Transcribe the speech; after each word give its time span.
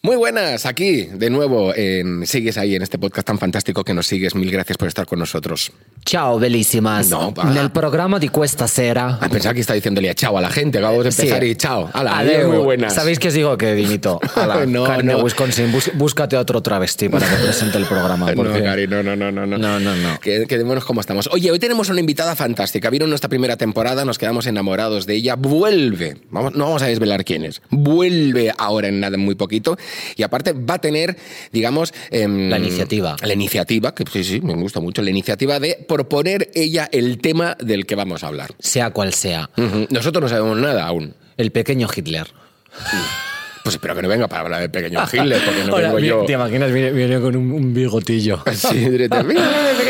Muy 0.00 0.14
buenas, 0.14 0.64
aquí 0.64 1.06
de 1.12 1.28
nuevo 1.28 1.74
en 1.74 2.24
Sigues 2.24 2.56
ahí 2.56 2.76
en 2.76 2.82
este 2.82 2.98
podcast 3.00 3.26
tan 3.26 3.36
fantástico 3.36 3.82
que 3.82 3.92
nos 3.92 4.06
sigues. 4.06 4.36
Mil 4.36 4.48
gracias 4.48 4.78
por 4.78 4.86
estar 4.86 5.06
con 5.06 5.18
nosotros. 5.18 5.72
Ciao, 6.06 6.38
bellísimas. 6.38 7.10
No. 7.10 7.34
Nel 7.52 7.70
programma 7.72 8.20
di 8.20 8.28
questa 8.28 8.68
sera. 8.68 9.18
Ah, 9.20 9.28
pensaba 9.28 9.54
que 9.54 9.60
está 9.60 9.74
diciéndole 9.74 10.14
chao 10.14 10.38
a 10.38 10.40
la 10.40 10.50
gente. 10.50 10.78
Acabamos 10.78 11.02
de 11.02 11.10
empezar 11.10 11.42
Sí. 11.42 11.48
y 11.50 11.54
chao. 11.56 11.90
Hala, 11.92 12.16
Adeu. 12.20 12.48
muy 12.48 12.58
buenas. 12.62 12.94
¿Sabéis 12.94 13.18
que 13.18 13.26
os 13.28 13.34
digo 13.34 13.58
que 13.58 13.74
dimito? 13.74 14.20
Ala, 14.36 14.64
No, 14.66 14.84
Karen 14.84 15.06
de 15.08 15.12
no. 15.14 15.24
Wisconsin, 15.24 15.72
bus- 15.72 15.90
búscate 15.94 16.36
otro 16.36 16.62
travesti 16.62 17.08
para 17.08 17.28
que 17.28 17.34
presente 17.42 17.76
el 17.76 17.84
programa. 17.86 18.30
No, 18.34 18.36
porque- 18.44 18.62
Cari, 18.62 18.86
no, 18.86 19.02
no, 19.02 19.16
no, 19.16 19.32
no. 19.32 19.46
No, 19.46 19.80
no, 19.80 19.96
no. 19.96 20.20
Que- 20.20 20.46
Quedémonos 20.46 20.84
como 20.84 21.00
estamos. 21.00 21.28
Oye, 21.32 21.50
hoy 21.50 21.58
tenemos 21.58 21.88
una 21.88 21.98
invitada 21.98 22.36
fantástica. 22.36 22.88
Vino 22.88 23.06
nuestra 23.08 23.28
primera 23.28 23.56
temporada, 23.56 24.04
nos 24.04 24.16
quedamos 24.16 24.46
enamorados 24.46 25.06
de 25.06 25.16
ella. 25.16 25.34
Vuelve. 25.34 26.18
Vamos, 26.30 26.54
no 26.54 26.66
vamos 26.66 26.82
a 26.82 26.86
desvelar 26.86 27.24
quién 27.24 27.44
es. 27.44 27.60
Vuelve 27.70 28.52
ahora 28.56 28.86
en 28.86 29.00
nada, 29.00 29.16
en 29.16 29.22
muy 29.24 29.34
poquito. 29.34 29.76
Y 30.16 30.22
aparte 30.22 30.52
va 30.52 30.74
a 30.74 30.78
tener, 30.78 31.16
digamos... 31.52 31.92
em, 32.10 32.48
La 32.48 32.58
iniciativa. 32.58 33.16
La 33.22 33.32
iniciativa, 33.32 33.94
que 33.94 34.04
sí, 34.12 34.24
sí, 34.24 34.40
me 34.40 34.54
gusta 34.54 34.80
mucho. 34.80 35.02
La 35.02 35.10
iniciativa 35.10 35.58
de 35.60 35.84
proponer 35.88 36.50
ella 36.54 36.88
el 36.92 37.18
tema 37.18 37.56
del 37.58 37.86
que 37.86 37.94
vamos 37.94 38.24
a 38.24 38.28
hablar. 38.28 38.50
Sea 38.58 38.90
cual 38.90 39.12
sea. 39.14 39.50
Ujú. 39.56 39.86
Nosotros 39.90 40.22
no 40.22 40.28
sabemos 40.28 40.56
nada 40.58 40.86
aún. 40.86 41.14
El 41.36 41.52
pequeño 41.52 41.88
Hitler. 41.94 42.26
Pues 43.62 43.74
espero 43.74 43.94
que 43.94 44.02
no 44.02 44.08
venga 44.08 44.28
para 44.28 44.42
hablar 44.42 44.60
del 44.62 44.70
pequeño 44.70 45.02
Hitler, 45.12 45.42
porque 45.44 45.64
no 45.64 45.76
vengo 45.76 45.98
yo. 45.98 46.24
¿Te 46.24 46.32
imaginas? 46.32 46.72
Viene, 46.72 46.90
viene 46.90 47.20
con 47.20 47.36
un, 47.36 47.52
un 47.52 47.74
bigotillo. 47.74 48.42
Sí, 48.54 48.76
directo. 48.78 49.18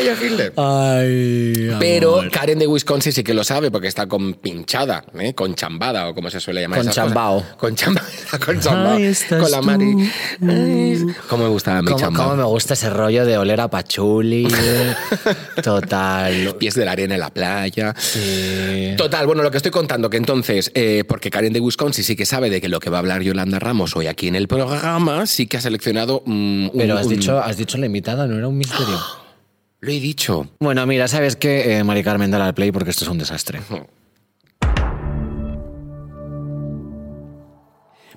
Hitler. 0.06 0.52
Ay, 0.56 1.70
Pero 1.78 2.18
amor. 2.20 2.30
Karen 2.30 2.58
de 2.58 2.66
Wisconsin 2.66 3.12
sí 3.12 3.22
que 3.24 3.34
lo 3.34 3.44
sabe 3.44 3.70
porque 3.70 3.88
está 3.88 4.06
con 4.06 4.34
pinchada, 4.34 5.04
¿eh? 5.18 5.34
con 5.34 5.54
chambada 5.54 6.08
o 6.08 6.14
como 6.14 6.30
se 6.30 6.40
suele 6.40 6.60
llamar. 6.62 6.78
Con 6.78 6.86
esas 6.88 6.94
chambao. 6.94 7.40
cosas. 7.40 7.56
Con 7.58 7.74
chambao. 7.76 8.04
Con 8.44 8.60
chambao. 8.60 8.98
Estás 8.98 9.42
Con 9.42 9.50
la. 9.50 9.62
Mari. 9.62 10.10
Ay, 10.48 11.06
¿Cómo 11.28 11.44
me 11.44 11.50
gusta 11.50 11.80
mi 11.82 11.86
¿Cómo, 11.88 11.98
chambao? 11.98 12.24
cómo 12.30 12.36
me 12.36 12.44
gusta 12.48 12.74
ese 12.74 12.90
rollo 12.90 13.24
de 13.26 13.36
oler 13.38 13.60
a 13.60 13.68
pachuli? 13.68 14.48
Total. 15.62 16.54
Pies 16.58 16.74
de 16.74 16.84
la 16.84 16.92
arena 16.92 17.14
en 17.14 17.20
la 17.20 17.30
playa. 17.30 17.94
Sí. 17.98 18.94
Total, 18.96 19.26
bueno, 19.26 19.42
lo 19.42 19.50
que 19.50 19.56
estoy 19.56 19.72
contando, 19.72 20.08
que 20.10 20.16
entonces, 20.16 20.70
eh, 20.74 21.04
porque 21.06 21.30
Karen 21.30 21.52
de 21.52 21.60
Wisconsin 21.60 22.04
sí 22.04 22.16
que 22.16 22.26
sabe 22.26 22.50
de 22.50 22.60
que 22.60 22.68
lo 22.68 22.80
que 22.80 22.90
va 22.90 22.98
a 22.98 23.00
hablar 23.00 23.22
Yolanda 23.22 23.58
Ramos 23.58 23.96
hoy 23.96 24.06
aquí 24.06 24.28
en 24.28 24.36
el 24.36 24.48
programa, 24.48 25.26
sí 25.26 25.46
que 25.46 25.56
ha 25.56 25.60
seleccionado 25.60 26.22
mm, 26.24 26.64
un... 26.66 26.72
Pero 26.76 26.96
has 26.98 27.06
un- 27.06 27.12
dicho, 27.12 27.38
has 27.38 27.56
dicho 27.56 27.78
la 27.78 27.86
invitada, 27.86 28.26
no 28.26 28.36
era 28.36 28.48
un 28.48 28.56
misterio. 28.58 28.98
Lo 29.80 29.92
he 29.92 30.00
dicho. 30.00 30.48
Bueno, 30.58 30.84
mira, 30.86 31.06
¿sabes 31.06 31.36
qué? 31.36 31.78
Eh, 31.78 31.84
Mari 31.84 32.02
Carmen, 32.02 32.30
dale 32.30 32.44
al 32.44 32.54
play 32.54 32.72
porque 32.72 32.90
esto 32.90 33.04
es 33.04 33.10
un 33.10 33.18
desastre. 33.18 33.60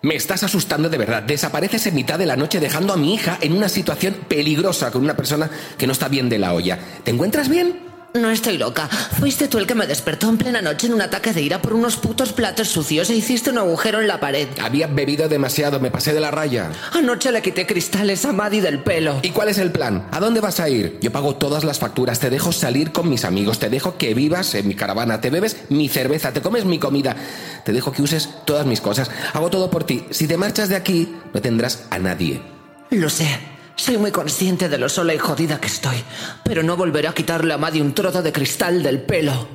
Me 0.04 0.16
estás 0.16 0.42
asustando 0.42 0.90
de 0.90 0.98
verdad. 0.98 1.22
Desapareces 1.22 1.86
en 1.86 1.94
mitad 1.94 2.18
de 2.18 2.26
la 2.26 2.36
noche 2.36 2.60
dejando 2.60 2.94
a 2.94 2.98
mi 2.98 3.14
hija 3.14 3.38
en 3.40 3.54
una 3.54 3.70
situación 3.70 4.16
peligrosa 4.28 4.90
con 4.90 5.04
una 5.04 5.16
persona 5.16 5.48
que 5.78 5.86
no 5.86 5.94
está 5.94 6.08
bien 6.08 6.28
de 6.28 6.40
la 6.40 6.54
olla. 6.56 6.80
¿Te 7.04 7.12
encuentras 7.12 7.50
bien? 7.50 7.91
No 8.14 8.30
estoy 8.30 8.58
loca. 8.58 8.88
Fuiste 8.88 9.48
tú 9.48 9.58
el 9.58 9.66
que 9.66 9.74
me 9.74 9.88
despertó 9.88 10.28
en 10.28 10.38
plena 10.38 10.62
noche 10.62 10.88
en 10.88 10.94
un 10.94 11.02
ataque 11.02 11.32
de 11.32 11.42
ira 11.42 11.62
por 11.62 11.74
unos 11.74 11.96
putos 11.96 12.34
platos 12.34 12.68
sucios 12.68 13.10
e 13.10 13.16
hiciste 13.16 13.50
un 13.50 13.58
agujero 13.58 14.02
en 14.02 14.08
la 14.08 14.20
pared. 14.20 14.50
Había 14.62 14.88
bebido 14.88 15.30
demasiado, 15.30 15.80
me 15.80 15.92
pasé 15.92 16.14
de 16.14 16.20
la 16.20 16.30
raya. 16.30 16.72
Anoche 16.92 17.32
le 17.32 17.42
quité 17.42 17.66
cristales 17.66 18.26
a 18.26 18.34
Maddie 18.34 18.62
del 18.62 18.84
pelo. 18.84 19.20
¿Y 19.22 19.30
cuál 19.30 19.48
es 19.48 19.60
el 19.60 19.72
plan? 19.72 20.08
¿A 20.12 20.20
dónde 20.20 20.42
vas 20.42 20.60
a 20.60 20.68
ir? 20.68 20.98
Yo 21.02 21.12
pago 21.14 21.36
todas 21.36 21.64
las 21.64 21.80
facturas, 21.80 22.20
te 22.20 22.30
dejo 22.30 22.52
salir 22.52 22.92
con 22.92 23.08
mis 23.10 23.24
amigos, 23.24 23.60
te 23.60 23.70
dejo 23.70 23.98
que 23.98 24.14
vivas 24.14 24.56
en 24.56 24.68
mi 24.68 24.76
caravana, 24.76 25.22
te 25.22 25.30
bebes 25.30 25.56
mi 25.70 25.88
cerveza, 25.88 26.34
te 26.34 26.42
comes 26.42 26.66
mi 26.66 26.80
comida, 26.80 27.16
te 27.64 27.72
dejo 27.72 27.94
que 27.94 28.02
uses 28.02 28.30
todas 28.44 28.66
mis 28.66 28.82
cosas, 28.82 29.10
hago 29.34 29.50
todo 29.50 29.70
por 29.70 29.86
ti. 29.86 30.04
Si 30.10 30.28
te 30.28 30.36
marchas 30.36 30.68
de 30.68 30.76
aquí, 30.76 31.16
no 31.34 31.42
tendrás 31.42 31.86
a 31.90 31.98
nadie. 31.98 32.42
Lo 32.90 33.10
sé. 33.10 33.52
Soy 33.82 33.98
muy 33.98 34.12
consciente 34.12 34.70
de 34.70 34.78
lo 34.78 34.88
sola 34.88 35.12
y 35.12 35.18
jodida 35.18 35.60
que 35.60 35.66
estoy. 35.66 36.04
Pero 36.44 36.62
no 36.62 36.78
volveré 36.78 37.08
a 37.08 37.16
quitarle 37.16 37.52
a 37.52 37.58
Maddie 37.58 37.82
un 37.82 37.96
trozo 37.96 38.22
de 38.22 38.32
cristal 38.32 38.84
del 38.84 39.02
pelo. 39.02 39.48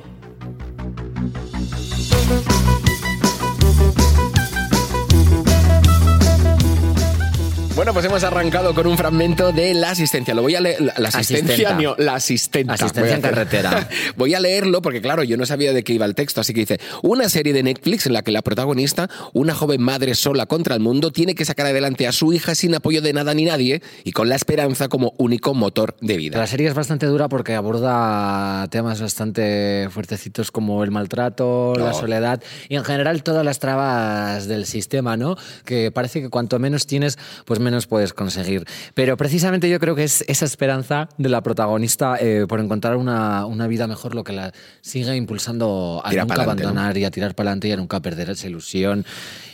Bueno, 7.77 7.93
pues 7.93 8.05
hemos 8.05 8.23
arrancado 8.23 8.73
con 8.73 8.87
un 8.87 8.97
fragmento 8.97 9.51
de 9.51 9.75
la 9.75 9.91
asistencia. 9.91 10.33
Lo 10.33 10.41
voy 10.41 10.55
a 10.55 10.61
leer. 10.61 10.81
La, 10.97 11.09
asistencia, 11.09 11.73
no, 11.75 11.93
la 11.99 12.15
asistenta. 12.15 12.73
Asistencia 12.73 13.13
en 13.13 13.21
carretera. 13.21 13.87
Voy 14.15 14.33
a 14.33 14.39
leerlo 14.39 14.81
porque, 14.81 14.99
claro, 14.99 15.21
yo 15.21 15.37
no 15.37 15.45
sabía 15.45 15.71
de 15.73 15.83
qué 15.83 15.93
iba 15.93 16.07
el 16.07 16.15
texto. 16.15 16.41
Así 16.41 16.55
que 16.55 16.61
dice: 16.61 16.79
Una 17.03 17.29
serie 17.29 17.53
de 17.53 17.61
Netflix 17.61 18.07
en 18.07 18.13
la 18.13 18.23
que 18.23 18.31
la 18.31 18.41
protagonista, 18.41 19.11
una 19.33 19.53
joven 19.53 19.79
madre 19.83 20.15
sola 20.15 20.47
contra 20.47 20.73
el 20.73 20.81
mundo, 20.81 21.11
tiene 21.11 21.35
que 21.35 21.45
sacar 21.45 21.67
adelante 21.67 22.07
a 22.07 22.11
su 22.13 22.33
hija 22.33 22.55
sin 22.55 22.73
apoyo 22.73 22.99
de 23.03 23.13
nada 23.13 23.35
ni 23.35 23.45
nadie 23.45 23.83
y 24.03 24.11
con 24.11 24.27
la 24.27 24.35
esperanza 24.35 24.87
como 24.87 25.13
único 25.17 25.53
motor 25.53 25.95
de 26.01 26.17
vida. 26.17 26.39
La 26.39 26.47
serie 26.47 26.67
es 26.69 26.73
bastante 26.73 27.05
dura 27.05 27.29
porque 27.29 27.53
aborda 27.53 28.67
temas 28.71 28.99
bastante 28.99 29.87
fuertecitos 29.91 30.49
como 30.49 30.83
el 30.83 30.89
maltrato, 30.89 31.75
la 31.75 31.93
soledad 31.93 32.41
y 32.69 32.75
en 32.75 32.83
general 32.83 33.21
todas 33.21 33.45
las 33.45 33.59
trabas 33.59 34.47
del 34.47 34.65
sistema, 34.65 35.15
¿no? 35.15 35.37
Que 35.63 35.91
parece 35.91 36.21
que 36.21 36.29
cuanto 36.29 36.57
menos 36.57 36.87
tienes, 36.87 37.19
pues 37.45 37.59
menos 37.67 37.87
puedes 37.87 38.13
conseguir. 38.13 38.65
Pero 38.93 39.17
precisamente 39.17 39.69
yo 39.69 39.79
creo 39.79 39.95
que 39.95 40.03
es 40.03 40.23
esa 40.27 40.45
esperanza 40.45 41.09
de 41.17 41.29
la 41.29 41.41
protagonista 41.41 42.17
eh, 42.19 42.45
por 42.47 42.59
encontrar 42.59 42.95
una, 42.95 43.45
una 43.45 43.67
vida 43.67 43.87
mejor 43.87 44.15
lo 44.15 44.23
que 44.23 44.33
la 44.33 44.51
sigue 44.81 45.15
impulsando 45.15 46.01
a 46.03 46.09
Tirar 46.09 46.25
nunca 46.25 46.35
pa'lante, 46.35 46.63
¿no? 46.63 46.69
abandonar 46.69 46.97
y 46.97 47.05
a 47.05 47.11
tirar 47.11 47.35
para 47.35 47.49
adelante 47.49 47.67
y 47.67 47.71
a 47.73 47.77
nunca 47.77 47.99
perder 47.99 48.29
esa 48.29 48.47
ilusión. 48.47 49.05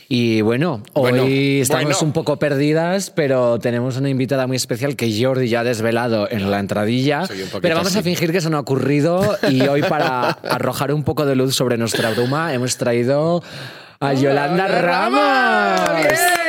Y 0.09 0.41
bueno, 0.41 0.83
Bueno, 0.93 1.23
hoy 1.23 1.61
estamos 1.61 1.85
bueno. 1.85 1.97
un 2.01 2.11
poco 2.13 2.37
perdidas, 2.37 3.09
pero 3.09 3.57
tenemos 3.59 3.97
una 3.97 4.09
invitada 4.09 4.45
muy 4.45 4.57
especial 4.57 4.95
que 4.95 5.09
Jordi 5.19 5.47
ya 5.47 5.61
ha 5.61 5.63
desvelado 5.63 6.29
en 6.29 6.51
la 6.51 6.59
entradilla. 6.59 7.23
Pero 7.61 7.75
vamos 7.75 7.95
a 7.95 7.99
así. 7.99 8.09
fingir 8.09 8.31
que 8.31 8.37
eso 8.37 8.49
no 8.51 8.57
ha 8.57 8.59
ocurrido 8.59 9.37
y 9.49 9.61
hoy 9.61 9.81
para 9.81 10.29
arrojar 10.49 10.93
un 10.93 11.03
poco 11.03 11.25
de 11.25 11.35
luz 11.35 11.55
sobre 11.55 11.77
nuestra 11.77 12.11
bruma 12.11 12.53
hemos 12.53 12.77
traído 12.77 13.41
a 13.99 14.13
Yolanda 14.13 14.67
Ramos. 14.67 16.42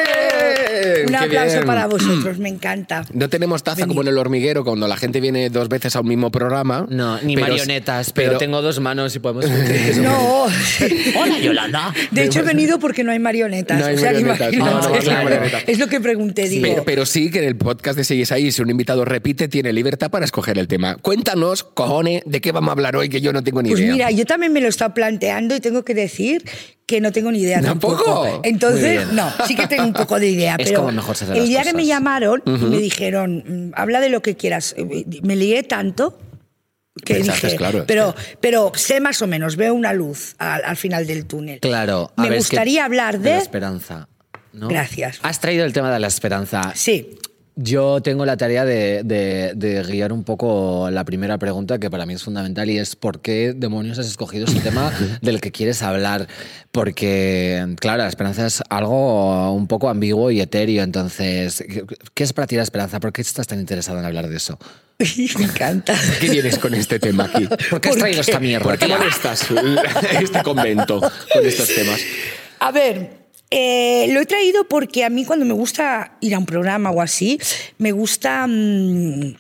¡Bien! 1.08 1.14
Un 1.22 1.28
¡Qué 1.30 1.36
aplauso 1.38 1.54
bien! 1.56 1.66
para 1.66 1.86
vosotros, 1.88 2.38
me 2.38 2.48
encanta. 2.48 3.04
No 3.12 3.28
tenemos 3.28 3.62
taza 3.62 3.86
como 3.86 4.02
en 4.02 4.08
el 4.08 4.18
hormiguero 4.18 4.64
cuando 4.64 4.86
la 4.88 4.96
gente 4.96 5.20
viene 5.20 5.50
dos 5.50 5.68
veces 5.68 5.94
a 5.96 6.00
un 6.00 6.08
mismo 6.08 6.30
programa. 6.30 6.86
No, 6.88 7.20
ni 7.22 7.34
Pero- 7.34 7.48
marionetas, 7.48 8.12
pero, 8.12 8.38
tengo 8.38 8.62
dos 8.62 8.80
manos 8.80 9.14
y 9.16 9.18
podemos 9.18 9.44
que 9.46 9.94
No, 10.02 10.44
Hola, 11.20 11.38
Yolanda. 11.40 11.94
de 12.10 12.24
hecho 12.24 12.40
he 12.40 12.42
venido 12.42 12.78
porque 12.78 13.04
no 13.04 13.12
hay 13.12 13.18
marionetas. 13.18 13.78
No 13.78 13.86
hay 13.86 13.94
o 13.94 13.98
sea, 13.98 14.12
que 14.12 14.20
marionetas, 14.20 14.52
imagínate. 14.54 14.86
no, 14.86 14.94
no, 14.94 15.00
claro. 15.00 15.24
marionetas. 15.24 15.64
Es 15.66 15.78
lo 15.78 15.86
que 15.88 16.00
pregunté, 16.00 16.48
digo. 16.48 16.66
Pero, 16.66 16.84
pero 16.84 17.06
sí 17.06 17.30
que 17.30 17.38
en 17.38 17.44
el 17.44 17.56
podcast 17.56 17.96
de 17.96 18.04
Sigues 18.04 18.32
ahí, 18.32 18.50
si 18.52 18.62
un 18.62 18.70
invitado 18.70 19.04
repite, 19.04 19.48
tiene 19.48 19.72
libertad 19.72 20.10
para 20.10 20.24
escoger 20.24 20.58
el 20.58 20.68
tema. 20.68 20.96
Cuéntanos, 20.96 21.64
cojones, 21.64 22.22
de 22.26 22.40
qué 22.40 22.52
vamos 22.52 22.68
a 22.68 22.72
hablar 22.72 22.96
hoy, 22.96 23.08
que 23.08 23.20
yo 23.20 23.32
no 23.32 23.42
tengo 23.42 23.62
ni 23.62 23.70
Pues 23.70 23.80
idea. 23.80 23.92
mira, 23.92 24.10
yo 24.10 24.24
también 24.26 24.52
me 24.52 24.60
lo 24.60 24.66
he 24.66 24.70
estado 24.70 24.94
planteando 24.94 25.54
y 25.56 25.60
tengo 25.60 25.84
que 25.84 25.94
decir 25.94 26.44
que 26.86 27.00
no 27.00 27.12
tengo 27.12 27.32
ni 27.32 27.38
idea 27.40 27.60
¿Tampoco? 27.62 28.04
tampoco. 28.04 28.40
Entonces, 28.44 29.08
no, 29.12 29.32
sí 29.46 29.54
que 29.56 29.66
tengo 29.66 29.84
un 29.84 29.92
poco 29.94 30.18
de 30.20 30.28
idea. 30.28 30.56
Es 30.58 30.68
pero 30.68 30.80
como 30.80 30.92
mejor 30.92 31.16
se 31.16 31.24
el 31.32 31.48
día 31.48 31.62
que 31.62 31.72
me 31.72 31.86
llamaron 31.86 32.42
y 32.44 32.50
me 32.50 32.78
dijeron, 32.78 33.42
mm, 33.70 33.72
habla 33.74 34.00
de 34.00 34.10
lo 34.10 34.20
que 34.22 34.36
quieras, 34.36 34.74
eh, 34.76 35.04
me 35.22 35.36
lié 35.36 35.62
tanto 35.62 36.18
que 37.04 37.14
Pensaste, 37.14 37.46
dije, 37.48 37.56
claro, 37.56 37.84
pero, 37.86 38.14
pero 38.40 38.70
sé 38.76 39.00
más 39.00 39.20
o 39.22 39.26
menos, 39.26 39.56
veo 39.56 39.74
una 39.74 39.92
luz 39.92 40.34
al, 40.38 40.62
al 40.64 40.76
final 40.76 41.06
del 41.06 41.26
túnel. 41.26 41.58
Claro. 41.60 42.12
a 42.16 42.22
Me 42.22 42.28
ver, 42.28 42.38
es 42.38 42.48
que- 42.48 42.56
gustaría 42.56 42.84
hablar 42.84 43.18
de 43.18 43.30
la 43.30 43.36
de... 43.36 43.42
esperanza. 43.42 44.08
¿no? 44.52 44.68
Gracias. 44.68 45.18
Has 45.22 45.40
traído 45.40 45.64
el 45.64 45.72
tema 45.72 45.92
de 45.92 45.98
la 45.98 46.06
esperanza. 46.06 46.70
Sí, 46.76 47.18
Yo 47.56 48.00
tengo 48.02 48.26
la 48.26 48.36
tarea 48.36 48.64
de, 48.64 49.02
de- 49.04 49.52
de 49.54 49.82
guiar 49.84 50.12
un 50.12 50.24
poco 50.24 50.90
la 50.90 51.04
primera 51.04 51.38
pregunta 51.38 51.78
que 51.78 51.88
para 51.88 52.04
mí 52.04 52.14
es 52.14 52.24
fundamental 52.24 52.68
y 52.68 52.78
es 52.78 52.96
¿por 52.96 53.20
qué 53.20 53.52
demonios 53.56 53.96
has 54.00 54.06
escogido 54.08 54.46
ese 54.46 54.58
tema 54.58 54.92
del 55.22 55.40
que 55.40 55.52
quieres 55.52 55.80
hablar? 55.82 56.26
Porque, 56.72 57.64
claro, 57.78 57.98
la 58.02 58.08
esperanza 58.08 58.44
es 58.46 58.60
algo 58.70 59.52
un 59.52 59.68
poco 59.68 59.88
ambiguo 59.88 60.32
y 60.32 60.40
etéreo. 60.40 60.82
Entonces, 60.82 61.62
¿qué- 61.68 61.84
¿qué 62.12 62.24
es 62.24 62.32
para 62.32 62.48
ti 62.48 62.56
la 62.56 62.64
esperanza? 62.64 62.98
¿Por 62.98 63.12
qué 63.12 63.22
estás 63.22 63.46
tan 63.46 63.60
interesado 63.60 64.00
en 64.00 64.04
hablar 64.04 64.28
de 64.28 64.36
eso? 64.36 64.58
me 65.38 65.44
encanta. 65.44 65.94
¿Qué 66.20 66.28
vienes 66.30 66.58
con 66.58 66.74
este 66.74 66.98
tema 66.98 67.26
aquí? 67.32 67.46
¿Por 67.70 67.80
qué 67.80 67.88
has 67.90 67.94
¿Por 67.94 67.98
traído 68.00 68.16
qué? 68.22 68.30
esta 68.30 68.40
mierda? 68.40 68.64
¿Por 68.68 68.78
qué 68.78 68.88
molestas 68.88 69.46
este 70.20 70.42
convento 70.42 71.00
con 71.00 71.46
estos 71.46 71.68
temas? 71.72 72.00
A 72.58 72.72
ver, 72.72 73.23
eh, 73.56 74.08
lo 74.12 74.20
he 74.20 74.26
traído 74.26 74.66
porque 74.68 75.04
a 75.04 75.10
mí 75.10 75.24
cuando 75.24 75.44
me 75.44 75.54
gusta 75.54 76.16
ir 76.20 76.34
a 76.34 76.38
un 76.38 76.46
programa 76.46 76.90
o 76.90 77.00
así, 77.00 77.38
me 77.78 77.92
gusta 77.92 78.46
mm, 78.48 79.36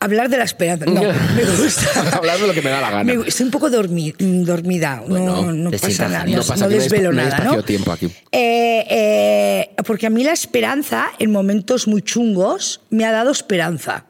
hablar 0.00 0.30
de 0.30 0.38
la 0.38 0.44
esperanza. 0.44 0.86
No, 0.86 1.02
me 1.36 1.44
gusta. 1.44 2.16
Hablar 2.16 2.38
de 2.40 2.46
lo 2.46 2.54
que 2.54 2.62
me 2.62 2.70
da 2.70 2.80
la 2.80 2.90
gana. 2.90 3.04
Me 3.04 3.28
estoy 3.28 3.44
un 3.44 3.50
poco 3.52 3.68
dormi- 3.68 4.14
mm, 4.18 4.44
dormida, 4.44 5.02
Bueno, 5.06 5.52
no, 5.52 5.70
pasa 5.70 6.08
nada, 6.08 6.24
no, 6.24 6.42
pasa, 6.42 6.66
desvelo 6.66 7.12
nada, 7.12 7.38
¿no? 7.40 7.52
aquí. 7.52 7.76
Eh, 8.32 8.86
eh, 8.90 9.70
porque 9.84 10.06
a 10.06 10.10
mí 10.10 10.24
la 10.24 10.32
esperanza, 10.32 11.08
en 11.18 11.30
momentos 11.30 11.86
muy 11.86 12.00
chungos, 12.00 12.80
me 12.88 13.04
ha 13.04 13.12
dado 13.12 13.30
esperanza. 13.30 14.06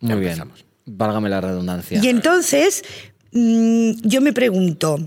Muy 0.00 0.14
bien. 0.20 0.32
empezamos. 0.32 0.64
Válgame 0.86 1.28
la 1.30 1.40
redundancia. 1.40 2.00
Y 2.02 2.08
entonces 2.08 2.84
mm, 3.32 3.92
yo 4.02 4.20
me 4.20 4.32
pregunto, 4.32 4.98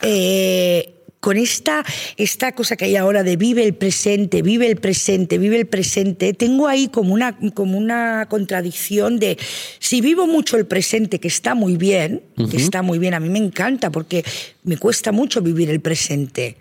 eh, 0.00 0.94
con 1.22 1.36
esta, 1.36 1.84
esta 2.16 2.50
cosa 2.50 2.76
que 2.76 2.86
hay 2.86 2.96
ahora 2.96 3.22
de 3.22 3.36
vive 3.36 3.62
el 3.62 3.74
presente, 3.74 4.42
vive 4.42 4.66
el 4.66 4.76
presente, 4.76 5.38
vive 5.38 5.56
el 5.56 5.66
presente, 5.68 6.34
tengo 6.34 6.66
ahí 6.66 6.88
como 6.88 7.14
una, 7.14 7.38
como 7.54 7.78
una 7.78 8.26
contradicción 8.28 9.20
de 9.20 9.38
si 9.78 10.00
vivo 10.00 10.26
mucho 10.26 10.56
el 10.56 10.66
presente, 10.66 11.20
que 11.20 11.28
está 11.28 11.54
muy 11.54 11.76
bien, 11.76 12.22
que 12.50 12.56
está 12.56 12.82
muy 12.82 12.98
bien, 12.98 13.14
a 13.14 13.20
mí 13.20 13.28
me 13.28 13.38
encanta 13.38 13.90
porque 13.90 14.24
me 14.64 14.76
cuesta 14.78 15.12
mucho 15.12 15.40
vivir 15.42 15.70
el 15.70 15.80
presente, 15.80 16.56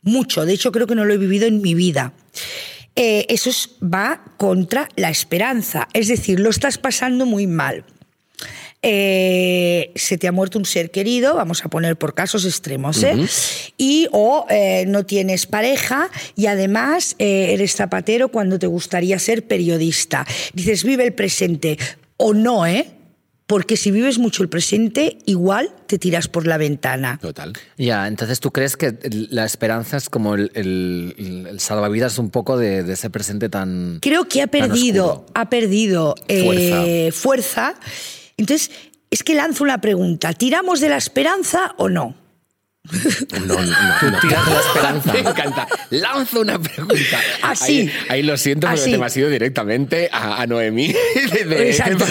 mucho, 0.00 0.46
de 0.46 0.54
hecho 0.54 0.72
creo 0.72 0.86
que 0.86 0.94
no 0.94 1.04
lo 1.04 1.12
he 1.12 1.18
vivido 1.18 1.46
en 1.46 1.60
mi 1.60 1.74
vida. 1.74 2.14
Eh, 2.96 3.26
eso 3.28 3.50
es- 3.50 3.72
va 3.82 4.24
contra 4.38 4.88
la 4.96 5.10
esperanza, 5.10 5.86
es 5.92 6.08
decir, 6.08 6.40
lo 6.40 6.48
estás 6.48 6.78
pasando 6.78 7.26
muy 7.26 7.46
mal 7.46 7.84
eh, 8.82 9.90
se 9.96 10.18
te 10.18 10.28
ha 10.28 10.32
muerto 10.32 10.58
un 10.58 10.64
ser 10.64 10.90
querido, 10.90 11.34
vamos 11.34 11.64
a 11.64 11.68
poner 11.68 11.96
por 11.96 12.14
casos 12.14 12.44
extremos, 12.44 13.02
¿eh? 13.02 13.26
y 13.76 14.08
o 14.12 14.46
eh, 14.50 14.84
no 14.86 15.04
tienes 15.04 15.46
pareja 15.46 16.08
y 16.36 16.46
además 16.46 17.16
eh, 17.18 17.48
eres 17.52 17.74
zapatero 17.74 18.28
cuando 18.28 18.58
te 18.58 18.66
gustaría 18.66 19.18
ser 19.18 19.46
periodista. 19.46 20.26
Dices, 20.54 20.84
vive 20.84 21.04
el 21.04 21.12
presente 21.12 21.78
o 22.16 22.34
no, 22.34 22.66
¿eh? 22.66 22.90
Porque 23.46 23.78
si 23.78 23.90
vives 23.90 24.18
mucho 24.18 24.42
el 24.42 24.50
presente, 24.50 25.16
igual 25.24 25.70
te 25.86 25.98
tiras 25.98 26.28
por 26.28 26.46
la 26.46 26.58
ventana. 26.58 27.18
Total. 27.20 27.54
Ya, 27.78 28.06
entonces 28.06 28.40
tú 28.40 28.50
crees 28.52 28.76
que 28.76 28.94
la 29.30 29.46
esperanza 29.46 29.96
es 29.96 30.10
como 30.10 30.34
el, 30.34 30.50
el- 30.54 31.46
el 31.48 31.58
salvavidas 31.58 32.18
un 32.18 32.28
poco 32.28 32.58
de, 32.58 32.82
de 32.82 32.92
ese 32.92 33.08
presente 33.08 33.48
tan... 33.48 34.00
Creo 34.02 34.28
que 34.28 34.42
ha 34.42 34.48
perdido, 34.48 35.24
ha 35.34 35.48
perdido 35.48 36.14
eh, 36.28 37.10
fuerza. 37.10 37.74
Entonces, 38.38 38.70
es 39.10 39.22
que 39.22 39.34
lanzo 39.34 39.64
una 39.64 39.80
pregunta. 39.80 40.32
¿Tiramos 40.32 40.80
de 40.80 40.88
la 40.88 40.96
esperanza 40.96 41.74
o 41.76 41.90
no? 41.90 42.14
No, 43.46 43.54
no, 43.54 43.54
no. 43.56 44.10
no. 44.10 44.20
tiras 44.20 44.46
de 44.46 44.52
la 44.54 44.60
esperanza. 44.60 45.12
Me 45.12 45.18
encanta. 45.20 45.68
Lanzo 45.90 46.40
una 46.40 46.58
pregunta. 46.58 47.20
Así. 47.42 47.80
Ahí, 47.80 47.92
ahí 48.08 48.22
lo 48.22 48.36
siento, 48.36 48.66
pero 48.66 48.80
Así. 48.80 48.90
te 48.92 48.98
me 48.98 49.06
has 49.06 49.16
ido 49.16 49.28
directamente 49.28 50.08
a, 50.12 50.40
a 50.42 50.46
Noemí. 50.46 50.94
de- 51.32 51.44
de- 51.44 51.70
Exacto. 51.70 52.04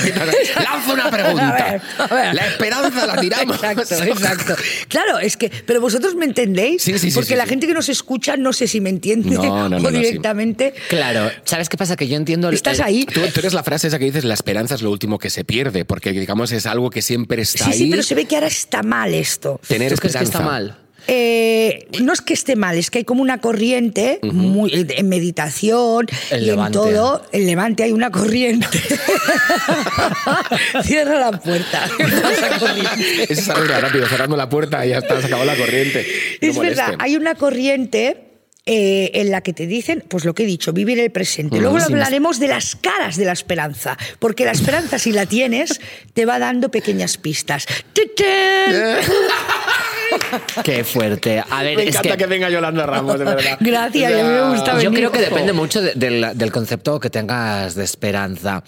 Lanzo 0.63 0.93
una 0.93 1.09
pregunta. 1.09 1.47
A 1.57 1.71
ver, 1.71 1.81
a 1.97 2.07
ver. 2.15 2.35
La 2.35 2.47
esperanza 2.47 3.05
la 3.07 3.19
tiramos. 3.19 3.55
Exacto, 3.55 3.95
exacto. 4.03 4.55
Claro, 4.87 5.19
es 5.19 5.35
que, 5.37 5.51
pero 5.65 5.81
vosotros 5.81 6.15
me 6.15 6.25
entendéis, 6.25 6.81
Sí, 6.83 6.93
sí, 6.93 7.09
sí, 7.09 7.11
porque 7.15 7.29
sí, 7.29 7.35
la 7.35 7.43
sí. 7.43 7.49
gente 7.49 7.67
que 7.67 7.73
nos 7.73 7.89
escucha 7.89 8.37
no 8.37 8.53
sé 8.53 8.67
si 8.67 8.79
me 8.81 8.89
entiende 8.89 9.31
No, 9.31 9.43
no, 9.43 9.69
no, 9.69 9.77
o 9.77 9.79
no, 9.79 9.89
sí. 9.89 9.97
directamente. 9.97 10.73
Claro, 10.89 11.31
¿sabes 11.45 11.69
qué 11.69 11.77
pasa? 11.77 11.95
Que 11.95 12.07
yo 12.07 12.15
entiendo... 12.17 12.49
el- 12.49 12.55
Estás 12.55 12.79
el- 12.79 12.85
ahí. 12.85 13.05
Tú, 13.05 13.21
tú 13.33 13.39
eres 13.39 13.53
la 13.53 13.63
frase 13.63 13.87
esa 13.87 13.97
que 13.99 14.05
dices, 14.05 14.23
la 14.23 14.33
esperanza 14.33 14.75
es 14.75 14.81
lo 14.81 14.91
último 14.91 15.17
que 15.19 15.29
se 15.29 15.43
pierde, 15.43 15.85
porque 15.85 16.11
digamos 16.11 16.51
es 16.51 16.65
algo 16.65 16.89
que 16.89 17.01
siempre 17.01 17.41
está 17.41 17.65
Sí, 17.65 17.71
ahí. 17.71 17.77
sí, 17.79 17.87
pero 17.89 18.03
se 18.03 18.15
ve 18.15 18.25
que 18.25 18.35
ahora 18.35 18.47
está 18.47 18.83
mal 18.83 19.13
esto. 19.13 19.59
Tener 19.67 19.91
¿Tú 19.93 19.99
crees 19.99 20.15
que 20.15 20.23
está 20.23 20.23
esperanza. 20.23 20.51
mal? 20.51 20.66
Eh, 21.07 21.87
no 22.01 22.11
es 22.11 22.21
que 22.21 22.33
esté 22.33 22.55
mal, 22.55 22.77
es 22.77 22.91
que 22.91 22.99
hay 22.99 23.05
como 23.05 23.21
una 23.21 23.39
corriente 23.39 24.19
muy, 24.23 24.85
en 24.89 25.09
meditación 25.09 26.07
El 26.29 26.43
y 26.43 26.45
levante. 26.47 26.77
en 26.77 26.83
todo. 26.83 27.25
En 27.31 27.45
Levante 27.45 27.83
hay 27.83 27.93
una 27.93 28.11
corriente. 28.11 28.67
Cierra 30.83 31.19
la 31.19 31.31
puerta. 31.39 31.87
Esa 33.29 33.53
regla 33.53 33.79
rápido, 33.79 34.05
cerrando 34.07 34.35
la 34.35 34.49
puerta 34.49 34.85
y 34.85 34.89
ya 34.89 34.97
está, 34.97 35.21
se 35.21 35.27
acabó 35.27 35.45
la 35.45 35.55
corriente. 35.55 36.05
No 36.41 36.49
Es 36.49 36.59
verdad, 36.59 36.95
hay 36.99 37.15
una 37.15 37.35
corriente 37.35 38.23
eh, 38.69 39.21
en 39.21 39.31
la 39.31 39.39
que 39.39 39.53
te 39.53 39.65
dicen, 39.65 40.03
pues 40.05 40.25
lo 40.25 40.35
que 40.35 40.43
he 40.43 40.45
dicho, 40.45 40.73
vivir 40.73 40.99
el 40.99 41.09
presente. 41.09 41.57
Luego 41.57 41.79
sí, 41.79 41.85
hablaremos 41.85 42.37
de 42.37 42.49
las 42.49 42.75
caras 42.75 43.15
de 43.15 43.23
la 43.23 43.31
esperanza, 43.31 43.97
porque 44.19 44.43
la 44.43 44.51
esperanza, 44.51 44.99
si 44.99 45.13
la 45.13 45.25
tienes, 45.25 45.79
te 46.13 46.25
va 46.25 46.37
dando 46.37 46.69
pequeñas 46.69 47.17
pistas. 47.17 47.65
Qué 50.63 50.83
fuerte. 50.83 51.43
A 51.49 51.63
ver, 51.63 51.75
Me 51.77 51.83
es 51.83 51.89
encanta 51.89 52.09
que... 52.11 52.17
que... 52.17 52.25
venga 52.27 52.49
Yolanda 52.49 52.85
Ramos, 52.85 53.17
de 53.19 53.25
verdad. 53.25 53.57
Gracias, 53.59 54.11
O 54.11 54.15
sea, 54.15 54.25
a 54.25 54.27
mí 54.29 54.33
me 54.35 54.49
gusta 54.55 54.71
Yo 54.73 54.77
venir. 54.91 54.99
creo 54.99 55.11
que 55.11 55.19
depende 55.19 55.53
mucho 55.53 55.81
de- 55.81 55.93
del, 55.95 56.37
del 56.37 56.51
concepto 56.51 56.99
que 56.99 57.09
tengas 57.09 57.75
de 57.75 57.83
esperanza. 57.83 58.63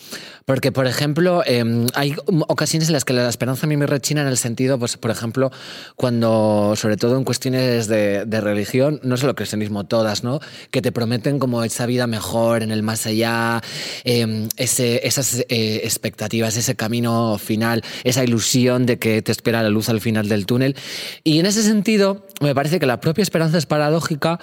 Porque, 0.50 0.72
por 0.72 0.88
ejemplo, 0.88 1.44
eh, 1.46 1.64
hay 1.94 2.16
ocasiones 2.48 2.90
en 2.90 2.94
las 2.94 3.06
que 3.06 3.14
la 3.14 3.30
esperanza 3.30 3.68
a 3.68 3.70
mí 3.70 3.78
me 3.78 3.86
rechina 3.86 4.22
en 4.22 4.28
el 4.28 4.36
sentido, 4.36 4.80
pues, 4.80 4.98
por 4.98 5.12
ejemplo, 5.12 5.52
cuando, 5.96 6.74
sobre 6.76 6.98
todo 6.98 7.18
en 7.18 7.24
cuestiones 7.24 7.88
de, 7.88 8.26
religión, 8.42 9.00
no 9.04 9.16
solo 9.16 9.36
cristianismo, 9.36 9.84
todas, 9.84 10.24
¿no? 10.24 10.40
Que 10.72 10.82
te 10.82 10.92
prometen 10.92 11.38
como 11.38 11.64
esa 11.64 11.86
vida 11.86 12.08
mejor 12.08 12.64
en 12.64 12.72
el 12.72 12.82
más 12.82 13.06
allá, 13.06 13.62
eh, 14.06 14.48
ese, 14.58 15.06
esas 15.06 15.46
eh, 15.50 15.82
expectativas, 15.84 16.58
ese 16.58 16.74
camino 16.74 17.38
final, 17.38 17.84
esa 18.04 18.24
ilusión 18.24 18.88
de 18.88 18.98
que 18.98 19.22
te 19.22 19.32
espera 19.32 19.62
la 19.62 19.70
luz 19.70 19.88
al 19.88 20.02
final 20.02 20.30
del 20.30 20.48
túnel. 20.48 20.76
Y 21.24 21.38
en 21.38 21.46
ese 21.46 21.62
sentido, 21.62 22.26
me 22.42 22.56
parece 22.56 22.80
que 22.80 22.88
la 22.88 23.00
propia 23.00 23.22
esperanza 23.22 23.60
es 23.60 23.68
paradójica 23.68 24.40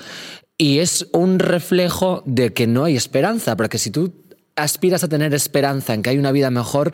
y 0.56 0.78
es 0.78 1.08
un 1.12 1.40
reflejo 1.40 2.22
de 2.26 2.52
que 2.52 2.68
no 2.68 2.84
hay 2.84 2.94
esperanza, 2.94 3.56
porque 3.56 3.78
si 3.78 3.90
tú 3.90 4.25
aspiras 4.56 5.04
a 5.04 5.08
tener 5.08 5.34
esperanza 5.34 5.92
en 5.92 6.02
que 6.02 6.10
hay 6.10 6.18
una 6.18 6.32
vida 6.32 6.50
mejor, 6.50 6.92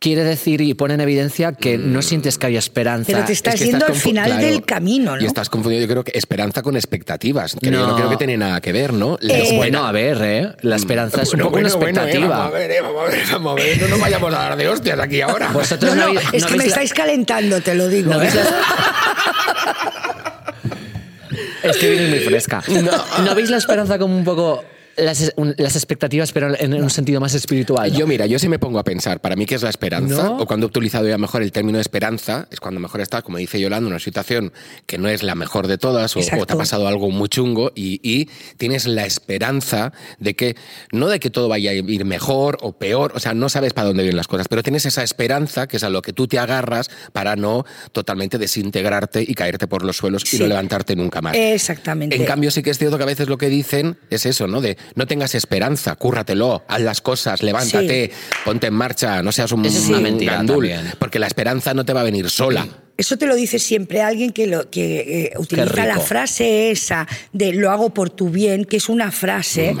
quiere 0.00 0.24
decir 0.24 0.60
y 0.60 0.74
pone 0.74 0.94
en 0.94 1.00
evidencia 1.00 1.52
que 1.52 1.78
no 1.78 2.02
sientes 2.02 2.38
que 2.38 2.46
hay 2.48 2.56
esperanza. 2.56 3.12
Pero 3.12 3.24
te 3.24 3.32
estás 3.32 3.54
Es 3.54 3.60
que 3.60 3.66
yendo 3.68 3.86
al 3.86 3.94
final 3.94 4.26
claro, 4.26 4.42
del 4.44 4.64
camino, 4.64 5.16
¿no? 5.16 5.22
Y 5.22 5.26
estás 5.26 5.48
confundido, 5.48 5.80
yo 5.82 5.88
creo 5.88 6.02
que 6.04 6.12
esperanza 6.18 6.62
con 6.62 6.74
expectativas. 6.76 7.54
que 7.54 7.66
Yo 7.66 7.72
no 7.72 7.86
No. 7.86 7.96
creo 7.96 8.10
que 8.10 8.16
tiene 8.16 8.36
nada 8.36 8.60
que 8.60 8.72
ver, 8.72 8.92
¿no? 8.92 9.16
Eh, 9.22 9.52
bueno, 9.54 9.86
a 9.86 9.92
ver, 9.92 10.18
¿eh? 10.22 10.52
La 10.62 10.74
esperanza 10.76 11.22
es 11.22 11.28
un 11.32 11.38
Bueno, 11.40 11.44
poco 11.44 11.52
bueno, 11.60 11.68
una 11.68 11.76
bueno, 11.76 12.00
eh, 12.00 12.04
expectativa. 12.04 12.36
vamos 12.38 12.54
a 12.54 12.58
ver, 12.58 12.70
eh, 12.72 12.80
vamos 12.80 13.02
a 13.02 13.10
ver, 13.10 13.22
vamos 13.30 13.52
a 13.52 13.54
ver. 13.64 13.80
No 13.82 13.88
nos 13.88 14.00
vayamos 14.00 14.34
a 14.34 14.38
dar 14.38 14.56
de 14.56 14.68
hostias 14.68 14.98
aquí 14.98 15.20
ahora. 15.20 15.48
Vosotros 15.52 15.94
No, 15.94 16.02
no, 16.06 16.10
habéis- 16.20 16.28
es 16.34 16.42
no 16.42 16.48
que 16.48 16.52
me 16.56 16.64
la- 16.64 16.68
estáis 16.68 16.92
calentando, 16.92 17.60
te 17.60 17.74
lo 17.76 17.88
digo. 17.88 18.12
¿No 18.12 18.22
¿eh? 18.22 18.28
Es 21.62 21.76
que 21.78 21.90
vienes 21.90 22.10
muy 22.10 22.18
fresca. 22.20 22.62
No. 23.24 23.34
veis 23.34 23.50
la 23.50 23.56
esperanza 23.56 23.98
como 23.98 24.16
un 24.16 24.24
poco 24.24 24.64
las, 24.96 25.32
un- 25.36 25.54
las 25.58 25.76
expectativas, 25.76 26.32
pero 26.32 26.54
en 26.58 26.74
un 26.74 26.90
sentido 26.90 27.20
más 27.20 27.34
espiritual? 27.34 27.92
Yo, 27.92 28.06
mira, 28.06 28.26
yo 28.26 28.38
sí 28.38 28.48
me 28.48 28.58
pongo 28.58 28.78
a 28.78 28.84
pensar, 28.84 29.20
para 29.20 29.36
mí, 29.36 29.46
¿qué 29.46 29.54
es 29.54 29.62
la 29.62 29.70
esperanza? 29.70 30.24
¿No? 30.24 30.38
O 30.38 30.46
cuando 30.46 30.66
he 30.66 30.68
utilizado 30.68 31.08
ya 31.08 31.18
mejor 31.18 31.42
el 31.42 31.52
término 31.52 31.78
esperanza, 31.80 32.48
es 32.50 32.60
cuando 32.60 32.80
mejor 32.80 33.00
estás, 33.00 33.22
como 33.22 33.38
dice 33.38 33.60
Yolanda, 33.60 33.86
en 33.86 33.92
una 33.92 34.00
situación 34.00 34.52
que 34.86 34.98
no 34.98 35.08
es 35.08 35.22
la 35.22 35.34
mejor 35.34 35.66
de 35.66 35.78
todas, 35.78 36.16
o, 36.16 36.20
te 36.20 36.52
ha 36.52 36.56
pasado 36.56 36.88
algo 36.88 37.10
muy 37.10 37.28
chungo, 37.28 37.72
y, 37.74 38.00
y 38.02 38.28
tienes 38.56 38.86
la 38.86 39.06
esperanza 39.06 39.92
de 40.18 40.34
que, 40.34 40.56
no 40.92 41.08
de 41.08 41.20
que 41.20 41.30
todo 41.30 41.48
vaya 41.48 41.70
a 41.70 41.74
ir 41.74 42.04
mejor 42.04 42.58
o 42.60 42.72
peor, 42.72 43.12
o 43.14 43.20
sea, 43.20 43.34
no 43.34 43.48
sabes 43.48 43.72
para 43.72 43.88
dónde 43.88 44.02
vienen 44.02 44.16
las 44.16 44.28
cosas, 44.28 44.48
pero 44.48 44.62
tienes 44.62 44.86
esa 44.86 45.02
esperanza 45.02 45.66
que 45.66 45.76
es 45.78 45.84
a 45.84 45.90
lo 45.90 46.02
que 46.02 46.12
tú 46.12 46.26
te 46.26 46.38
agarras 46.38 46.90
para 47.12 47.36
no 47.36 47.64
totalmente 47.92 48.38
desintegrarte 48.38 49.22
y 49.26 49.34
caerte 49.34 49.66
por 49.66 49.84
los 49.84 49.96
suelos 49.96 50.32
y 50.32 50.38
no 50.38 50.46
levantarte 50.46 50.96
nunca 50.96 51.20
más. 51.20 51.34
Exactamente. 51.36 52.16
En 52.16 52.24
cambio, 52.24 52.50
sí 52.50 52.62
que 52.62 52.70
es 52.70 52.78
cierto 52.78 52.96
que 52.96 53.02
a 53.02 53.06
veces 53.06 53.28
lo 53.28 53.38
que 53.38 53.48
dicen 53.48 53.96
es 54.10 54.26
eso, 54.26 54.46
¿no? 54.46 54.60
De 54.60 54.76
no 54.94 55.06
tengas 55.06 55.34
esperanza, 55.34 55.96
cúrratelo, 55.96 56.64
haz 56.68 56.80
las 56.80 57.00
cosas, 57.00 57.42
levántate, 57.42 58.10
ponte 58.44 58.68
en 58.68 58.74
marcha, 58.74 59.22
no 59.22 59.32
seas 59.32 59.52
un, 59.52 59.60
una 59.60 60.08
un 60.08 60.18
gandul, 60.18 60.70
porque 60.98 61.18
la 61.18 61.26
esperanza 61.26 61.74
no 61.74 61.84
te 61.84 61.92
va 61.92 62.00
a 62.00 62.04
venir 62.04 62.30
sola. 62.30 62.66
Eso 62.96 63.18
te 63.18 63.26
lo 63.26 63.34
dice 63.34 63.58
siempre 63.58 64.02
alguien 64.02 64.30
que, 64.30 64.46
lo, 64.46 64.70
que 64.70 65.24
eh, 65.24 65.32
utiliza 65.36 65.84
la 65.84 65.98
frase 65.98 66.70
esa 66.70 67.08
de 67.32 67.52
lo 67.52 67.72
hago 67.72 67.92
por 67.92 68.08
tu 68.08 68.30
bien, 68.30 68.64
que 68.64 68.76
es 68.76 68.88
una 68.88 69.10
frase 69.10 69.74
Mm, 69.74 69.80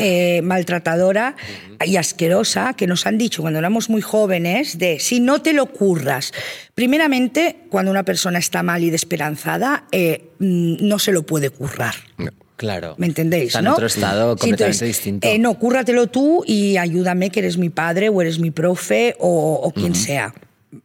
eh, 0.00 0.40
maltratadora 0.42 1.36
y 1.84 1.96
asquerosa 1.96 2.74
que 2.74 2.86
nos 2.86 3.06
han 3.06 3.18
dicho 3.18 3.42
cuando 3.42 3.58
éramos 3.58 3.88
muy 3.88 4.00
jóvenes 4.00 4.78
de 4.78 4.98
si 5.00 5.20
no 5.20 5.42
te 5.42 5.52
lo 5.52 5.66
curras. 5.66 6.32
Primeramente, 6.74 7.56
cuando 7.70 7.90
una 7.90 8.04
persona 8.04 8.38
está 8.38 8.62
mal 8.62 8.82
y 8.82 8.90
desesperanzada, 8.90 9.84
eh, 9.92 10.30
mm, 10.38 10.86
no 10.86 10.98
se 10.98 11.12
lo 11.12 11.24
puede 11.24 11.50
currar. 11.50 11.94
No. 12.16 12.30
Claro. 12.58 12.94
¿Me 12.98 13.06
entendéis? 13.06 13.46
Está 13.46 13.60
en 13.60 13.64
¿no? 13.66 13.72
otro 13.72 13.86
estado 13.86 14.32
Sí, 14.34 14.40
completamente 14.40 14.64
entonces, 14.64 14.88
distinto. 14.88 15.26
eh, 15.28 15.38
no, 15.38 15.58
cúrratelo 15.58 16.08
tú 16.08 16.44
y 16.46 16.76
ayúdame, 16.76 17.30
que 17.30 17.38
eres 17.40 17.56
mi 17.56 17.70
padre 17.70 18.10
o 18.10 18.20
eres 18.20 18.38
mi 18.38 18.50
profe 18.50 19.16
o, 19.18 19.54
o 19.62 19.70
quien 19.72 19.94
sea. 19.94 20.34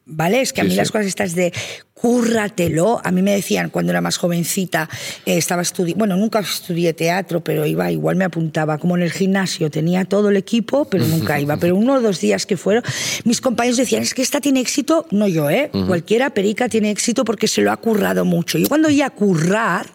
¿Vale? 0.05 0.39
Es 0.39 0.53
que 0.53 0.61
a 0.61 0.63
mí 0.63 0.69
sí. 0.69 0.75
las 0.77 0.91
cosas 0.91 1.07
estas 1.07 1.35
de 1.35 1.51
cúrratelo, 1.93 3.01
a 3.03 3.11
mí 3.11 3.21
me 3.21 3.31
decían 3.33 3.69
cuando 3.69 3.91
era 3.91 4.01
más 4.01 4.17
jovencita, 4.17 4.89
eh, 5.25 5.37
estaba 5.37 5.61
estudiando, 5.61 5.99
bueno, 5.99 6.15
nunca 6.17 6.39
estudié 6.39 6.93
teatro, 6.93 7.41
pero 7.41 7.65
iba, 7.65 7.89
igual 7.91 8.15
me 8.17 8.25
apuntaba, 8.25 8.77
como 8.77 8.95
en 8.95 9.03
el 9.03 9.11
gimnasio, 9.11 9.71
tenía 9.71 10.05
todo 10.05 10.29
el 10.29 10.37
equipo, 10.37 10.85
pero 10.85 11.05
nunca 11.07 11.39
iba. 11.39 11.57
Pero 11.57 11.75
uno 11.75 11.95
o 11.95 12.01
dos 12.01 12.19
días 12.19 12.45
que 12.45 12.55
fueron, 12.57 12.83
mis 13.23 13.41
compañeros 13.41 13.77
decían, 13.77 14.03
es 14.03 14.13
que 14.13 14.21
esta 14.21 14.39
tiene 14.41 14.59
éxito, 14.59 15.05
no 15.11 15.27
yo, 15.27 15.49
¿eh? 15.49 15.71
Cualquiera 15.87 16.29
perica 16.29 16.69
tiene 16.69 16.91
éxito 16.91 17.25
porque 17.25 17.47
se 17.47 17.61
lo 17.61 17.71
ha 17.71 17.77
currado 17.77 18.25
mucho. 18.25 18.57
Yo 18.57 18.67
cuando 18.67 18.89
iba 18.89 19.05
a 19.05 19.09
currar, 19.09 19.87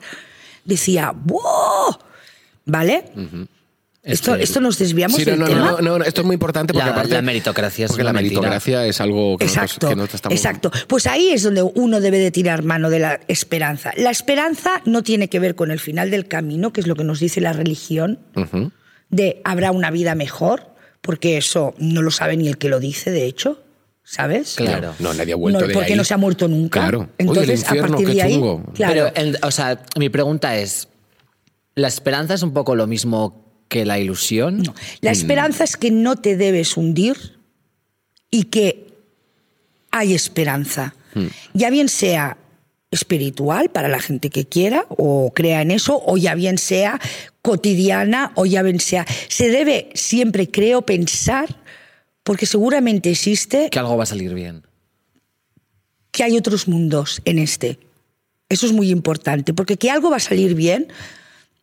decía, 0.69 1.13
¡wow! 1.15 1.97
¿Vale? 2.67 3.05
Esto, 4.03 4.37
que- 4.37 4.43
esto 4.45 4.61
nos 4.61 4.79
desviamos 4.79 5.17
Sí, 5.17 5.25
no, 5.25 5.31
del 5.33 5.41
no, 5.41 5.47
tema. 5.47 5.61
no, 5.73 5.81
no, 5.81 5.99
no, 5.99 6.05
esto 6.05 6.21
es 6.21 6.27
muy 6.27 6.35
importante 6.35 6.73
porque 6.73 6.87
La- 6.87 6.93
aparte... 6.93 7.15
la 7.15 7.23
meritocracia 7.23 7.87
es 7.87 7.91
porque 7.91 8.05
la 8.05 8.13
mentira. 8.13 8.41
meritocracia 8.41 8.87
es 8.87 9.01
algo 9.01 9.37
que 9.37 9.45
nosotros- 9.45 9.65
Exacto, 9.73 9.89
que 9.89 9.97
nosotros 9.97 10.15
estamos... 10.15 10.37
exacto. 10.39 10.71
Pues 10.87 11.07
ahí 11.07 11.31
es 11.31 11.43
donde 11.43 11.63
uno 11.63 12.01
debe 12.01 12.19
de 12.19 12.31
tirar 12.31 12.63
mano 12.63 12.89
de 12.91 13.01
la 13.01 13.21
esperanza. 13.29 13.93
La 13.97 14.11
esperanza 14.11 14.81
no 14.87 15.03
tiene 15.03 15.29
que 15.29 15.41
ver 15.41 15.55
con 15.57 15.71
el 15.71 15.81
final 15.81 16.11
del 16.11 16.27
camino, 16.29 16.73
que 16.73 16.81
es 16.81 16.87
lo 16.87 16.95
que 16.95 17.05
nos 17.05 17.21
dice 17.21 17.41
la 17.41 17.53
religión, 17.53 18.21
de 19.11 19.41
habrá 19.45 19.73
una 19.73 19.91
vida 19.91 20.15
mejor, 20.15 20.69
porque 21.01 21.37
eso 21.37 21.75
no 21.79 22.01
lo 22.03 22.11
sabe 22.11 22.37
ni 22.37 22.49
el 22.49 22.57
que 22.59 22.69
lo 22.69 22.81
dice, 22.81 23.11
de 23.11 23.25
hecho. 23.25 23.63
¿Sabes? 24.11 24.55
Claro. 24.57 24.95
No, 24.99 25.13
nadie 25.15 25.35
ha 25.35 25.37
vuelto 25.37 25.61
No, 25.61 25.67
de 25.67 25.75
porque 25.75 25.93
ahí. 25.93 25.97
no 25.99 26.05
se 26.05 26.15
ha 26.15 26.17
muerto 26.17 26.49
nunca. 26.49 26.81
Claro. 26.81 27.09
Entonces, 27.19 27.43
Oye, 27.45 27.53
el 27.53 27.59
infierno, 27.59 27.85
a 27.85 27.89
partir 27.91 28.07
qué 28.09 28.15
de 28.15 28.23
ahí, 28.23 28.35
chungo. 28.35 28.65
claro. 28.75 28.93
Pero, 28.95 29.13
el- 29.15 29.39
o 29.43 29.51
sea, 29.51 29.83
mi 29.99 30.09
pregunta 30.09 30.57
es, 30.57 30.89
¿la 31.75 31.89
esperanza 31.89 32.35
es 32.35 32.43
un 32.43 32.53
poco 32.53 32.75
lo 32.75 32.87
mismo 32.87 33.45
que 33.69 33.85
la 33.85 33.99
ilusión? 33.99 34.63
No. 34.63 34.75
La 35.01 35.11
esperanza 35.11 35.65
es 35.65 35.77
que 35.77 35.91
no 35.91 36.17
te 36.17 36.37
debes 36.37 36.77
hundir 36.77 37.17
y 38.31 38.45
que 38.45 38.87
hay 39.91 40.15
esperanza. 40.15 40.95
Ya 41.53 41.69
bien 41.71 41.89
sea 41.89 42.37
espiritual 42.91 43.69
para 43.71 43.89
la 43.89 43.99
gente 44.01 44.31
que 44.31 44.47
quiera 44.47 44.87
o 44.89 45.33
crea 45.35 45.61
en 45.63 45.71
eso, 45.71 46.03
o 46.07 46.17
ya 46.17 46.35
bien 46.35 46.57
sea 46.59 46.99
cotidiana, 47.43 48.33
o 48.35 48.47
ya 48.47 48.63
bien 48.63 48.81
sea. 48.81 49.05
Se 49.29 49.51
debe 49.51 49.91
siempre, 49.95 50.51
creo, 50.51 50.83
pensar, 50.83 51.57
porque 52.29 52.45
seguramente 52.45 53.09
existe, 53.11 53.71
Que 53.71 53.79
algo 53.79 53.97
va 53.97 54.03
a 54.03 54.07
salir 54.07 54.35
bien. 54.35 54.63
que 56.11 56.25
hay 56.25 56.37
otros 56.37 56.69
mundos 56.69 57.23
en 57.25 57.39
este. 57.39 57.79
Eso 58.51 58.67
es 58.67 58.73
muy 58.73 58.91
importante, 58.91 59.55
porque 59.55 59.79
que 59.79 59.91
algo 59.91 60.11
va 60.11 60.19
a 60.19 60.21
salir 60.21 60.55
bien, 60.55 60.89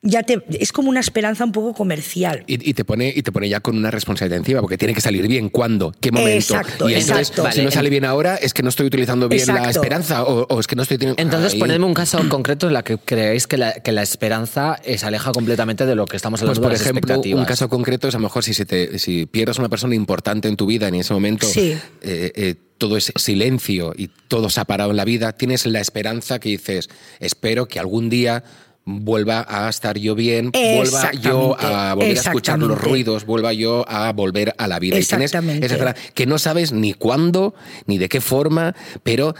ya 0.06 0.24
te, 0.24 0.42
es 0.60 0.72
como 0.72 0.90
una 0.90 1.00
esperanza 1.02 1.44
un 1.44 1.52
poco 1.52 1.74
comercial. 1.74 2.44
Y, 2.48 2.70
y 2.70 2.74
te 2.74 2.86
pone, 2.86 3.12
y 3.14 3.22
te 3.24 3.32
pone 3.32 3.50
ya 3.50 3.60
con 3.60 3.76
una 3.78 3.92
responsabilidad 3.92 4.38
encima, 4.40 4.62
porque 4.62 4.78
tiene 4.78 4.94
que 4.94 5.02
salir 5.02 5.28
bien. 5.28 5.50
¿Cuándo? 5.50 5.94
¿Qué 6.00 6.12
momento? 6.12 6.56
Exacto, 6.56 6.90
y 6.90 6.94
entonces, 6.94 7.30
exacto. 7.30 7.52
si 7.52 7.62
no 7.64 7.72
sale 7.72 7.88
en- 7.88 7.92
bien 7.92 8.06
ahora, 8.06 8.36
es 8.36 8.54
que 8.54 8.64
no 8.64 8.70
estoy 8.70 8.86
utilizando 8.88 9.28
bien 9.28 9.46
la 9.48 9.70
esperanza 9.70 10.24
o, 10.24 10.46
o 10.48 10.60
es 10.60 10.68
que 10.68 10.76
no 10.76 10.84
estoy 10.84 10.98
teniendo. 10.98 11.22
Entonces, 11.22 11.54
Ahí. 11.54 11.60
ponedme 11.60 11.86
un 11.86 11.94
caso 11.94 12.20
concreto 12.30 12.68
en 12.68 12.74
la 12.74 12.84
que 12.84 12.98
creéis 12.98 13.48
que 13.48 13.58
la, 13.58 13.74
que 13.74 13.92
la 13.92 14.04
esperanza 14.04 14.80
eh, 14.84 14.98
se 14.98 15.06
aleja 15.06 15.32
completamente 15.32 15.86
de 15.86 15.96
lo 15.96 16.06
que 16.06 16.16
estamos 16.18 16.40
Pues 16.40 16.50
hablando 16.50 16.62
por 16.62 16.72
de 16.72 16.78
las 16.78 16.82
ejemplo, 16.82 17.00
expectativas. 17.14 17.40
un 17.40 17.46
caso 17.46 17.68
concreto 17.70 18.08
es 18.08 18.16
a 18.16 18.18
lo 18.20 18.24
mejor 18.24 18.44
si, 18.44 18.54
se 18.54 18.66
te, 18.66 19.00
si 19.00 19.26
pierdes 19.26 19.58
una 19.60 19.70
persona 19.70 19.96
importante 19.96 20.48
en 20.48 20.56
tu 20.56 20.66
vida 20.68 20.88
en 20.88 20.96
ese 20.96 21.14
momento, 21.14 21.48
Sí. 21.48 21.72
eh, 22.02 22.32
eh, 22.36 22.56
todo 22.78 22.98
es 22.98 23.12
silencio 23.16 23.94
y 23.98 24.10
todo 24.28 24.50
se 24.50 24.60
ha 24.60 24.66
parado 24.66 24.92
en 24.92 24.98
la 24.98 25.06
vida, 25.06 25.32
tienes 25.32 25.66
la 25.66 25.80
esperanza 25.80 26.40
que 26.40 26.50
dices, 26.50 26.90
espero 27.20 27.68
que 27.68 27.80
algún 27.80 28.10
día 28.10 28.44
vuelva 28.86 29.46
a 29.48 29.68
estar 29.68 29.98
yo 29.98 30.16
bien, 30.16 30.52
vuelva 30.52 31.12
yo 31.14 31.58
a 31.60 31.94
volver 31.96 32.18
a 32.18 32.22
escuchar 32.22 32.60
los 32.60 32.80
ruidos, 32.80 33.26
vuelva 33.26 33.52
yo 33.52 33.84
a 33.88 34.12
volver 34.14 34.54
a 34.58 34.68
la 34.68 34.80
vida. 34.80 35.00
Y 35.00 35.04
tienes 35.04 35.34
Exactamente. 35.34 36.02
que 36.14 36.26
no 36.26 36.38
sabes 36.38 36.72
ni 36.72 36.94
cuándo, 36.94 37.56
ni 37.88 37.98
de 37.98 38.10
qué 38.10 38.22
forma, 38.22 38.76
pero... 39.04 39.36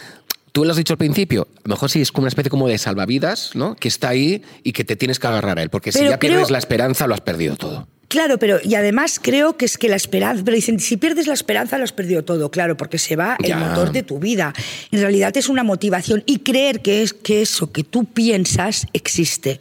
Tú 0.52 0.64
lo 0.64 0.72
has 0.72 0.78
dicho 0.78 0.94
al 0.94 0.98
principio, 0.98 1.50
a 1.58 1.68
lo 1.68 1.76
mejor 1.76 1.90
sí 1.92 2.00
es 2.00 2.14
como 2.14 2.24
una 2.24 2.30
especie 2.30 2.50
como 2.50 2.70
de 2.70 2.78
salvavidas, 2.78 3.52
¿no? 3.56 3.76
Que 3.76 3.90
está 3.90 4.08
ahí 4.08 4.42
y 4.64 4.72
que 4.72 4.86
te 4.86 4.96
tienes 4.96 5.20
que 5.20 5.28
agarrar 5.28 5.60
a 5.60 5.62
él, 5.62 5.70
porque 5.70 5.92
si 5.92 6.06
ya 6.06 6.18
pierdes 6.18 6.50
la 6.50 6.58
esperanza, 6.58 7.08
lo 7.08 7.14
has 7.14 7.20
perdido 7.20 7.58
todo. 7.58 7.90
Claro, 8.16 8.40
pero 8.40 8.60
y 8.64 8.76
además 8.76 9.20
creo 9.22 9.58
que 9.58 9.66
es 9.66 9.78
que 9.78 9.90
la 9.90 9.98
esperanza, 9.98 10.42
pero 10.46 10.56
dicen, 10.56 10.80
si 10.80 10.96
pierdes 10.96 11.28
la 11.28 11.34
esperanza 11.34 11.78
lo 11.78 11.84
has 11.84 11.92
perdido 11.92 12.24
todo, 12.24 12.50
claro, 12.50 12.78
porque 12.78 12.98
se 12.98 13.18
va 13.18 13.36
Ya. 13.44 13.56
el 13.56 13.60
motor 13.60 13.92
de 13.92 14.04
tu 14.04 14.20
vida. 14.20 14.54
En 14.92 15.02
realidad 15.02 15.36
es 15.36 15.50
una 15.50 15.64
motivación 15.64 16.24
y 16.26 16.40
creer 16.40 16.82
que 16.82 17.04
es 17.04 17.12
que 17.14 17.42
eso 17.42 17.74
que 17.74 17.84
tú 17.84 18.06
piensas 18.06 18.88
existe. 18.94 19.60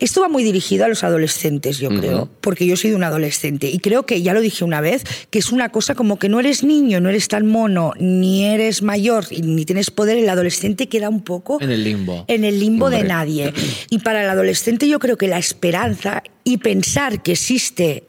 Esto 0.00 0.20
va 0.20 0.28
muy 0.28 0.44
dirigido 0.44 0.84
a 0.84 0.88
los 0.88 1.04
adolescentes, 1.04 1.78
yo 1.78 1.88
creo, 1.90 2.28
porque 2.40 2.66
yo 2.66 2.74
he 2.74 2.76
sido 2.76 2.96
un 2.96 3.04
adolescente 3.04 3.68
y 3.68 3.78
creo 3.78 4.06
que 4.06 4.22
ya 4.22 4.34
lo 4.34 4.40
dije 4.40 4.64
una 4.64 4.80
vez, 4.80 5.04
que 5.30 5.38
es 5.38 5.52
una 5.52 5.70
cosa 5.70 5.94
como 5.94 6.18
que 6.18 6.28
no 6.28 6.40
eres 6.40 6.64
niño, 6.64 7.00
no 7.00 7.08
eres 7.08 7.28
tan 7.28 7.46
mono, 7.46 7.92
ni 7.98 8.44
eres 8.44 8.82
mayor, 8.82 9.26
y 9.30 9.42
ni 9.42 9.64
tienes 9.64 9.90
poder, 9.90 10.18
el 10.18 10.28
adolescente 10.28 10.88
queda 10.88 11.08
un 11.08 11.22
poco 11.22 11.58
En 11.60 11.70
el 11.70 11.84
limbo. 11.84 12.24
en 12.28 12.44
el 12.44 12.60
limbo 12.60 12.90
de 12.90 13.04
nadie. 13.04 13.52
Y 13.90 14.00
para 14.00 14.22
el 14.24 14.30
adolescente 14.30 14.88
yo 14.88 14.98
creo 14.98 15.16
que 15.16 15.28
la 15.28 15.38
esperanza 15.38 16.22
y 16.44 16.58
pensar 16.58 17.22
que 17.22 17.32
existe, 17.32 18.04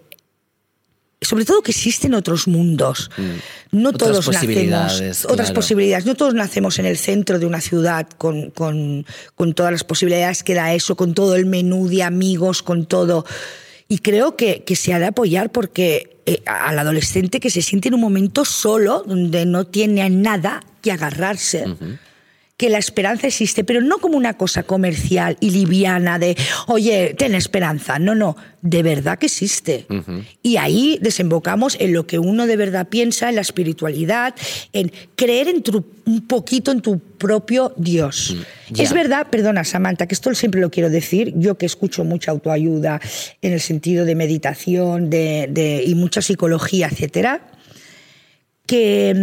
sobre 1.21 1.45
todo 1.45 1.61
que 1.63 1.71
existen 1.71 2.13
otros 2.13 2.47
mundos, 2.47 3.09
no 3.71 3.89
Mm. 3.91 3.95
Otras 3.95 3.97
todos 4.11 4.25
nacemos, 4.27 5.25
otras 5.25 5.47
posibilidades, 5.55 6.05
no 6.05 6.15
todos 6.15 6.33
nacemos 6.33 6.77
en 6.79 6.85
el 6.85 6.97
centro 6.97 7.39
de 7.39 7.45
una 7.45 7.59
ciudad 7.61 8.07
con, 8.17 8.51
con- 8.51 9.05
con 9.35 9.53
todas 9.53 9.71
las 9.71 9.83
posibilidades 9.83 10.43
que 10.43 10.53
da 10.53 10.73
eso, 10.73 10.95
con 10.95 11.13
todo 11.13 11.35
el 11.35 11.45
menú 11.45 11.87
de 11.87 12.03
amigos, 12.03 12.61
con 12.61 12.85
todo. 12.85 13.25
Y 13.89 13.99
creo 13.99 14.35
que, 14.35 14.63
que 14.63 14.75
se 14.75 14.93
ha 14.93 14.99
de 14.99 15.05
apoyar 15.07 15.51
porque 15.51 16.17
eh, 16.25 16.41
al 16.45 16.77
adolescente 16.77 17.39
que 17.39 17.49
se 17.49 17.61
siente 17.61 17.87
en 17.87 17.93
un 17.95 18.01
momento 18.01 18.43
solo, 18.45 19.03
donde 19.07 19.45
no 19.45 19.65
tiene 19.65 20.09
nada 20.09 20.61
que 20.81 20.91
agarrarse, 20.91 21.65
que 22.57 22.69
la 22.71 22.79
esperanza 22.79 23.27
existe, 23.27 23.63
pero 23.63 23.81
no 23.81 23.99
como 23.99 24.17
una 24.17 24.33
cosa 24.35 24.63
comercial 24.63 25.37
y 25.39 25.51
liviana 25.51 26.17
de, 26.17 26.35
oye, 26.65 27.13
ten 27.15 27.35
esperanza. 27.35 27.99
No, 27.99 28.15
no, 28.15 28.35
de 28.63 28.81
verdad 28.81 29.19
que 29.19 29.27
existe. 29.27 29.85
Y 30.41 30.57
ahí 30.57 30.97
desembocamos 30.99 31.77
en 31.79 31.93
lo 31.93 32.07
que 32.07 32.17
uno 32.17 32.47
de 32.47 32.57
verdad 32.57 32.87
piensa, 32.87 33.29
en 33.29 33.35
la 33.35 33.41
espiritualidad, 33.41 34.33
en 34.73 34.91
creer 35.15 35.49
en 35.49 35.61
tu- 35.61 35.85
un 36.07 36.25
poquito 36.25 36.71
en 36.71 36.81
tu 36.81 36.97
propio 36.97 37.73
Dios. 37.77 38.35
Ya. 38.71 38.83
Es 38.83 38.91
verdad, 38.91 39.27
perdona 39.29 39.63
Samantha, 39.63 40.07
que 40.07 40.15
esto 40.15 40.33
siempre 40.33 40.59
lo 40.59 40.71
quiero 40.71 40.89
decir, 40.89 41.33
yo 41.35 41.59
que 41.59 41.67
escucho 41.67 42.03
mucha 42.05 42.31
autoayuda 42.31 42.99
en 43.43 43.53
el 43.53 43.61
sentido 43.61 44.03
de 44.03 44.15
meditación 44.15 45.11
de, 45.11 45.47
de- 45.51 45.83
y 45.85 45.93
mucha 45.93 46.23
psicología, 46.23 46.87
etcétera, 46.91 47.51
que 48.65 49.13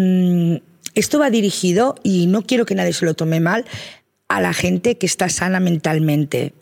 mm, 0.63 0.74
esto 0.95 1.19
va 1.19 1.31
dirigido, 1.31 1.97
y 2.03 2.27
no 2.27 2.43
quiero 2.43 2.67
que 2.67 2.75
nadie 2.75 2.93
se 2.93 3.05
lo 3.05 3.15
tome 3.15 3.41
mal, 3.41 3.65
a 4.29 4.41
la 4.41 4.53
gente 4.53 4.97
que 4.97 5.07
está 5.07 5.29
sana 5.29 5.61
mentalmente. 5.61 6.55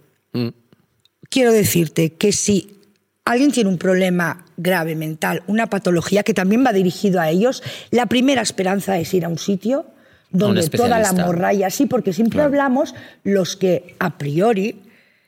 Quiero 1.29 1.53
decirte 1.53 2.13
que 2.13 2.33
si 2.33 2.77
alguien 3.25 3.53
tiene 3.53 3.71
un 3.71 3.79
problema 3.79 4.45
grave 4.57 4.95
mental, 4.95 5.43
una 5.47 5.69
patología 5.69 6.23
que 6.23 6.35
también 6.35 6.65
va 6.65 6.73
dirigido 6.73 7.21
a 7.21 7.31
ellos, 7.31 7.63
la 7.91 8.07
primera 8.07 8.43
esperanza 8.43 8.99
es 8.99 9.15
ir 9.15 9.25
a 9.25 9.29
un 9.29 9.39
sitio 9.39 9.87
donde 10.31 10.69
toda 10.69 10.99
la 10.99 11.13
morralla, 11.13 11.71
sí, 11.71 11.87
porque 11.87 12.13
siempre 12.13 12.43
hablamos 12.43 12.95
los 13.23 13.57
que 13.57 13.95
a 13.99 14.17
priori 14.19 14.81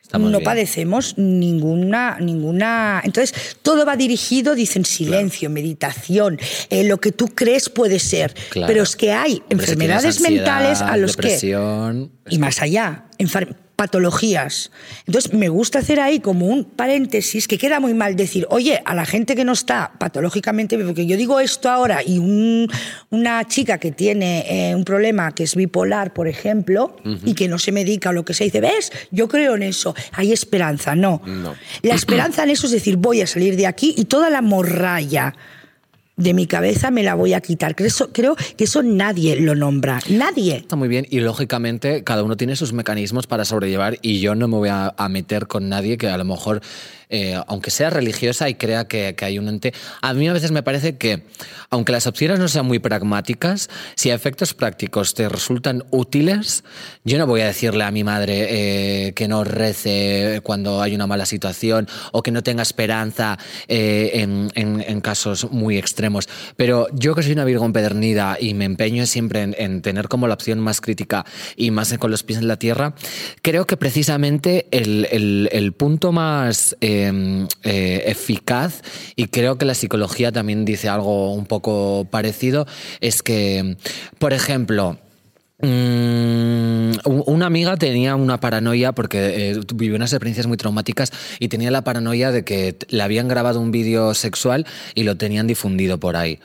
Estamos 0.04 0.30
no 0.30 0.38
bien. 0.38 0.44
padecemos 0.44 1.14
ninguna, 1.16 2.18
ninguna. 2.20 3.00
Entonces, 3.04 3.34
todo 3.62 3.84
va 3.86 3.96
dirigido, 3.96 4.54
dicen 4.54 4.84
silencio, 4.84 5.50
meditación, 5.50 6.38
eh, 6.70 6.84
lo 6.84 6.98
que 7.00 7.10
tú 7.10 7.28
crees 7.34 7.68
puede 7.70 7.98
ser. 7.98 8.34
Claro. 8.50 8.68
Pero 8.68 8.82
es 8.84 8.94
que 8.96 9.12
hay 9.12 9.42
Hombre, 9.50 9.64
enfermedades 9.64 10.20
mentales 10.20 10.80
a 10.82 10.96
los 10.96 11.16
que 11.16 11.22
depresión, 11.22 12.12
y 12.28 12.38
más 12.38 12.60
allá, 12.62 13.06
enfer- 13.18 13.56
patologías. 13.76 14.70
Entonces, 15.06 15.32
me 15.32 15.48
gusta 15.48 15.80
hacer 15.80 16.00
ahí 16.00 16.20
como 16.20 16.46
un 16.46 16.64
paréntesis 16.64 17.48
que 17.48 17.58
queda 17.58 17.80
muy 17.80 17.94
mal 17.94 18.16
decir, 18.16 18.46
oye, 18.50 18.80
a 18.84 18.94
la 18.94 19.04
gente 19.04 19.34
que 19.36 19.44
no 19.44 19.52
está 19.52 19.92
patológicamente, 19.98 20.78
porque 20.78 21.06
yo 21.06 21.16
digo 21.16 21.40
esto 21.40 21.68
ahora 21.70 22.02
y 22.04 22.18
un- 22.18 22.68
una 23.10 23.44
chica 23.46 23.78
que 23.78 23.92
tiene 23.92 24.70
eh, 24.70 24.74
un 24.74 24.84
problema 24.84 25.34
que 25.34 25.42
es 25.44 25.54
bipolar, 25.56 26.12
por 26.12 26.28
ejemplo, 26.28 26.96
y 27.24 27.34
que 27.34 27.48
no 27.48 27.58
se 27.58 27.72
medica 27.72 28.10
o 28.10 28.12
lo 28.12 28.24
que 28.24 28.34
se 28.34 28.44
dice, 28.44 28.60
¿ves? 28.60 28.92
Yo 29.10 29.28
creo 29.28 29.54
en 29.56 29.62
eso. 29.64 29.94
Hay 30.12 30.32
esperanza, 30.32 30.94
no. 30.94 31.20
No. 31.26 31.54
La 31.82 31.94
esperanza 31.94 32.42
en 32.44 32.50
eso 32.50 32.66
es 32.66 32.72
decir, 32.72 32.96
voy 32.96 33.20
a 33.20 33.26
salir 33.26 33.56
de 33.56 33.66
aquí 33.66 33.94
y 33.96 34.04
toda 34.06 34.30
la 34.30 34.42
morralla 34.42 35.34
de 36.16 36.34
mi 36.34 36.46
cabeza 36.46 36.90
me 36.90 37.02
la 37.02 37.14
voy 37.14 37.34
a 37.34 37.40
quitar. 37.40 37.74
Creo, 37.74 38.36
que 38.56 38.64
eso 38.64 38.82
nadie 38.82 39.40
lo 39.40 39.54
nombra. 39.54 40.00
Nadie. 40.08 40.56
Está 40.56 40.76
muy 40.76 40.88
bien 40.88 41.06
y 41.10 41.20
lógicamente 41.20 42.04
cada 42.04 42.22
uno 42.22 42.36
tiene 42.36 42.56
sus 42.56 42.72
mecanismos 42.72 43.26
para 43.26 43.44
sobrellevar 43.44 43.98
y 44.02 44.20
yo 44.20 44.34
no 44.34 44.48
me 44.48 44.56
voy 44.56 44.68
a 44.70 45.08
meter 45.08 45.46
con 45.46 45.68
nadie 45.68 45.98
que 45.98 46.08
a 46.08 46.16
lo 46.16 46.24
mejor, 46.24 46.60
eh, 47.08 47.40
aunque 47.46 47.70
sea 47.70 47.90
religiosa 47.90 48.48
y 48.48 48.54
crea 48.54 48.86
que, 48.86 49.14
hay 49.20 49.38
un 49.38 49.48
ente, 49.48 49.72
a 50.02 50.12
mí 50.14 50.28
a 50.28 50.32
veces 50.32 50.50
me 50.52 50.62
parece 50.62 50.96
que 50.96 51.22
aunque 51.70 51.92
las 51.92 52.06
opciones 52.06 52.38
no 52.38 52.48
sean 52.48 52.66
muy 52.66 52.78
pragmáticas, 52.78 53.68
si 53.96 54.10
a 54.10 54.14
efectos 54.14 54.54
prácticos 54.54 55.14
te 55.14 55.28
resultan 55.28 55.84
útiles, 55.90 56.64
yo 57.04 57.18
no 57.18 57.26
voy 57.26 57.40
a 57.40 57.46
decirle 57.46 57.84
a 57.84 57.90
mi 57.90 58.04
madre 58.04 58.46
eh, 59.08 59.12
que 59.14 59.26
no 59.28 59.44
rece 59.44 60.40
cuando 60.42 60.82
hay 60.82 60.94
una 60.94 61.06
mala 61.06 61.26
situación 61.26 61.88
o 62.12 62.22
que 62.22 62.30
no 62.30 62.42
tenga 62.42 62.62
esperanza 62.62 63.38
eh, 63.68 64.10
en, 64.14 64.50
en- 64.54 64.84
en 64.86 65.00
casos 65.00 65.50
muy 65.50 65.78
extremos. 65.78 66.28
Pero 66.56 66.86
yo 66.92 67.14
que 67.14 67.22
soy 67.22 67.32
una 67.32 67.44
Virgo 67.44 67.64
empedernida 67.64 68.36
y 68.40 68.54
me 68.54 68.64
empeño 68.66 69.06
siempre 69.06 69.42
en, 69.42 69.54
en 69.58 69.82
tener 69.82 70.08
como 70.08 70.28
la 70.28 70.34
opción 70.34 70.60
más 70.60 70.80
crítica 70.80 71.24
y 71.56 71.70
más 71.70 71.92
con 71.98 72.10
los 72.10 72.22
pies 72.22 72.38
en 72.38 72.48
la 72.48 72.56
tierra, 72.58 72.94
creo 73.42 73.66
que 73.66 73.76
precisamente 73.76 74.66
el 74.70 75.72
punto 75.76 76.12
más 76.12 76.76
eh, 76.80 76.93
eh, 77.62 78.02
eficaz, 78.06 78.82
y 79.16 79.26
creo 79.26 79.58
que 79.58 79.64
la 79.64 79.74
psicología 79.74 80.30
también 80.32 80.64
dice 80.64 80.88
algo 80.88 81.32
un 81.34 81.46
poco 81.46 82.06
parecido, 82.10 82.66
es 83.00 83.22
que, 83.22 83.76
por 84.18 84.32
ejemplo, 84.32 84.98
Mm, 85.60 86.92
una 87.26 87.46
amiga 87.46 87.76
tenía 87.76 88.16
una 88.16 88.38
paranoia 88.38 88.92
porque 88.92 89.50
eh, 89.52 89.60
vivió 89.74 89.96
unas 89.96 90.12
experiencias 90.12 90.46
muy 90.46 90.56
traumáticas 90.56 91.10
y 91.38 91.48
tenía 91.48 91.70
la 91.70 91.82
paranoia 91.82 92.32
de 92.32 92.44
que 92.44 92.76
le 92.88 93.02
habían 93.02 93.28
grabado 93.28 93.60
un 93.60 93.70
vídeo 93.70 94.14
sexual 94.14 94.66
y 94.94 95.04
lo 95.04 95.16
tenían 95.16 95.46
difundido 95.46 95.98
por 95.98 96.16
ahí. 96.16 96.38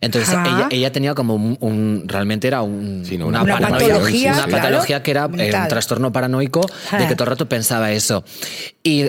Entonces 0.00 0.34
Ah. 0.36 0.44
ella, 0.46 0.68
ella 0.70 0.92
tenía 0.92 1.14
como 1.14 1.34
un, 1.34 1.56
un- 1.60 2.04
realmente 2.06 2.46
era 2.46 2.62
un- 2.62 3.04
Sí, 3.04 3.16
no, 3.18 3.26
una, 3.26 3.42
una 3.42 3.54
paranoia, 3.58 3.88
patología, 3.88 4.32
una 4.32 4.44
claro, 4.46 4.62
patología 4.62 5.02
que 5.02 5.10
era 5.10 5.28
eh, 5.38 5.52
un 5.62 5.68
trastorno 5.68 6.12
paranoico 6.12 6.60
de 6.98 7.06
que 7.08 7.14
todo 7.14 7.24
el 7.24 7.30
rato 7.30 7.48
pensaba 7.48 7.92
eso. 7.92 8.24
Y 8.82 9.06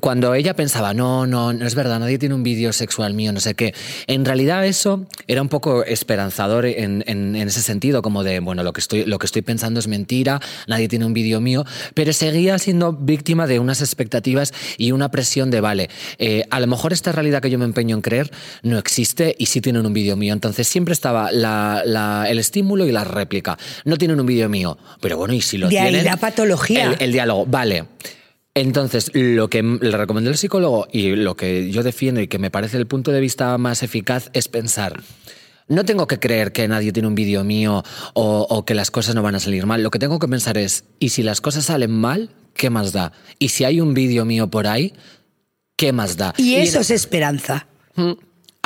cuando 0.00 0.34
ella 0.34 0.54
pensaba, 0.54 0.92
no, 0.92 1.26
no, 1.26 1.52
no 1.52 1.66
es 1.66 1.74
verdad, 1.74 2.00
nadie 2.00 2.18
tiene 2.18 2.34
un 2.34 2.42
vídeo 2.42 2.72
sexual 2.72 3.14
mío, 3.14 3.32
no 3.32 3.38
sé 3.40 3.54
qué, 3.54 3.74
en 4.08 4.24
realidad 4.24 4.66
eso 4.66 5.06
era 5.28 5.40
un 5.40 5.48
poco 5.48 5.84
esperanzador 5.84 6.66
en, 6.66 7.04
en- 7.06 7.36
en 7.36 7.48
ese 7.48 7.62
sentido, 7.62 8.02
como 8.02 8.24
de, 8.24 8.40
bueno, 8.40 8.62
lo 8.64 8.72
que, 8.72 8.80
estoy, 8.80 9.04
lo 9.04 9.18
que 9.18 9.26
estoy 9.26 9.42
pensando 9.42 9.78
es 9.78 9.86
mentira, 9.86 10.40
nadie 10.66 10.88
tiene 10.88 11.06
un 11.06 11.14
vídeo 11.14 11.40
mío, 11.40 11.64
pero 11.94 12.12
seguía 12.12 12.58
siendo 12.58 12.92
víctima 12.92 13.46
de 13.46 13.60
unas 13.60 13.80
expectativas 13.82 14.52
y 14.78 14.90
una 14.92 15.10
presión 15.10 15.50
de, 15.50 15.60
vale, 15.60 15.90
eh, 16.18 16.44
a 16.50 16.58
lo 16.60 16.66
mejor 16.66 16.92
esta 16.92 17.12
realidad 17.12 17.40
que 17.40 17.50
yo 17.50 17.58
me 17.58 17.64
empeño 17.66 17.94
en 17.96 18.02
creer 18.02 18.30
no 18.62 18.78
existe 18.78 19.34
y 19.38 19.46
sí 19.46 19.60
tienen 19.60 19.86
un 19.86 19.92
vídeo 19.92 20.16
mío. 20.16 20.32
Entonces 20.32 20.66
siempre 20.66 20.92
estaba 20.92 21.30
la- 21.30 21.82
la- 21.84 22.26
el 22.28 22.38
estímulo 22.38 22.84
y 22.86 22.92
la 22.92 23.04
réplica. 23.04 23.56
No 23.84 23.96
tienen 23.96 24.18
un 24.18 24.26
vídeo 24.26 24.48
mío, 24.48 24.76
pero 25.00 25.16
bueno, 25.18 25.34
y 25.34 25.40
si 25.40 25.56
lo 25.58 25.68
De 25.68 25.78
ahí 25.78 25.92
la 26.04 26.16
patología. 26.16 26.92
El, 26.92 27.02
el 27.04 27.12
diálogo, 27.12 27.46
vale. 27.46 27.84
Entonces, 28.56 29.10
lo 29.12 29.50
que 29.50 29.62
le 29.62 29.96
recomendó 29.98 30.30
el 30.30 30.38
psicólogo 30.38 30.88
y 30.90 31.14
lo 31.14 31.36
que 31.36 31.70
yo 31.70 31.82
defiendo 31.82 32.22
y 32.22 32.26
que 32.26 32.38
me 32.38 32.50
parece 32.50 32.78
el 32.78 32.86
punto 32.86 33.12
de 33.12 33.20
vista 33.20 33.56
más 33.58 33.82
eficaz 33.82 34.30
es 34.32 34.48
pensar. 34.48 35.02
No 35.68 35.84
tengo 35.84 36.06
que 36.06 36.18
creer 36.18 36.52
que 36.52 36.66
nadie 36.66 36.90
tiene 36.90 37.06
un 37.06 37.14
vídeo 37.14 37.44
mío 37.44 37.84
o, 38.14 38.46
o 38.48 38.64
que 38.64 38.74
las 38.74 38.90
cosas 38.90 39.14
no 39.14 39.22
van 39.22 39.34
a 39.34 39.40
salir 39.40 39.66
mal. 39.66 39.82
Lo 39.82 39.90
que 39.90 39.98
tengo 39.98 40.18
que 40.18 40.26
pensar 40.26 40.56
es, 40.56 40.84
¿y 40.98 41.10
si 41.10 41.22
las 41.22 41.42
cosas 41.42 41.66
salen 41.66 41.90
mal? 41.90 42.30
¿Qué 42.54 42.70
más 42.70 42.92
da? 42.92 43.12
¿Y 43.38 43.48
si 43.50 43.64
hay 43.64 43.82
un 43.82 43.92
vídeo 43.92 44.24
mío 44.24 44.48
por 44.48 44.66
ahí? 44.66 44.94
¿Qué 45.76 45.92
más 45.92 46.16
da? 46.16 46.32
Y 46.38 46.54
eso 46.54 46.76
en- 46.78 46.80
es 46.82 46.90
esperanza. 46.90 47.66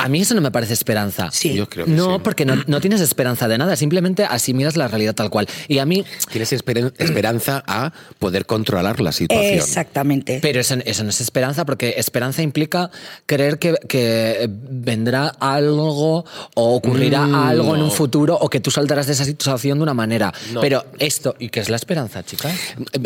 A 0.03 0.09
mí 0.09 0.21
eso 0.21 0.33
no 0.35 0.41
me 0.41 0.51
parece 0.51 0.73
esperanza. 0.73 1.29
Sí. 1.31 1.53
Yo 1.53 1.67
creo 1.69 1.85
que 1.85 1.91
No, 1.91 2.15
sí. 2.15 2.21
porque 2.23 2.45
no, 2.45 2.55
no 2.67 2.81
tienes 2.81 3.01
esperanza 3.01 3.47
de 3.47 3.57
nada, 3.57 3.75
simplemente 3.75 4.23
asimilas 4.25 4.75
la 4.77 4.87
realidad 4.87 5.13
tal 5.15 5.29
cual. 5.29 5.47
Y 5.67 5.79
a 5.79 5.85
mí, 5.85 6.03
Tienes 6.31 6.51
esperanza 6.53 7.63
a 7.67 7.91
poder 8.19 8.45
controlar 8.45 8.99
la 9.01 9.11
situación. 9.11 9.55
Exactamente. 9.55 10.39
Pero 10.41 10.59
eso, 10.59 10.75
eso 10.85 11.03
no 11.03 11.09
es 11.09 11.21
esperanza, 11.21 11.65
porque 11.65 11.95
esperanza 11.97 12.41
implica 12.41 12.89
creer 13.25 13.59
que, 13.59 13.75
que 13.87 14.49
vendrá 14.49 15.27
algo 15.39 16.25
o 16.55 16.75
ocurrirá 16.75 17.25
Mm, 17.27 17.35
algo 17.35 17.75
en 17.75 17.81
un 17.83 17.91
futuro 17.91 18.37
o 18.39 18.49
que 18.49 18.59
tú 18.59 18.71
saltarás 18.71 19.07
de 19.07 19.13
esa 19.13 19.25
situación 19.25 19.77
de 19.77 19.83
una 19.83 19.93
manera. 19.93 20.33
No. 20.53 20.61
Pero 20.61 20.85
esto, 20.99 21.35
¿y 21.39 21.49
qué 21.49 21.59
es 21.59 21.69
la 21.69 21.75
esperanza, 21.75 22.23
chicas? 22.23 22.53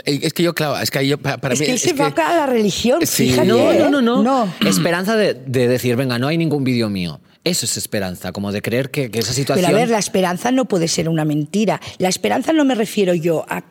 Eh, 0.05 0.19
Es 0.23 0.33
que 0.33 0.43
yo, 0.43 0.53
claro, 0.55 0.77
es 0.79 0.89
que 0.91 0.99
ahí 0.99 1.07
yo, 1.09 1.17
pa- 1.17 1.37
para 1.37 1.53
es 1.53 1.59
mí. 1.59 1.65
que 1.65 1.71
él 1.73 1.79
se 1.79 1.93
que- 1.93 2.01
va 2.01 2.07
a 2.07 2.35
la 2.35 2.45
religión, 2.45 2.99
Sí. 3.05 3.29
fíjate. 3.29 3.47
No, 3.47 3.71
¿eh? 3.71 3.79
no, 3.79 3.89
no, 3.89 4.01
no. 4.01 4.23
No. 4.23 4.53
Esperanza 4.69 5.15
de, 5.15 5.33
de 5.33 5.67
decir, 5.67 5.95
venga, 5.95 6.17
no 6.19 6.27
hay 6.27 6.37
ningún 6.37 6.63
vídeo 6.63 6.85
mío. 6.89 7.22
Eso 7.44 7.65
es 7.65 7.77
esperanza, 7.77 8.32
como 8.32 8.51
de 8.51 8.62
creer 8.62 8.89
que, 8.89 9.12
que 9.12 9.20
esa 9.20 9.34
situación. 9.34 9.65
Pero 9.65 9.77
a 9.77 9.80
ver, 9.80 9.89
la 9.89 10.00
esperanza 10.00 10.51
no 10.51 10.65
puede 10.65 10.88
ser 10.88 11.10
una 11.10 11.25
mentira. 11.25 11.80
La 12.00 12.10
esperanza 12.10 12.54
no 12.54 12.65
me 12.65 12.75
refiero 12.75 13.13
yo 13.13 13.46
a... 13.48 13.63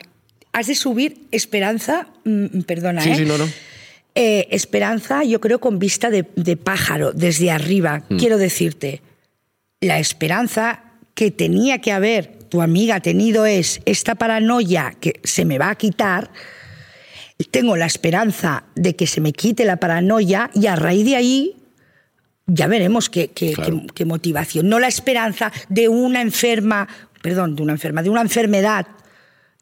Has 0.53 0.67
de 0.67 0.75
subir 0.75 1.27
esperanza, 1.31 2.07
mm, 2.23 2.61
perdona, 2.61 3.01
Sí, 3.01 3.11
¿eh? 3.11 3.15
sí, 3.17 3.25
no, 3.25 3.37
no. 3.37 3.45
Eh, 4.15 4.47
esperanza, 4.51 5.25
yo 5.25 5.41
creo, 5.41 5.59
con 5.59 5.77
vista 5.77 6.09
de, 6.09 6.25
de 6.37 6.55
pájaro, 6.55 7.11
desde 7.11 7.51
arriba. 7.51 8.03
Mm. 8.07 8.17
Quiero 8.17 8.37
decirte, 8.37 9.01
la 9.81 9.99
esperanza 9.99 10.83
que 11.13 11.31
tenía 11.31 11.79
que 11.79 11.91
haber 11.91 12.35
tu 12.49 12.61
amiga 12.61 13.01
tenido 13.01 13.45
es 13.45 13.81
esta 13.85 14.15
paranoia 14.15 14.95
que 15.01 15.19
se 15.25 15.43
me 15.43 15.57
va 15.57 15.69
a 15.69 15.75
quitar. 15.75 16.31
Tengo 17.51 17.75
la 17.75 17.85
esperanza 17.85 18.63
de 18.75 18.95
que 18.95 19.07
se 19.07 19.19
me 19.19 19.33
quite 19.33 19.65
la 19.65 19.77
paranoia 19.77 20.49
y 20.53 20.67
a 20.67 20.77
raíz 20.77 21.05
de 21.05 21.17
ahí 21.17 21.55
ya 22.47 22.67
veremos 22.67 23.09
qué, 23.09 23.29
qué- 23.29 23.53
Claro. 23.53 23.81
qué- 23.81 23.87
qué 23.93 24.05
motivación. 24.05 24.69
No 24.69 24.79
la 24.79 24.87
esperanza 24.87 25.51
de 25.69 25.89
una 25.89 26.21
enferma, 26.21 26.87
perdón, 27.21 27.55
de 27.55 27.63
una 27.63 27.73
enferma, 27.73 28.03
de 28.03 28.09
una 28.09 28.21
enfermedad. 28.21 28.87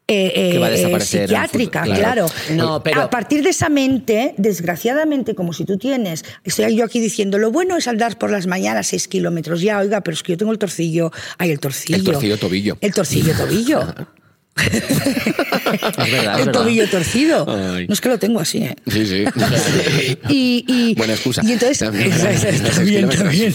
eh, 0.06 0.32
eh, 0.36 0.50
Que 0.52 0.58
va 0.58 0.66
a 0.66 0.68
eh, 0.68 0.72
desaparecer 0.72 1.16
en 1.20 1.22
el 1.22 1.28
psiquiátrica, 1.28 1.82
claro. 1.84 2.26
claro. 2.26 2.26
No, 2.50 2.82
pero- 2.82 3.00
A 3.00 3.08
partir 3.08 3.42
de 3.42 3.48
esa 3.48 3.70
mente, 3.70 4.34
desgraciadamente, 4.36 5.34
como 5.34 5.54
si 5.54 5.64
tú 5.64 5.78
tienes, 5.78 6.26
estoy 6.44 6.76
yo 6.76 6.84
aquí 6.84 7.00
diciendo, 7.00 7.38
lo 7.38 7.50
bueno 7.50 7.78
es 7.78 7.88
andar 7.88 8.18
por 8.18 8.30
las 8.30 8.46
mañanas 8.46 8.88
seis 8.88 9.08
kilómetros, 9.08 9.62
ya, 9.62 9.78
oiga, 9.78 10.02
pero 10.02 10.14
es 10.14 10.22
que 10.22 10.32
yo 10.32 10.36
tengo 10.36 10.52
el 10.52 10.58
torcillo, 10.58 11.10
ay, 11.38 11.52
el 11.52 11.58
torcillo. 11.58 11.96
El 11.96 12.04
torcillo 12.04 12.36
tobillo. 12.38 12.76
El 12.82 12.92
torcillo 12.92 13.34
tobillo. 13.34 13.80
Es 14.56 16.10
verdad, 16.12 16.38
el 16.40 16.46
verdad. 16.46 16.52
tobillo 16.52 16.88
torcido. 16.88 17.44
Ay. 17.48 17.86
No 17.88 17.94
es 17.94 18.00
que 18.00 18.08
lo 18.08 18.18
tengo 18.18 18.40
así, 18.40 18.58
¿eh? 18.58 18.76
Sí, 18.86 19.06
sí. 19.06 19.24
y, 20.28 20.64
y- 20.68 20.94
Buena 20.94 21.14
excusa. 21.14 21.42
Y 21.44 21.52
entonces, 21.52 21.78
También. 21.78 22.12
Está 22.12 23.28
bien. 23.28 23.54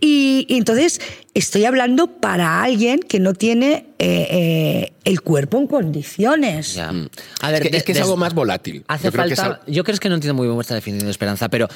Y, 0.00 0.46
y 0.48 0.56
entonces 0.56 1.00
estoy 1.34 1.64
hablando 1.64 2.06
para 2.20 2.62
alguien 2.62 3.00
que 3.00 3.20
no 3.20 3.34
tiene 3.34 3.86
eh, 3.98 4.26
eh, 4.30 4.92
el 5.04 5.20
cuerpo 5.20 5.58
en 5.58 5.66
condiciones. 5.66 6.74
Ya. 6.74 6.92
Mm. 6.92 7.08
A 7.42 7.50
ver, 7.50 7.62
es 7.62 7.66
que, 7.66 7.70
de- 7.70 7.76
es, 7.78 7.84
que 7.84 7.98
algo 8.00 8.16
más 8.16 8.34
volátil. 8.34 8.84
Hace 8.88 9.04
Yo 9.04 9.12
creo 9.12 9.26
que 9.26 9.32
es 9.34 9.40
falta. 9.40 9.60
al- 9.66 9.72
Yo 9.72 9.84
creo 9.84 9.98
que 9.98 10.08
no 10.08 10.14
entiendo 10.16 10.34
muy 10.34 10.46
bien 10.46 10.54
vuestra 10.54 10.76
definición 10.76 11.06
de 11.06 11.10
esperanza, 11.10 11.48
pero 11.48 11.68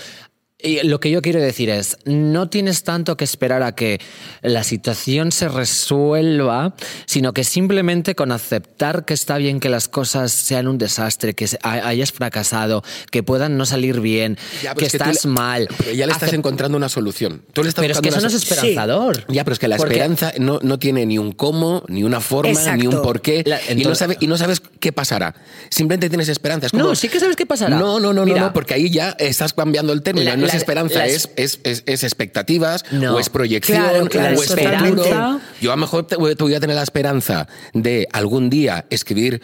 eh, 0.60 0.80
lo 0.84 1.00
que 1.00 1.10
yo 1.10 1.20
quiero 1.20 1.40
decir 1.40 1.68
es: 1.68 1.98
no 2.04 2.48
tienes 2.48 2.84
tanto 2.84 3.16
que 3.16 3.24
esperar 3.24 3.62
a 3.62 3.74
que 3.74 4.00
la 4.42 4.62
situación 4.64 5.32
se 5.32 5.48
resuelva, 5.48 6.74
sino 7.06 7.32
que 7.32 7.44
simplemente 7.44 8.14
con 8.14 8.32
aceptar 8.32 9.04
que 9.04 9.14
está 9.14 9.36
bien 9.38 9.60
que 9.60 9.68
las 9.68 9.88
cosas 9.88 10.32
sean 10.32 10.68
un 10.68 10.78
desastre, 10.78 11.34
que 11.34 11.46
hayas 11.62 12.12
fracasado, 12.12 12.82
que 13.10 13.22
puedan 13.22 13.56
no 13.56 13.66
salir 13.66 14.00
bien, 14.00 14.38
Ya, 14.62 14.74
que 14.74 14.86
es 14.86 14.94
estás 14.94 15.24
le- 15.24 15.30
mal. 15.30 15.68
Pero 15.76 15.92
ya 15.92 16.06
le 16.06 16.12
estás 16.12 16.32
encontrando 16.32 16.76
una 16.76 16.88
solución. 16.88 17.42
Tú 17.52 17.62
le 17.62 17.68
estás 17.68 17.82
Pero 17.82 17.94
es 17.94 18.00
que 18.00 18.08
eso 18.08 18.20
no 18.20 18.28
es 18.28 18.34
esperanzador. 18.34 19.26
Ya, 19.28 19.44
pero 19.44 19.52
es 19.54 19.58
que 19.58 19.68
la 19.68 19.76
Porque- 19.76 19.94
esperanza 19.94 20.32
no, 20.38 20.60
no 20.62 20.78
tiene 20.78 21.04
ni 21.04 21.18
un 21.18 21.32
cómo, 21.32 21.82
ni 21.88 22.04
una 22.04 22.20
forma, 22.20 22.50
Exacto. 22.52 22.76
ni 22.80 22.86
un 22.86 23.02
porqué. 23.02 23.42
La- 23.46 23.60
y, 23.72 23.82
no 23.84 23.94
sabes, 23.94 24.18
y 24.20 24.26
no 24.28 24.36
sabes 24.36 24.62
qué 24.80 24.92
pasará. 24.92 25.34
Simplemente 25.70 26.08
tienes 26.08 26.28
esperanza. 26.28 26.66
Es 26.66 26.72
como- 26.72 26.84
No, 26.84 26.94
sí 26.94 27.08
que 27.08 27.18
sabes 27.20 27.36
qué 27.36 27.44
pasará. 27.44 27.76
No, 27.76 27.98
no, 28.00 28.12
no, 28.12 28.24
Mira. 28.24 28.40
no, 28.40 28.46
no, 28.46 28.52
porque 28.52 28.74
ahí 28.74 28.90
ya 28.90 29.10
estás 29.18 29.52
cambiando 29.52 29.92
el 29.92 30.02
término. 30.02 30.24
La- 30.30 30.36
no 30.36 30.46
es 30.56 30.62
esperanza, 30.62 30.98
la- 31.00 31.06
es, 31.06 31.28
es, 31.36 31.60
es- 31.64 31.82
es 31.86 32.02
expectativas, 32.04 32.84
No. 32.92 33.16
o 33.16 33.18
es 33.20 33.28
proyección, 33.30 33.78
Claro, 33.82 34.06
claro, 34.08 34.38
o 34.38 34.42
es 34.42 34.50
futuro. 34.50 35.40
Yo 35.60 35.72
a 35.72 35.76
lo 35.76 35.80
mejor 35.80 36.06
te, 36.06 36.16
voy- 36.16 36.34
te 36.36 36.42
voy 36.44 36.54
a 36.54 36.60
tener 36.60 36.76
la 36.76 36.82
esperanza 36.82 37.46
de 37.72 38.06
algún 38.12 38.50
día 38.50 38.86
escribir 38.90 39.40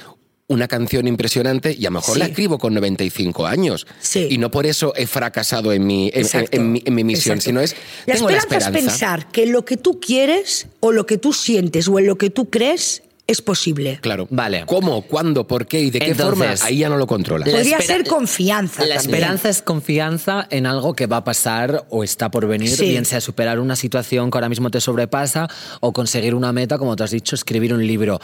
una 0.46 0.66
canción 0.66 1.07
impresionante 1.07 1.73
y 1.79 1.87
a 1.87 1.90
lo 1.90 1.94
mejor 2.01 2.18
la 2.18 2.25
escribo 2.27 2.59
con 2.59 2.75
95 2.75 3.46
años. 3.46 3.87
Sí. 4.01 4.27
Y 4.31 4.38
no 4.38 4.51
por 4.51 4.66
eso 4.66 4.92
he 4.96 5.07
fracasado 5.07 5.73
en 5.73 5.87
mi, 5.87 6.11
en, 6.12 6.73
mi, 6.73 6.83
en 6.85 6.94
mi 6.94 7.05
misión, 7.05 7.37
Exacto. 7.38 7.51
sino 7.51 7.61
es 7.61 7.77
La 8.07 8.14
tengo 8.14 8.31
esperanza, 8.31 8.70
la 8.70 8.79
es 8.79 8.85
pensar 8.85 9.29
que 9.31 9.46
lo 9.46 9.64
que 9.64 9.77
tú 9.77 10.01
quieres 10.01 10.66
o 10.81 10.90
lo 10.90 11.07
que 11.07 11.18
tú 11.18 11.33
sientes 11.33 11.87
o 11.87 12.01
en 12.01 12.07
lo 12.09 12.18
que 12.18 12.31
tú 12.31 12.51
crees 12.51 13.03
es 13.31 13.43
posible. 13.43 13.99
Claro. 14.03 14.27
Vale. 14.31 14.64
¿Cómo, 14.66 15.03
cuándo, 15.03 15.47
por 15.47 15.66
qué 15.66 15.81
y 15.81 15.90
de 15.90 15.99
qué 15.99 16.11
Entonces, 16.11 16.38
forma? 16.61 16.66
Ahí 16.66 16.79
ya 16.79 16.88
no 16.88 16.97
lo 16.97 17.07
controlas. 17.07 17.49
La 17.49 17.55
Podría 17.55 17.81
ser 17.81 18.07
confianza. 18.07 18.85
La 18.85 18.97
también. 18.97 19.14
esperanza 19.14 19.49
es 19.49 19.62
confianza 19.62 20.47
en 20.51 20.66
algo 20.66 20.95
que 20.95 21.07
va 21.07 21.19
a 21.19 21.25
pasar 21.25 21.85
o 21.90 22.05
está 22.05 22.31
por 22.31 22.47
venir, 22.47 22.69
Sí. 22.71 22.90
bien 22.90 23.05
sea 23.05 23.21
superar 23.21 23.59
una 23.61 23.77
situación 23.77 24.31
que 24.31 24.38
ahora 24.38 24.49
mismo 24.49 24.71
te 24.71 24.81
sobrepasa 24.81 25.49
o 25.81 25.93
conseguir 25.93 26.35
una 26.35 26.53
meta, 26.53 26.79
como 26.79 26.97
te 26.97 27.05
has 27.05 27.11
dicho, 27.11 27.35
escribir 27.35 27.73
un 27.75 27.87
libro. 27.87 28.21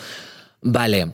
Vale. 0.62 1.12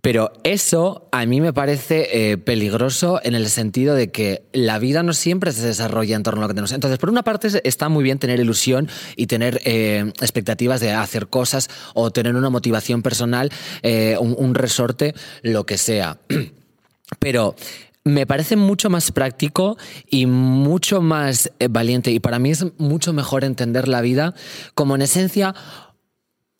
Pero 0.00 0.32
eso 0.44 1.08
a 1.10 1.26
mí 1.26 1.40
me 1.40 1.52
parece 1.52 2.30
eh, 2.30 2.38
peligroso 2.38 3.20
en 3.22 3.34
el 3.34 3.48
sentido 3.48 3.94
de 3.94 4.10
que 4.12 4.44
la 4.52 4.78
vida 4.78 5.02
no 5.02 5.12
siempre 5.12 5.52
se 5.52 5.66
desarrolla 5.66 6.14
en 6.14 6.22
torno 6.22 6.40
a 6.40 6.44
lo 6.44 6.48
que 6.48 6.54
tenemos. 6.54 6.72
Entonces, 6.72 6.98
por 6.98 7.10
una 7.10 7.24
parte 7.24 7.48
está 7.64 7.88
muy 7.88 8.04
bien 8.04 8.18
tener 8.18 8.38
ilusión 8.38 8.88
y 9.16 9.26
tener 9.26 9.60
eh, 9.64 10.12
expectativas 10.20 10.80
de 10.80 10.92
hacer 10.92 11.26
cosas 11.28 11.68
o 11.94 12.10
tener 12.10 12.36
una 12.36 12.50
motivación 12.50 13.02
personal, 13.02 13.50
eh, 13.82 14.16
un, 14.20 14.54
resorte, 14.54 15.14
lo 15.42 15.66
que 15.66 15.78
sea. 15.78 16.18
Pero 17.18 17.56
me 18.04 18.26
parece 18.26 18.56
mucho 18.56 18.90
más 18.90 19.10
práctico 19.10 19.76
y 20.08 20.26
mucho 20.26 21.02
más 21.02 21.50
valiente 21.70 22.10
y 22.10 22.20
para 22.20 22.38
mí 22.38 22.50
es 22.50 22.64
mucho 22.78 23.12
mejor 23.12 23.44
entender 23.44 23.88
la 23.88 24.00
vida 24.00 24.34
como 24.74 24.94
en 24.94 25.02
esencia 25.02 25.54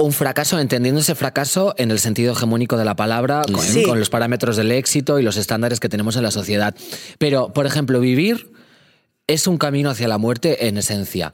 un 0.00 0.12
fracaso, 0.12 0.60
entendiendo 0.60 1.00
ese 1.00 1.16
fracaso 1.16 1.74
en 1.76 1.90
el 1.90 1.98
sentido 1.98 2.32
hegemónico 2.32 2.76
de 2.76 2.84
la 2.84 2.94
palabra, 2.94 3.42
con, 3.52 3.60
Sí. 3.62 3.82
con 3.82 3.98
los 3.98 4.10
parámetros 4.10 4.56
del 4.56 4.70
éxito 4.70 5.18
y 5.18 5.24
los 5.24 5.36
estándares 5.36 5.80
que 5.80 5.88
tenemos 5.88 6.14
en 6.14 6.22
la 6.22 6.30
sociedad. 6.30 6.74
Pero, 7.18 7.52
por 7.52 7.66
ejemplo, 7.66 7.98
vivir 7.98 8.52
es 9.26 9.48
un 9.48 9.58
camino 9.58 9.90
hacia 9.90 10.06
la 10.06 10.16
muerte 10.18 10.68
en 10.68 10.78
esencia. 10.78 11.32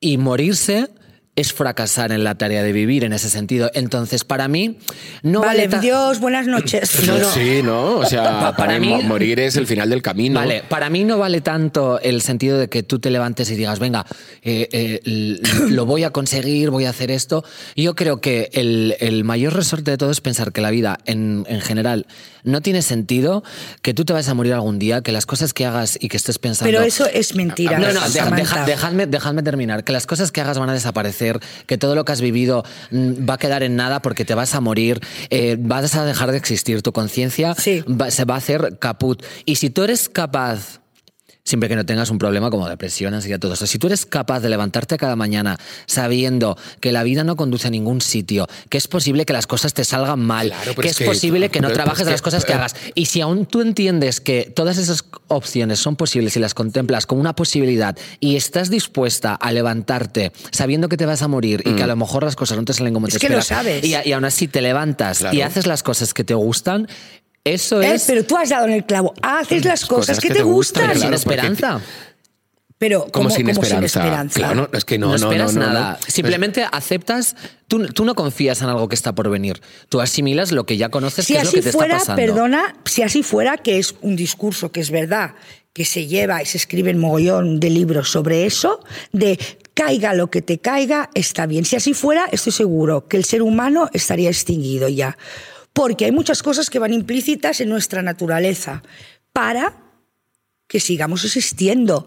Y 0.00 0.18
morirse 0.18 0.88
es 1.34 1.54
fracasar 1.54 2.12
en 2.12 2.24
la 2.24 2.34
tarea 2.34 2.62
de 2.62 2.72
vivir 2.72 3.04
en 3.04 3.14
ese 3.14 3.30
sentido. 3.30 3.70
Entonces, 3.72 4.22
para 4.22 4.48
mí, 4.48 4.76
no 5.22 5.40
vale, 5.40 5.66
vale 5.66 5.80
Dios, 5.80 6.20
buenas 6.20 6.46
noches. 6.46 6.90
No, 7.06 7.18
no. 7.18 7.32
Sí, 7.32 7.62
¿no? 7.62 7.96
O 7.96 8.04
sea, 8.06 8.22
Pa- 8.24 8.40
para 8.40 8.56
para 8.56 8.78
mí- 8.78 9.02
morir 9.04 9.40
es 9.40 9.56
el 9.56 9.66
final 9.66 9.88
del 9.88 10.02
camino. 10.02 10.38
Vale, 10.40 10.62
para 10.68 10.90
mí 10.90 11.04
no 11.04 11.16
vale 11.16 11.40
tanto 11.40 11.98
el 12.00 12.20
sentido 12.20 12.58
de 12.58 12.68
que 12.68 12.82
tú 12.82 12.98
te 12.98 13.10
levantes 13.10 13.50
y 13.50 13.56
digas, 13.56 13.78
venga, 13.78 14.04
eh, 14.42 14.68
eh, 14.72 15.40
lo 15.70 15.86
voy 15.86 16.04
a 16.04 16.10
conseguir, 16.10 16.68
voy 16.68 16.84
a 16.84 16.90
hacer 16.90 17.10
esto. 17.10 17.44
Yo 17.76 17.94
creo 17.94 18.20
que 18.20 18.50
el, 18.52 18.96
el 19.00 19.24
mayor 19.24 19.54
resorte 19.54 19.90
de 19.90 19.96
todo 19.96 20.10
es 20.10 20.20
pensar 20.20 20.52
que 20.52 20.60
la 20.60 20.70
vida, 20.70 20.98
en, 21.06 21.46
en 21.48 21.60
general, 21.62 22.06
no 22.44 22.60
tiene 22.60 22.82
sentido, 22.82 23.42
que 23.80 23.94
tú 23.94 24.04
te 24.04 24.12
vas 24.12 24.28
a 24.28 24.34
morir 24.34 24.52
algún 24.52 24.78
día, 24.78 25.00
que 25.00 25.12
las 25.12 25.24
cosas 25.26 25.54
que 25.54 25.64
hagas 25.64 25.96
y 26.00 26.08
que 26.08 26.16
estés 26.18 26.38
pensando... 26.38 26.70
Pero 26.70 26.84
eso 26.84 27.06
es 27.06 27.34
mentira. 27.36 27.78
No, 27.78 27.86
no, 27.86 27.92
deja- 28.00 28.08
Samantha. 28.08 28.36
deja- 28.36 28.64
dejadme, 28.66 29.06
dejadme 29.06 29.42
terminar. 29.42 29.84
Que 29.84 29.92
las 29.92 30.06
cosas 30.06 30.30
que 30.32 30.40
hagas 30.42 30.58
van 30.58 30.68
a 30.68 30.72
desaparecer 30.74 31.21
que 31.66 31.78
todo 31.78 31.94
lo 31.94 32.04
que 32.04 32.12
has 32.12 32.20
vivido 32.20 32.64
mm, 32.90 33.28
va 33.28 33.34
a 33.34 33.38
quedar 33.38 33.62
en 33.62 33.76
nada 33.76 34.02
porque 34.02 34.24
te 34.24 34.34
vas 34.34 34.54
a 34.54 34.60
morir, 34.60 35.00
eh, 35.30 35.56
vas 35.58 35.94
a 35.94 36.04
dejar 36.04 36.30
de 36.32 36.38
existir, 36.38 36.82
tu 36.82 36.92
conciencia 36.92 37.54
Sí. 37.56 37.82
se 38.08 38.24
va 38.24 38.34
a 38.34 38.38
hacer 38.38 38.78
caput. 38.78 39.22
Y 39.44 39.56
si 39.56 39.70
tú 39.70 39.84
eres 39.84 40.08
capaz 40.08 40.81
siempre 41.44 41.68
que 41.68 41.74
no 41.76 41.84
tengas 41.84 42.08
un 42.10 42.18
problema 42.18 42.50
como 42.50 42.68
depresión, 42.68 43.14
ansiedad, 43.14 43.40
todo 43.40 43.54
eso. 43.54 43.66
Si 43.66 43.78
tú 43.78 43.88
eres 43.88 44.06
capaz 44.06 44.40
de 44.40 44.48
levantarte 44.48 44.96
cada 44.96 45.16
mañana 45.16 45.58
sabiendo 45.86 46.56
que 46.80 46.92
la 46.92 47.02
vida 47.02 47.24
no 47.24 47.34
conduce 47.36 47.66
a 47.66 47.70
ningún 47.70 48.00
sitio, 48.00 48.46
que 48.68 48.78
es 48.78 48.86
posible 48.86 49.24
que 49.26 49.32
las 49.32 49.46
cosas 49.48 49.74
te 49.74 49.84
salgan 49.84 50.20
mal, 50.20 50.48
Claro, 50.50 50.74
que 50.76 50.88
es 50.88 50.96
que- 50.96 51.04
posible 51.04 51.48
que 51.50 51.60
no 51.60 51.68
pero- 51.68 51.76
trabajes 51.76 52.04
pero 52.04 52.12
las 52.12 52.22
cosas 52.22 52.44
que 52.44 52.52
eh, 52.52 52.56
hagas, 52.56 52.76
y 52.94 53.06
si 53.06 53.20
aún 53.20 53.46
tú 53.46 53.60
entiendes 53.60 54.20
que 54.20 54.52
todas 54.54 54.78
esas 54.78 55.04
opciones 55.28 55.80
son 55.80 55.96
posibles 55.96 56.36
y 56.36 56.40
las 56.40 56.54
contemplas 56.54 57.06
como 57.06 57.20
una 57.20 57.34
posibilidad 57.34 57.96
y 58.20 58.36
estás 58.36 58.70
dispuesta 58.70 59.34
a 59.34 59.50
levantarte 59.52 60.32
sabiendo 60.52 60.88
que 60.88 60.96
te 60.96 61.06
vas 61.06 61.22
a 61.22 61.28
morir 61.28 61.62
y 61.66 61.74
que 61.74 61.82
a 61.82 61.86
lo 61.88 61.96
mejor 61.96 62.22
las 62.22 62.36
cosas 62.36 62.56
no 62.56 62.64
te 62.64 62.72
salen 62.72 62.94
como 62.94 63.08
Es 63.08 63.14
te 63.14 63.18
que 63.20 63.28
lo 63.28 63.38
esperas, 63.38 63.64
sabes. 63.64 63.84
Y, 63.84 64.12
aún 64.12 64.24
así 64.24 64.46
te 64.46 64.60
levantas 64.62 65.18
Claro. 65.18 65.36
y 65.36 65.42
haces 65.42 65.66
las 65.66 65.82
cosas 65.82 66.14
que 66.14 66.22
te 66.24 66.34
gustan, 66.34 66.86
eso 67.44 67.82
Eh, 67.82 67.94
es... 67.94 68.04
pero 68.06 68.24
tú 68.24 68.36
has 68.36 68.48
dado 68.48 68.66
en 68.66 68.72
el 68.74 68.84
clavo. 68.84 69.14
Haces 69.22 69.64
las 69.64 69.84
cosas, 69.86 70.18
que, 70.20 70.28
te 70.30 70.42
gustan, 70.42 70.52
gustan. 70.52 70.82
pero 70.88 70.92
sin 70.92 71.08
claro, 71.08 71.22
porque- 71.24 71.34
esperanza. 71.34 71.80
Pero 72.78 73.00
Como 73.02 73.12
¿cómo- 73.12 73.30
sin 73.30 73.48
esperanza. 73.48 74.00
esperanza? 74.00 74.38
Claro, 74.40 74.54
no, 74.56 74.68
es 74.76 74.84
que 74.84 74.98
no, 74.98 75.06
No, 75.06 75.10
no, 75.12 75.30
esperas 75.30 75.54
no, 75.54 75.60
no, 75.60 75.66
nada. 75.72 75.98
no. 76.00 76.06
Simplemente 76.12 76.66
aceptas. 76.70 77.36
Tú, 77.68 77.86
tú 77.86 78.04
no 78.04 78.16
confías 78.16 78.60
en 78.60 78.68
algo 78.70 78.88
que 78.88 78.96
está 78.96 79.14
por 79.14 79.30
venir. 79.30 79.62
Tú 79.88 80.00
asimilas 80.00 80.50
lo 80.50 80.66
que 80.66 80.76
ya 80.76 80.88
conoces, 80.88 81.24
Si 81.26 81.34
que 81.34 81.38
es 81.38 81.44
lo 81.44 81.48
así 81.50 81.56
que 81.58 81.62
te 81.62 81.70
fuera, 81.72 81.96
está 81.98 82.14
pasando. 82.16 82.34
perdona, 82.34 82.74
si 82.84 83.02
así 83.02 83.22
fuera, 83.22 83.56
que 83.56 83.78
es 83.78 83.94
un 84.02 84.16
discurso 84.16 84.72
que 84.72 84.80
es 84.80 84.90
verdad, 84.90 85.34
que 85.72 85.84
se 85.84 86.08
lleva 86.08 86.42
y 86.42 86.46
se 86.46 86.58
escriben 86.58 86.98
mogollón 86.98 87.60
de 87.60 87.70
libros 87.70 88.10
sobre 88.10 88.46
eso, 88.46 88.80
de 89.12 89.38
caiga 89.74 90.12
lo 90.12 90.28
que 90.28 90.42
te 90.42 90.58
caiga, 90.58 91.08
está 91.14 91.46
bien. 91.46 91.64
Si 91.64 91.76
así 91.76 91.94
fuera, 91.94 92.24
estoy 92.32 92.52
seguro 92.52 93.06
que 93.06 93.16
el 93.16 93.24
ser 93.24 93.42
humano 93.42 93.88
estaría 93.92 94.28
extinguido 94.28 94.88
ya. 94.88 95.16
Porque 95.72 96.04
hay 96.04 96.12
muchas 96.12 96.42
cosas 96.42 96.68
que 96.70 96.78
van 96.78 96.92
implícitas 96.92 97.60
en 97.60 97.68
nuestra 97.68 98.02
naturaleza 98.02 98.82
para 99.32 99.76
que 100.68 100.80
sigamos 100.80 101.24
existiendo. 101.24 102.06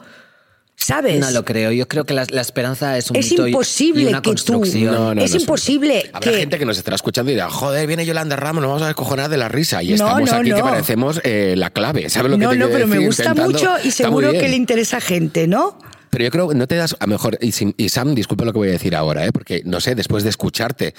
¿Sabes? 0.78 1.20
No 1.22 1.32
lo 1.32 1.46
creo. 1.46 1.72
Yo 1.72 1.88
creo 1.88 2.04
que 2.04 2.14
la, 2.14 2.26
la 2.30 2.42
esperanza 2.42 2.98
es 2.98 3.10
un 3.10 3.16
Es 3.16 3.32
mito 3.32 3.48
imposible 3.48 4.04
y 4.04 4.06
una 4.08 4.18
que 4.18 4.24
tú- 4.24 4.30
construcción. 4.32 4.94
No, 4.94 5.16
no, 5.16 5.22
es 5.24 5.32
no, 5.34 5.40
imposible 5.40 6.10
Habrá 6.14 6.32
que- 6.32 6.38
gente 6.38 6.60
que 6.60 6.66
nos 6.66 6.78
estará 6.78 6.96
escuchando 6.96 7.32
y 7.32 7.36
dirá, 7.36 7.50
joder, 7.50 7.88
viene 7.88 8.06
Yolanda 8.06 8.36
Ramos, 8.36 8.62
nos 8.62 8.68
vamos 8.70 8.84
a 8.84 8.88
descojonar 8.88 9.30
de 9.30 9.38
la 9.38 9.48
risa. 9.48 9.82
Y 9.82 9.88
No, 9.90 9.94
estamos 9.96 10.30
no, 10.30 10.36
aquí 10.38 10.50
que 10.50 10.56
no. 10.60 10.64
parecemos 10.66 11.22
eh, 11.24 11.56
la 11.58 11.70
clave. 11.70 12.10
¿Sabes 12.10 12.30
lo 12.30 12.38
que 12.38 12.44
no, 12.44 12.50
te 12.52 12.58
no, 12.58 12.68
pero 12.68 12.88
me 12.88 12.96
decir? 12.98 13.08
gusta 13.08 13.24
Intentando- 13.24 13.52
mucho 13.58 13.74
y 13.88 13.92
seguro 13.92 14.32
que 14.34 14.50
le 14.50 14.56
interesa 14.58 14.98
a 14.98 15.02
gente, 15.02 15.48
¿no? 15.48 15.80
Pero 16.16 16.24
yo 16.24 16.32
creo 16.32 16.48
que 16.48 16.56
no 16.56 16.66
te 16.66 16.76
das, 16.78 16.96
a 16.98 17.06
lo 17.08 17.10
mejor, 17.12 17.38
y, 17.42 17.52
Sam, 17.90 18.16
disculpa 18.16 18.46
lo 18.46 18.54
que 18.54 18.60
voy 18.60 18.70
a 18.70 18.72
decir 18.72 18.96
ahora, 18.96 19.26
¿eh? 19.26 19.34
porque 19.34 19.64
no 19.66 19.82
sé, 19.82 19.96
después 19.96 20.24
de 20.24 20.30
escucharte, 20.30 20.94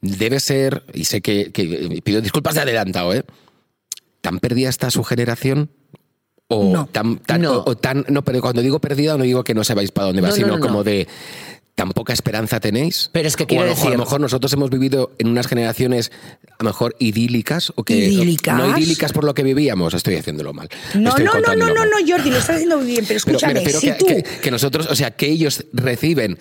debe 0.00 0.38
ser, 0.38 0.84
y 0.94 1.06
sé 1.06 1.20
que, 1.22 1.50
que- 1.50 2.00
pido 2.04 2.20
disculpas 2.20 2.54
de 2.54 2.60
adelantado, 2.60 3.12
¿eh? 3.12 3.24
¿Tan 4.20 4.38
perdida 4.38 4.68
está 4.68 4.88
su 4.92 5.02
generación? 5.02 5.70
O 6.46 6.72
No. 6.72 6.86
tan, 6.86 7.18
tan- 7.18 7.42
No. 7.42 7.54
o- 7.58 7.70
o 7.72 7.76
tan, 7.76 8.04
no, 8.10 8.22
pero 8.22 8.40
cuando 8.40 8.62
digo 8.62 8.78
perdida 8.78 9.16
no 9.18 9.24
digo 9.24 9.42
que 9.42 9.54
no 9.54 9.64
sepáis 9.64 9.90
para 9.90 10.06
dónde 10.06 10.22
va, 10.22 10.28
No, 10.28 10.32
no, 10.34 10.36
sino 10.36 10.48
no, 10.50 10.58
no. 10.58 10.66
como 10.66 10.84
de 10.84 11.08
tan 11.80 11.92
poca 11.92 12.12
esperanza 12.12 12.60
tenéis. 12.60 13.08
Pero 13.12 13.26
es 13.26 13.36
que 13.36 13.44
O 13.44 13.46
quiero 13.46 13.62
a 13.64 13.66
lo, 13.66 13.70
mejor, 13.72 13.86
a 13.86 13.90
lo 13.90 13.96
decir- 13.96 14.04
mejor 14.04 14.20
nosotros 14.20 14.52
hemos 14.52 14.68
vivido 14.68 15.12
en 15.18 15.28
unas 15.28 15.46
generaciones 15.46 16.12
a 16.58 16.62
lo 16.62 16.68
mejor 16.70 16.94
idílicas 16.98 17.72
o 17.74 17.84
que 17.84 17.96
¿Idílicas? 17.96 18.56
no 18.58 18.76
idílicas 18.76 19.12
por 19.12 19.24
lo 19.24 19.32
que 19.32 19.42
vivíamos, 19.42 19.94
estoy 19.94 20.16
haciéndolo 20.16 20.52
mal. 20.52 20.68
No, 20.94 21.16
no, 21.16 21.40
no, 21.40 21.54
no, 21.56 21.66
no, 21.72 21.84
no, 21.86 21.96
Jordi, 22.06 22.30
lo 22.30 22.36
estás 22.36 22.56
haciendo 22.56 22.78
bien, 22.80 23.04
pero 23.06 23.20
Pero 23.24 23.38
escúchame, 23.38 23.54
me 23.54 23.70
si 23.70 23.86
que, 23.86 23.92
tú... 23.94 24.06
que- 24.06 24.22
que 24.22 24.50
nosotros, 24.50 24.88
o 24.90 24.94
sea, 24.94 25.10
que 25.12 25.26
ellos 25.26 25.64
reciben 25.72 26.38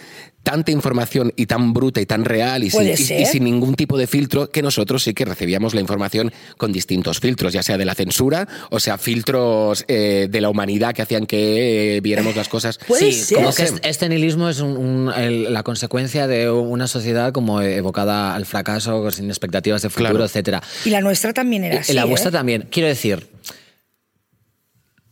tanta 0.51 0.71
información 0.71 1.31
y 1.35 1.45
tan 1.45 1.73
bruta 1.73 2.01
y 2.01 2.05
tan 2.05 2.25
real 2.25 2.63
y 2.63 2.69
sin, 2.69 2.79
Puede 2.79 2.89
y- 2.91 2.93
y 2.93 2.97
ser. 2.97 3.25
sin 3.27 3.43
ningún 3.43 3.75
tipo 3.75 3.97
de 3.97 4.07
filtro, 4.07 4.49
que 4.49 4.61
nosotros 4.61 5.03
sí 5.03 5.13
que 5.13 5.25
recibíamos 5.25 5.73
la 5.73 5.81
información 5.81 6.31
con 6.57 6.71
distintos 6.71 7.19
filtros, 7.19 7.53
ya 7.53 7.61
sea 7.63 7.77
de 7.77 7.85
la 7.85 7.95
censura 7.95 8.47
o 8.69 8.79
sea 8.79 8.97
filtros 8.97 9.85
eh, 9.87 10.27
de 10.29 10.41
la 10.41 10.49
humanidad 10.49 10.93
que 10.93 11.01
hacían 11.01 11.25
que 11.25 11.97
eh, 11.97 12.01
viéramos 12.01 12.35
las 12.35 12.49
cosas. 12.49 12.79
Puede 12.87 13.11
sí, 13.11 13.13
ser. 13.25 13.37
como 13.37 13.53
que 13.53 13.67
este, 13.83 14.09
nihilismo 14.09 14.49
es 14.49 14.59
un- 14.59 14.77
un- 14.77 15.13
el- 15.15 15.53
la 15.53 15.63
consecuencia 15.63 16.27
de 16.27 16.49
una 16.49 16.87
sociedad 16.87 17.31
como 17.31 17.61
evocada 17.61 18.35
al 18.35 18.45
fracaso, 18.45 19.09
sin 19.11 19.29
expectativas 19.29 19.81
de 19.81 19.89
futuro, 19.89 20.09
Claro. 20.11 20.25
etcétera. 20.25 20.61
Y 20.85 20.89
la 20.89 21.01
nuestra 21.01 21.33
también 21.33 21.63
era 21.63 21.75
Y 21.75 21.77
así, 21.79 21.93
la 21.93 22.03
¿eh? 22.03 22.05
vuestra 22.05 22.31
también. 22.31 22.67
Quiero 22.71 22.87
decir, 22.87 23.27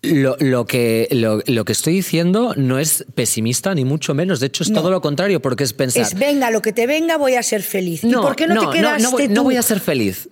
lo, 0.01 0.37
lo 0.39 0.65
que, 0.65 1.07
lo, 1.11 1.41
lo 1.45 1.65
que 1.65 1.71
estoy 1.71 1.93
diciendo 1.93 2.53
no 2.55 2.79
es 2.79 3.05
pesimista, 3.15 3.73
ni 3.73 3.83
mucho 3.85 4.13
menos. 4.13 4.39
De 4.39 4.47
hecho, 4.47 4.63
es 4.63 4.69
No. 4.69 4.81
todo 4.81 4.91
lo 4.91 5.01
contrario, 5.01 5.41
porque 5.41 5.63
es 5.63 5.73
pensar. 5.73 6.03
Es 6.03 6.13
venga, 6.13 6.51
lo 6.51 6.61
que 6.61 6.71
te 6.73 6.87
venga, 6.87 7.17
voy 7.17 7.35
a 7.35 7.43
ser 7.43 7.63
feliz. 7.63 8.03
¿Y 8.03 8.13
por 8.13 8.35
qué 8.35 8.47
no, 8.47 8.69
te 8.71 8.77
quedaste 8.77 9.03
no 9.03 9.11
voy, 9.11 9.27
tú? 9.27 9.33
no 9.33 9.43
voy 9.43 9.55
a 9.57 9.63
ser 9.63 9.79
feliz. 9.79 10.29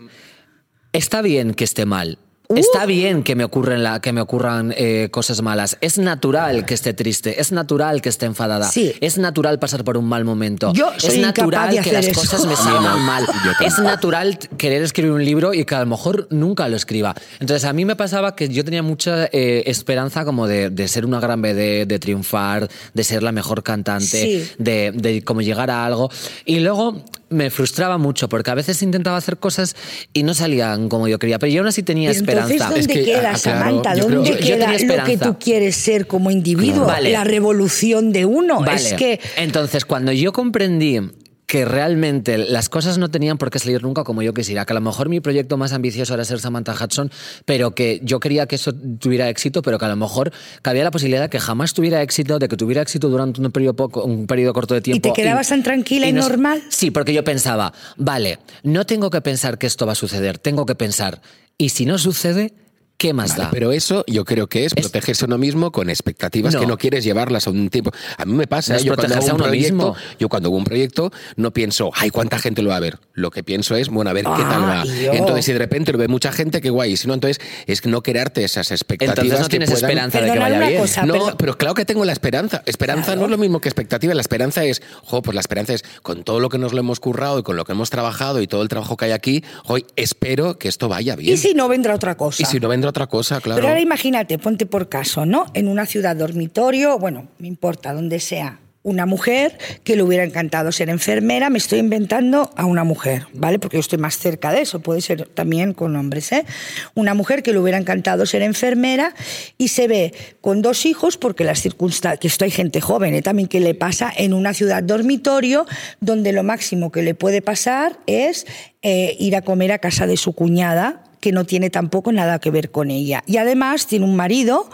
Está 0.93 1.21
bien 1.21 1.53
que 1.53 1.63
esté 1.63 1.85
mal. 1.85 2.19
Uh. 2.47 2.57
Está 2.57 2.85
bien 2.85 3.23
que 3.23 3.35
me 3.35 3.43
ocurren, 3.43 3.81
la, 3.83 3.99
que 4.01 4.11
me 4.13 4.21
ocurran 4.21 4.73
eh, 4.77 5.09
cosas 5.11 5.41
malas. 5.41 5.77
Es 5.81 5.97
natural 5.97 6.65
que 6.65 6.73
esté 6.73 6.93
triste. 6.93 7.41
Es 7.41 7.51
natural 7.51 8.01
que 8.01 8.09
esté 8.09 8.25
enfadada. 8.25 8.67
Sí. 8.69 8.93
Es 9.01 9.17
natural 9.17 9.57
pasar 9.59 9.83
por 9.83 9.97
un 9.97 10.05
mal 10.07 10.25
momento. 10.25 10.71
Yo 10.73 10.91
es 10.95 11.03
soy 11.03 11.15
incapaz 11.17 11.37
natural 11.37 11.69
de 11.69 11.73
que 11.75 11.79
hacer 11.81 11.93
las 11.93 12.05
eso. 12.07 12.19
cosas 12.19 12.45
me 12.45 12.55
salgan 12.55 13.01
mal. 13.01 13.25
Es 13.63 13.79
natural 13.79 14.37
querer 14.57 14.83
escribir 14.83 15.11
un 15.11 15.25
libro 15.25 15.53
y 15.53 15.65
que 15.65 15.75
a 15.75 15.79
lo 15.79 15.85
mejor 15.87 16.27
nunca 16.29 16.67
lo 16.67 16.75
escriba. 16.75 17.15
Entonces 17.39 17.65
a 17.65 17.73
mí 17.73 17.85
me 17.85 17.95
pasaba 17.95 18.35
que 18.35 18.47
yo 18.49 18.63
tenía 18.63 18.83
mucha 18.83 19.25
eh, 19.31 19.63
esperanza 19.65 20.23
como 20.25 20.47
de, 20.47 20.69
de 20.69 20.87
ser 20.87 21.05
una 21.05 21.19
gran 21.19 21.41
BD, 21.41 21.85
de 21.87 21.99
triunfar, 21.99 22.69
de 22.93 23.03
ser 23.03 23.23
la 23.23 23.31
mejor 23.31 23.63
cantante, 23.63 24.05
Sí. 24.05 24.47
de, 24.59 24.91
de 24.93 25.23
como 25.23 25.41
llegar 25.41 25.71
a 25.71 25.85
algo. 25.85 26.09
Y 26.45 26.59
luego 26.59 27.03
me 27.29 27.49
frustraba 27.49 27.97
mucho 27.97 28.29
porque 28.29 28.51
a 28.51 28.55
veces 28.55 28.81
intentaba 28.83 29.17
hacer 29.17 29.37
cosas 29.37 29.75
y 30.13 30.23
no 30.23 30.33
salían 30.33 30.89
como 30.89 31.07
yo 31.07 31.17
quería, 31.19 31.39
pero 31.39 31.51
yo 31.51 31.61
aún 31.61 31.67
así 31.67 31.81
tenía 31.83 32.11
Y 32.11 32.17
entonces, 32.17 32.51
esperanza. 32.51 32.65
¿dónde 32.65 32.79
Es 32.81 32.87
que, 32.87 33.03
queda, 33.03 33.31
ah, 33.31 33.37
Samantha? 33.37 33.93
creo- 33.93 34.09
¿Dónde 34.09 34.29
Yo- 34.29 34.35
yo 34.37 34.45
queda 34.45 34.97
lo 34.97 35.03
que 35.05 35.17
tú 35.17 35.37
quieres 35.39 35.75
ser 35.75 36.07
como 36.07 36.29
individuo? 36.31 36.85
Vale. 36.85 37.11
La 37.11 37.23
revolución 37.23 38.11
de 38.11 38.25
uno. 38.25 38.61
Vale. 38.61 38.75
Es 38.75 38.93
que 38.93 39.19
Entonces, 39.37 39.85
cuando 39.85 40.11
yo 40.11 40.31
comprendí 40.33 40.99
que 41.47 41.63
realmente 41.63 42.37
las 42.37 42.69
cosas 42.69 42.97
no 42.97 43.09
tenían 43.09 43.37
por 43.37 43.51
qué 43.51 43.59
salir 43.59 43.83
nunca 43.83 44.03
como 44.03 44.21
yo 44.23 44.33
quisiera, 44.33 44.65
que 44.65 44.73
a 44.73 44.75
lo 44.75 44.81
mejor 44.81 45.09
mi 45.09 45.19
proyecto 45.19 45.57
más 45.57 45.73
ambicioso 45.73 46.13
era 46.15 46.25
ser 46.25 46.39
Samantha 46.39 46.73
Hudson, 46.73 47.11
pero 47.45 47.75
que 47.75 47.99
yo 48.03 48.19
quería 48.19 48.47
que 48.47 48.55
eso 48.55 48.73
tuviera 48.99 49.29
éxito, 49.29 49.61
pero 49.61 49.77
que 49.77 49.85
a 49.85 49.89
lo 49.89 49.95
mejor 49.95 50.31
cabía 50.63 50.83
la 50.83 50.91
posibilidad 50.91 51.21
de 51.21 51.29
que 51.29 51.39
jamás 51.39 51.73
tuviera 51.73 52.01
éxito, 52.01 52.39
de 52.39 52.47
que 52.47 52.57
tuviera 52.57 52.81
éxito 52.81 53.09
durante 53.09 53.41
un 53.41 53.51
periodo, 53.51 53.75
poco, 53.75 54.03
un 54.03 54.25
periodo 54.25 54.53
corto 54.53 54.73
de 54.73 54.81
tiempo. 54.81 55.13
te 55.13 55.21
quedabas 55.21 55.49
tan 55.49 55.61
tranquila 55.61 56.07
y 56.07 56.13
no- 56.13 56.21
normal? 56.27 56.63
Sí, 56.69 56.89
porque 56.89 57.13
yo 57.13 57.23
pensaba, 57.23 57.73
vale, 57.97 58.39
no 58.63 58.85
tengo 58.85 59.09
que 59.11 59.21
pensar 59.21 59.57
que 59.59 59.67
esto 59.67 59.85
va 59.85 59.91
a 59.91 59.95
suceder, 59.95 60.39
tengo 60.39 60.65
que 60.65 60.73
pensar, 60.75 61.21
¿y 61.57 61.69
si 61.69 61.85
no 61.85 61.97
sucede? 61.99 62.53
¿Qué 62.97 63.13
más 63.13 63.31
Vale, 63.31 63.43
da? 63.43 63.49
pero 63.51 63.71
eso 63.73 64.03
yo 64.07 64.23
creo 64.23 64.47
que 64.47 64.65
es, 64.65 64.73
Es- 64.75 64.83
protegerse 64.85 65.25
a 65.25 65.27
uno 65.27 65.37
mismo 65.37 65.71
con 65.71 65.89
expectativas 65.89 66.53
No. 66.53 66.61
que 66.61 66.65
no 66.65 66.77
quieres 66.77 67.03
llevarlas 67.03 67.45
a 67.45 67.49
un 67.49 67.69
tiempo. 67.69 67.91
A 68.17 68.23
mí 68.25 68.33
me 68.33 68.47
pasa, 68.47 68.73
No 68.73 68.79
¿eh? 68.79 68.83
yo 68.83 68.95
cuando 68.95 69.15
hago 69.15 69.25
un 69.25 69.37
proyecto, 69.37 69.73
mismo. 69.73 69.95
yo 70.17 70.29
cuando 70.29 70.47
hago 70.49 70.57
un 70.57 70.63
proyecto 70.63 71.11
no 71.35 71.51
pienso, 71.51 71.91
ay, 71.93 72.09
cuánta 72.09 72.39
gente 72.39 72.61
lo 72.61 72.69
va 72.69 72.77
a 72.77 72.79
ver. 72.79 72.97
Lo 73.13 73.31
que 73.31 73.43
pienso 73.43 73.75
es, 73.75 73.89
bueno, 73.89 74.09
a 74.09 74.13
ver 74.13 74.23
qué 74.23 74.29
tal 74.43 74.63
Ah, 74.63 74.83
va. 74.83 74.85
yo. 74.85 75.11
Entonces, 75.13 75.45
si 75.45 75.51
de 75.53 75.59
repente 75.59 75.91
lo 75.91 75.97
ve 75.97 76.07
mucha 76.07 76.31
gente, 76.31 76.61
qué 76.61 76.69
guay. 76.69 76.95
Si 76.95 77.07
no, 77.07 77.13
entonces 77.13 77.39
es 77.67 77.85
no 77.85 78.01
crearte 78.01 78.43
esas 78.45 78.71
expectativas. 78.71 79.17
Entonces 79.25 79.39
no 79.39 79.45
que 79.45 79.49
tienes 79.49 79.69
puedan- 79.71 79.89
esperanza 79.89 80.21
de 80.21 80.31
que 80.31 80.39
vaya 80.39 80.59
bien. 80.67 80.81
cosa. 80.81 81.05
No, 81.05 81.13
pero- 81.13 81.37
pero 81.37 81.57
claro 81.57 81.73
que 81.75 81.85
tengo 81.85 82.05
la 82.05 82.13
esperanza. 82.13 82.63
Esperanza 82.65 83.05
Claro. 83.07 83.19
no 83.21 83.25
es 83.25 83.31
lo 83.31 83.37
mismo 83.37 83.59
que 83.59 83.67
expectativa. 83.67 84.13
La 84.13 84.21
esperanza 84.21 84.63
es, 84.63 84.81
jo, 85.03 85.21
pues 85.21 85.35
la 85.35 85.41
esperanza 85.41 85.73
es 85.73 85.83
con 86.01 86.23
todo 86.23 86.39
lo 86.39 86.47
que 86.49 86.57
nos 86.57 86.71
lo 86.73 86.79
hemos 86.79 86.99
currado 87.01 87.39
y 87.39 87.43
con 87.43 87.57
lo 87.57 87.65
que 87.65 87.73
hemos 87.73 87.89
trabajado 87.89 88.41
y 88.41 88.47
todo 88.47 88.61
el 88.61 88.69
trabajo 88.69 88.95
que 88.95 89.05
hay 89.05 89.11
aquí, 89.11 89.43
hoy 89.65 89.85
espero 89.97 90.57
que 90.57 90.69
esto 90.69 90.87
vaya 90.87 91.15
bien. 91.17 91.33
¿Y 91.33 91.37
si 91.37 91.53
no 91.53 91.67
vendrá 91.67 91.93
otra 91.95 92.15
cosa? 92.15 92.41
Y 92.41 92.45
si 92.45 92.59
no 92.59 92.69
vendrá 92.69 92.84
otra 92.89 93.07
cosa, 93.07 93.41
claro. 93.41 93.57
Pero 93.57 93.69
ahora 93.69 93.81
imagínate, 93.81 94.37
ponte 94.37 94.65
por 94.65 94.89
caso, 94.89 95.25
¿no? 95.25 95.45
En 95.53 95.67
una 95.67 95.85
ciudad 95.85 96.15
dormitorio, 96.15 96.97
bueno, 96.99 97.27
me 97.39 97.47
importa, 97.47 97.93
donde 97.93 98.19
sea, 98.19 98.59
una 98.85 99.07
mujer 99.07 99.57
que 99.83 99.95
le 99.95 100.03
hubiera 100.03 100.23
encantado 100.23 100.71
ser 100.71 100.89
enfermera, 100.89 101.49
me 101.49 101.57
estoy 101.57 101.79
inventando 101.79 102.51
a 102.55 102.65
una 102.65 102.83
mujer, 102.83 103.25
¿vale? 103.33 103.57
Porque 103.57 103.77
yo 103.77 103.81
estoy 103.81 103.97
más 103.97 104.19
cerca 104.19 104.51
de 104.51 104.61
eso, 104.61 104.79
puede 104.79 105.01
ser 105.01 105.27
también 105.27 105.73
con 105.73 105.95
hombres, 105.95 106.31
¿eh? 106.31 106.45
Una 106.93 107.15
mujer 107.15 107.41
que 107.41 107.51
le 107.51 107.57
hubiera 107.57 107.79
encantado 107.79 108.27
ser 108.27 108.43
enfermera 108.43 109.15
y 109.57 109.69
se 109.69 109.87
ve 109.87 110.13
con 110.39 110.61
dos 110.61 110.85
hijos, 110.85 111.17
porque 111.17 111.43
las 111.43 111.61
circunstancias, 111.61 112.19
que 112.19 112.27
esto 112.27 112.45
hay 112.45 112.51
gente 112.51 112.79
joven, 112.79 113.15
¿eh? 113.15 113.23
También 113.23 113.47
que 113.47 113.59
le 113.59 113.73
pasa 113.73 114.13
en 114.15 114.35
una 114.35 114.53
ciudad 114.53 114.83
dormitorio, 114.83 115.65
donde 115.99 116.31
lo 116.31 116.43
máximo 116.43 116.91
que 116.91 117.01
le 117.01 117.15
puede 117.15 117.41
pasar 117.41 117.97
es 118.05 118.45
eh, 118.83 119.17
ir 119.19 119.35
a 119.35 119.41
comer 119.41 119.71
a 119.71 119.79
casa 119.79 120.05
de 120.05 120.15
su 120.15 120.33
cuñada, 120.33 121.04
que 121.25 121.31
no 121.31 121.43
tiene 121.43 121.71
tampoco 121.71 122.11
nada 122.11 122.37
que 122.37 122.51
ver 122.51 122.69
con 122.69 122.91
ella. 122.91 123.23
Y 123.25 123.37
además 123.37 123.87
tiene 123.87 124.05
un 124.05 124.15
marido 124.15 124.69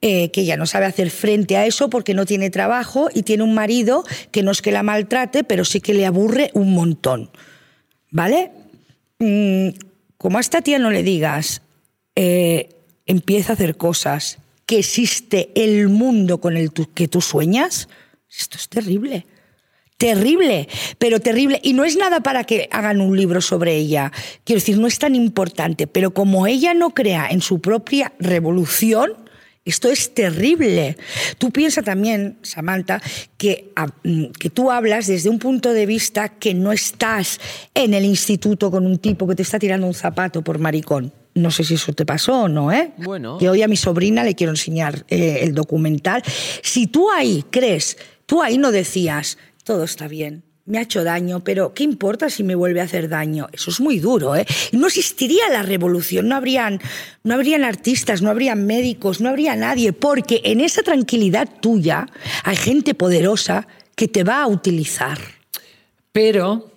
eh, 0.00 0.30
que 0.30 0.44
ya 0.44 0.56
no 0.56 0.64
sabe 0.64 0.86
hacer 0.86 1.10
frente 1.10 1.56
a 1.56 1.66
eso 1.66 1.90
porque 1.90 2.14
no 2.14 2.26
tiene 2.26 2.48
trabajo 2.48 3.08
y 3.12 3.24
tiene 3.24 3.42
un 3.42 3.54
marido 3.54 4.04
que 4.30 4.44
no 4.44 4.52
es 4.52 4.62
que 4.62 4.70
la 4.70 4.84
maltrate, 4.84 5.42
pero 5.42 5.64
sí 5.64 5.80
que 5.80 5.92
le 5.92 6.06
aburre 6.06 6.52
un 6.54 6.74
montón. 6.74 7.28
¿Vale? 8.12 8.52
Mm, 9.18 9.70
como 10.16 10.38
a 10.38 10.40
esta 10.40 10.62
tía 10.62 10.78
no 10.78 10.92
le 10.92 11.02
digas, 11.02 11.62
eh, 12.14 12.68
empieza 13.04 13.52
a 13.52 13.54
hacer 13.54 13.76
cosas, 13.76 14.38
que 14.66 14.78
existe 14.78 15.50
el 15.56 15.88
mundo 15.88 16.40
con 16.40 16.56
el 16.56 16.70
que 16.72 17.08
tú 17.08 17.20
sueñas, 17.20 17.88
esto 18.30 18.58
es 18.58 18.68
terrible. 18.68 19.26
Terrible, 20.00 20.66
pero 20.96 21.20
terrible. 21.20 21.60
Y 21.62 21.74
no 21.74 21.84
es 21.84 21.94
nada 21.94 22.20
para 22.20 22.44
que 22.44 22.70
hagan 22.72 23.02
un 23.02 23.14
libro 23.14 23.42
sobre 23.42 23.76
ella. 23.76 24.10
Quiero 24.44 24.58
decir, 24.58 24.78
no 24.78 24.86
es 24.86 24.98
tan 24.98 25.14
importante, 25.14 25.86
pero 25.86 26.14
como 26.14 26.46
ella 26.46 26.72
no 26.72 26.94
crea 26.94 27.28
en 27.30 27.42
su 27.42 27.60
propia 27.60 28.14
revolución, 28.18 29.12
esto 29.66 29.90
es 29.90 30.14
terrible. 30.14 30.96
Tú 31.36 31.50
piensas 31.50 31.84
también, 31.84 32.38
Samantha, 32.40 33.02
que, 33.36 33.74
mm, 34.02 34.28
que 34.38 34.48
tú 34.48 34.70
hablas 34.70 35.06
desde 35.06 35.28
un 35.28 35.38
punto 35.38 35.74
de 35.74 35.84
vista 35.84 36.30
que 36.30 36.54
no 36.54 36.72
estás 36.72 37.38
en 37.74 37.92
el 37.92 38.06
instituto 38.06 38.70
con 38.70 38.86
un 38.86 38.96
tipo 38.96 39.28
que 39.28 39.34
te 39.34 39.42
está 39.42 39.58
tirando 39.58 39.86
un 39.86 39.92
zapato 39.92 40.40
por 40.40 40.58
maricón. 40.58 41.12
No 41.34 41.50
sé 41.50 41.62
si 41.62 41.74
eso 41.74 41.92
te 41.92 42.06
pasó 42.06 42.44
o 42.44 42.48
no, 42.48 42.72
¿eh? 42.72 42.92
Bueno. 42.96 43.36
Que 43.36 43.50
hoy 43.50 43.60
a 43.60 43.68
mi 43.68 43.76
sobrina 43.76 44.24
le 44.24 44.34
quiero 44.34 44.52
enseñar 44.52 45.04
eh, 45.08 45.40
el 45.42 45.54
documental. 45.54 46.22
Si 46.62 46.86
tú 46.86 47.10
ahí 47.10 47.44
crees, 47.50 47.98
tú 48.24 48.42
ahí 48.42 48.56
no 48.56 48.72
decías, 48.72 49.36
todo 49.70 49.84
está 49.84 50.08
bien, 50.08 50.42
me 50.66 50.78
ha 50.78 50.82
hecho 50.82 51.04
daño, 51.04 51.44
pero 51.44 51.74
¿qué 51.74 51.84
importa 51.84 52.28
si 52.28 52.42
me 52.42 52.56
vuelve 52.56 52.80
a 52.80 52.84
hacer 52.84 53.08
daño? 53.08 53.46
Eso 53.52 53.70
es 53.70 53.80
muy 53.80 54.00
duro, 54.00 54.34
¿eh? 54.34 54.44
No 54.72 54.88
existiría 54.88 55.48
la 55.48 55.62
revolución, 55.62 56.26
no 56.26 56.34
habrían, 56.34 56.80
no 57.22 57.34
habrían 57.34 57.62
artistas, 57.62 58.20
no 58.20 58.30
habrían 58.30 58.66
médicos, 58.66 59.20
no 59.20 59.28
habría 59.28 59.54
nadie, 59.54 59.92
porque 59.92 60.40
en 60.42 60.60
esa 60.60 60.82
tranquilidad 60.82 61.48
tuya 61.60 62.08
hay 62.42 62.56
gente 62.56 62.94
poderosa 62.94 63.68
que 63.94 64.08
te 64.08 64.24
va 64.24 64.42
a 64.42 64.48
utilizar. 64.48 65.18
Pero, 66.10 66.69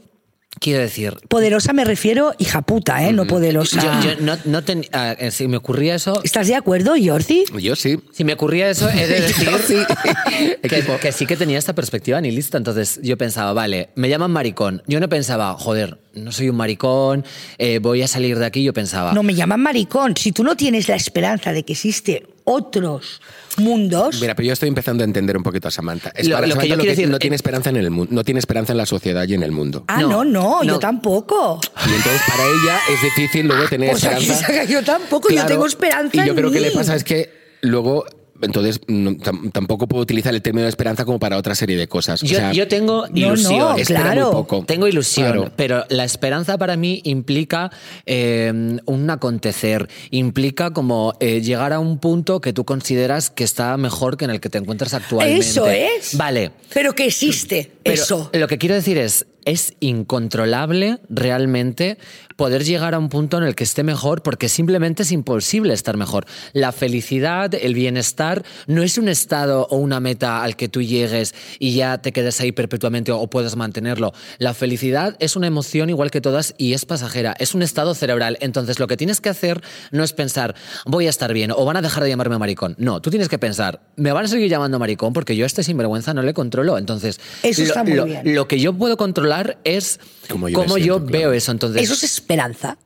quiero 0.60 0.80
decir, 0.82 1.14
Poderosa 1.28 1.74
me 1.74 1.84
refiero 1.86 2.34
hija 2.40 2.62
puta, 2.62 3.08
¿eh? 3.08 3.14
No 3.14 3.26
poderosa. 3.28 4.02
yo, 4.02 4.12
yo 4.16 4.22
no, 4.22 4.38
no 4.46 4.64
ten- 4.64 4.86
ah, 4.94 5.16
eh, 5.20 5.32
si 5.32 5.48
me 5.48 5.58
ocurría 5.58 5.96
eso, 5.96 6.22
¿Estás 6.24 6.48
de 6.48 6.56
acuerdo, 6.56 6.94
Jordi? 7.04 7.44
Yo 7.60 7.76
sí. 7.76 8.00
si 8.12 8.24
me 8.24 8.34
ocurría 8.34 8.70
eso, 8.70 8.90
he 8.90 9.08
de 9.08 9.22
decir 9.22 9.86
que, 10.62 10.84
que 11.02 11.12
sí 11.12 11.26
que 11.26 11.36
tenía 11.38 11.58
esta 11.58 11.74
perspectiva 11.74 12.20
nihilista. 12.22 12.58
Entonces 12.58 13.00
yo 13.04 13.18
pensaba, 13.18 13.54
vale, 13.54 13.90
me 13.96 14.10
llaman 14.10 14.32
maricón. 14.32 14.82
Yo 14.88 15.00
no 15.00 15.10
pensaba, 15.10 15.54
joder, 15.58 16.00
no 16.14 16.32
soy 16.32 16.50
un 16.50 16.56
maricón, 16.56 17.26
eh, 17.58 17.80
voy 17.80 18.02
a 18.02 18.08
salir 18.08 18.38
de 18.40 18.46
aquí. 18.46 18.64
Yo 18.64 18.74
pensaba, 18.74 19.14
No 19.14 19.24
me 19.24 19.36
llaman 19.36 19.62
maricón. 19.62 20.16
Si 20.18 20.32
tú 20.32 20.44
no 20.44 20.56
tienes 20.56 20.88
la 20.88 20.96
esperanza 20.96 21.52
de 21.54 21.64
que 21.64 21.74
existe 21.74 22.26
otros 22.46 23.22
mundos, 23.60 24.20
Mira, 24.22 24.36
pero 24.36 24.48
yo 24.48 24.54
estoy 24.54 24.70
empezando 24.70 25.04
a 25.04 25.06
entender 25.06 25.36
un 25.38 25.44
poquito 25.44 25.68
a 25.68 25.72
Samantha. 25.72 26.12
Es 26.16 26.28
Lo- 26.28 26.36
para 26.36 26.48
lo 26.48 26.54
que 26.54 26.62
Samantha 26.62 26.68
yo 26.70 26.76
lo 26.76 26.82
quiero 26.84 26.96
decir- 26.96 27.10
no 27.10 27.20
tiene 27.20 27.36
esperanza 27.36 27.70
en 27.70 27.78
el 27.78 27.90
mundo, 27.90 28.14
no 28.14 28.24
tiene 28.24 28.40
esperanza 28.40 28.74
en 28.74 28.78
la 28.78 28.86
sociedad 28.86 29.28
y 29.28 29.34
en 29.34 29.44
el 29.44 29.52
mundo. 29.52 29.86
ah, 29.88 30.02
no, 30.02 30.24
No, 30.24 30.24
no, 30.24 30.64
yo 30.64 30.80
tampoco. 30.80 31.60
Y 31.86 31.94
entonces 31.94 32.22
para 32.28 32.44
ella 32.44 32.80
es 32.94 33.02
difícil 33.02 33.46
luego 33.48 33.68
tener 33.68 33.92
Pues 33.92 34.04
esperanza. 34.04 34.64
yo 34.66 34.84
tampoco, 34.84 35.30
yo 35.30 35.46
tengo 35.46 35.66
esperanza 35.66 36.16
Y 36.24 36.28
yo 36.28 36.34
en 36.34 36.38
creo 36.38 36.52
que 36.52 36.60
mí. 36.60 36.66
le 36.66 36.72
pasa 36.72 36.96
es 36.96 37.04
que 37.04 37.30
luego, 37.62 38.06
entonces 38.44 38.80
no, 38.88 39.12
tam- 39.12 39.52
tampoco 39.52 39.88
puedo 39.88 40.04
utilizar 40.04 40.34
el 40.34 40.42
término 40.42 40.64
de 40.64 40.70
esperanza 40.70 41.06
como 41.06 41.20
para 41.20 41.38
otra 41.38 41.56
serie 41.56 41.78
de 41.78 41.88
cosas. 41.88 42.22
O 42.24 42.26
yo, 42.26 42.38
sea, 42.38 42.52
yo 42.54 42.68
tengo 42.68 43.08
no, 43.08 43.18
ilusión. 43.18 43.80
espera 43.80 44.02
claro. 44.02 44.26
muy 44.26 44.32
poco. 44.34 44.64
Tengo 44.66 44.88
ilusión, 44.88 45.32
Claro. 45.34 45.52
pero 45.56 45.86
la 45.90 46.04
esperanza 46.04 46.58
para 46.58 46.76
mí 46.78 47.02
implica 47.04 47.72
eh, 48.06 48.52
un 48.86 49.10
acontecer, 49.10 49.88
implica 50.12 50.72
como 50.72 51.14
eh, 51.20 51.42
llegar 51.42 51.74
a 51.74 51.80
un 51.80 51.98
punto 52.00 52.42
que 52.42 52.54
tú 52.54 52.66
consideras 52.66 53.30
que 53.30 53.44
está 53.44 53.76
mejor 53.78 54.18
que 54.18 54.26
en 54.26 54.32
el 54.32 54.40
que 54.40 54.50
te 54.50 54.58
encuentras 54.58 54.94
actualmente. 54.94 55.40
Eso 55.40 55.68
es. 55.68 56.16
Vale. 56.18 56.52
Pero 56.74 56.94
que 56.94 57.06
existe 57.06 57.72
Pero 57.84 57.94
eso. 57.94 58.30
Lo 58.34 58.48
que 58.48 58.58
quiero 58.58 58.76
decir 58.76 58.98
es, 58.98 59.26
es 59.46 59.74
incontrolable 59.80 61.00
realmente 61.10 61.98
poder 62.36 62.64
llegar 62.64 62.94
a 62.94 63.00
un 63.00 63.10
punto 63.10 63.38
en 63.38 63.44
el 63.44 63.56
que 63.56 63.64
esté 63.64 63.84
mejor 63.84 64.24
porque 64.24 64.50
simplemente 64.50 65.04
es 65.04 65.12
imposible 65.12 65.74
estar 65.74 65.98
mejor. 65.98 66.26
La 66.54 66.72
felicidad, 66.72 67.54
el 67.54 67.74
bienestar, 67.74 68.44
no 68.68 68.84
es 68.84 68.98
un 68.98 69.10
estado 69.10 69.68
o 69.70 69.78
una 69.78 70.00
meta 70.00 70.44
al 70.44 70.56
que 70.56 70.68
tú 70.70 70.82
llegues 70.82 71.36
y 71.60 71.74
ya 71.76 72.00
te 72.02 72.12
quedes 72.12 72.40
ahí 72.42 72.52
perpetuamente 72.52 73.12
o 73.12 73.28
puedas 73.30 73.56
mantenerlo. 73.56 74.14
La 74.38 74.54
felicidad 74.54 75.16
es 75.20 75.36
una 75.36 75.48
emoción 75.48 75.90
igual 75.90 76.12
que 76.12 76.22
todas 76.22 76.54
y 76.58 76.74
es 76.74 76.86
pasajera, 76.86 77.36
es 77.40 77.54
un 77.56 77.62
estado 77.64 77.94
cerebral. 77.96 78.38
Entonces 78.42 78.80
lo 78.80 78.88
que 78.88 78.98
tienes 78.98 79.22
que 79.22 79.30
hacer 79.30 79.62
no 79.92 80.04
es 80.04 80.14
pensar, 80.14 80.56
voy 80.86 81.08
a 81.08 81.10
estar 81.10 81.34
bien 81.34 81.52
o 81.52 81.66
van 81.66 81.78
a 81.78 81.82
dejar 81.82 82.04
de 82.04 82.10
llamarme 82.10 82.38
maricón. 82.38 82.76
No, 82.78 83.02
tú 83.02 83.10
tienes 83.10 83.30
que 83.30 83.40
pensar, 83.40 83.82
me 83.96 84.12
van 84.12 84.26
a 84.26 84.28
seguir 84.28 84.50
llamando 84.50 84.80
maricón 84.80 85.14
porque 85.14 85.36
yo 85.36 85.46
a 85.46 85.48
este 85.48 85.64
sinvergüenza 85.64 86.14
no 86.14 86.22
le 86.24 86.34
controlo. 86.34 86.78
Entonces, 86.78 87.20
Eso 87.44 87.62
lo, 87.62 87.68
está 87.68 87.84
muy 87.84 87.94
lo- 87.94 88.06
bien. 88.06 88.36
lo 88.36 88.48
que 88.48 88.60
yo 88.60 88.74
puedo 88.74 88.98
controlar 88.98 89.33
es 89.64 90.00
Cómo 90.30 90.48
cómo 90.52 90.78
yo 90.78 91.00
claro. 91.00 91.12
veo 91.12 91.34
eso. 91.34 91.52
Entonces, 91.52 91.82
Eso 91.82 91.94
es 91.94 92.04
esperanza. 92.04 92.78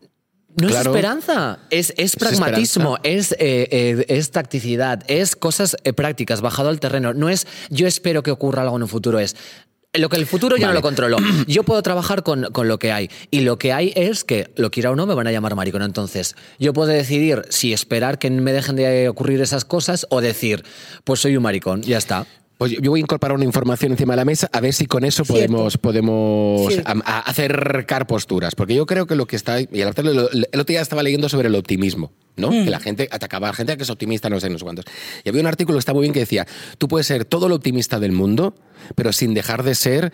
no 0.56 0.68
Claro. 0.68 0.92
es 0.92 0.96
esperanza, 0.96 1.60
es, 1.70 1.94
es 1.98 2.16
pragmatismo, 2.16 2.98
es, 3.04 3.32
eh, 3.34 3.68
eh, 3.72 4.06
es 4.08 4.32
tacticidad, 4.32 5.04
es 5.08 5.36
cosas 5.36 5.78
eh, 5.84 5.94
prácticas, 5.94 6.42
bajado 6.42 6.70
al 6.70 6.80
terreno. 6.80 7.14
No 7.14 7.30
es 7.30 7.48
yo 7.70 7.88
espero 7.88 8.24
que 8.24 8.32
ocurra 8.32 8.64
algo 8.64 8.76
en 8.78 8.84
un 8.84 8.90
futuro, 8.90 9.20
es 9.20 9.36
lo 9.94 10.10
que 10.10 10.18
el 10.18 10.26
futuro 10.28 10.58
yo 10.58 10.68
no 10.68 10.74
lo 10.74 10.82
controlo. 10.82 11.18
Yo 11.48 11.64
puedo 11.64 11.82
trabajar 11.82 12.22
con, 12.24 12.44
con 12.52 12.68
lo 12.68 12.78
que 12.78 12.92
hay. 12.92 13.10
Y 13.32 13.42
lo 13.42 13.58
que 13.58 13.74
hay 13.74 13.94
es 13.96 14.24
que, 14.24 14.52
lo 14.56 14.70
quiera 14.70 14.92
o 14.92 14.96
no, 14.96 15.08
me 15.08 15.16
van 15.16 15.28
a 15.28 15.32
llamar 15.32 15.56
maricón. 15.56 15.82
Entonces, 15.82 16.36
yo 16.60 16.74
puedo 16.74 16.90
decidir 16.90 17.44
si 17.50 17.74
esperar 17.74 18.20
que 18.20 18.30
me 18.30 18.52
dejen 18.54 18.76
de 18.76 19.10
ocurrir 19.10 19.42
esas 19.42 19.66
cosas 19.66 20.06
o 20.10 20.22
decir, 20.22 20.64
pues 21.04 21.22
soy 21.22 21.38
un 21.38 21.44
maricón, 21.44 21.82
ya 21.82 21.98
está. 21.98 22.28
Pues 22.58 22.72
yo 22.72 22.90
voy 22.90 23.00
a 23.00 23.04
incorporar 23.04 23.36
una 23.36 23.46
información 23.46 23.92
encima 23.92 24.14
de 24.14 24.18
la 24.18 24.26
mesa 24.26 24.50
a 24.52 24.60
ver 24.62 24.74
si 24.74 24.88
con 24.88 25.04
eso 25.04 25.24
Cierto. 25.24 25.54
podemos, 25.54 25.78
podemos 25.78 26.74
a- 26.86 27.20
acercar 27.30 28.08
posturas. 28.08 28.56
Porque 28.56 28.74
yo 28.76 28.86
creo 28.86 29.06
que 29.06 29.16
lo 29.16 29.28
que 29.28 29.36
está. 29.36 29.62
Y 29.62 29.68
el 29.74 29.88
otro, 29.88 30.10
el 30.10 30.48
otro 30.54 30.64
día 30.66 30.82
estaba 30.82 31.04
leyendo 31.04 31.30
sobre 31.30 31.50
el 31.50 31.56
optimismo, 31.56 32.12
¿no? 32.36 32.50
Mm. 32.50 32.64
Que 32.66 32.70
la 32.72 32.80
gente 32.80 33.08
atacaba 33.12 33.48
a 33.48 33.52
la 33.52 33.56
gente 33.56 33.78
que 33.78 33.84
es 33.84 33.90
optimista, 33.90 34.30
no 34.30 34.40
sé, 34.40 34.50
no 34.50 34.58
sé 34.58 34.64
cuántos. 34.64 34.86
Y 35.24 35.30
había 35.30 35.42
un 35.42 35.48
artículo 35.48 35.76
que 35.78 35.80
está 35.80 35.94
muy 35.94 36.02
bien 36.02 36.14
que 36.14 36.22
decía: 36.22 36.48
tú 36.80 36.88
puedes 36.88 37.06
ser 37.06 37.26
todo 37.26 37.48
lo 37.48 37.56
optimista 37.56 38.00
del 38.00 38.12
mundo, 38.12 38.56
pero 38.96 39.14
sin 39.14 39.34
dejar 39.36 39.62
de 39.64 39.76
ser. 39.76 40.12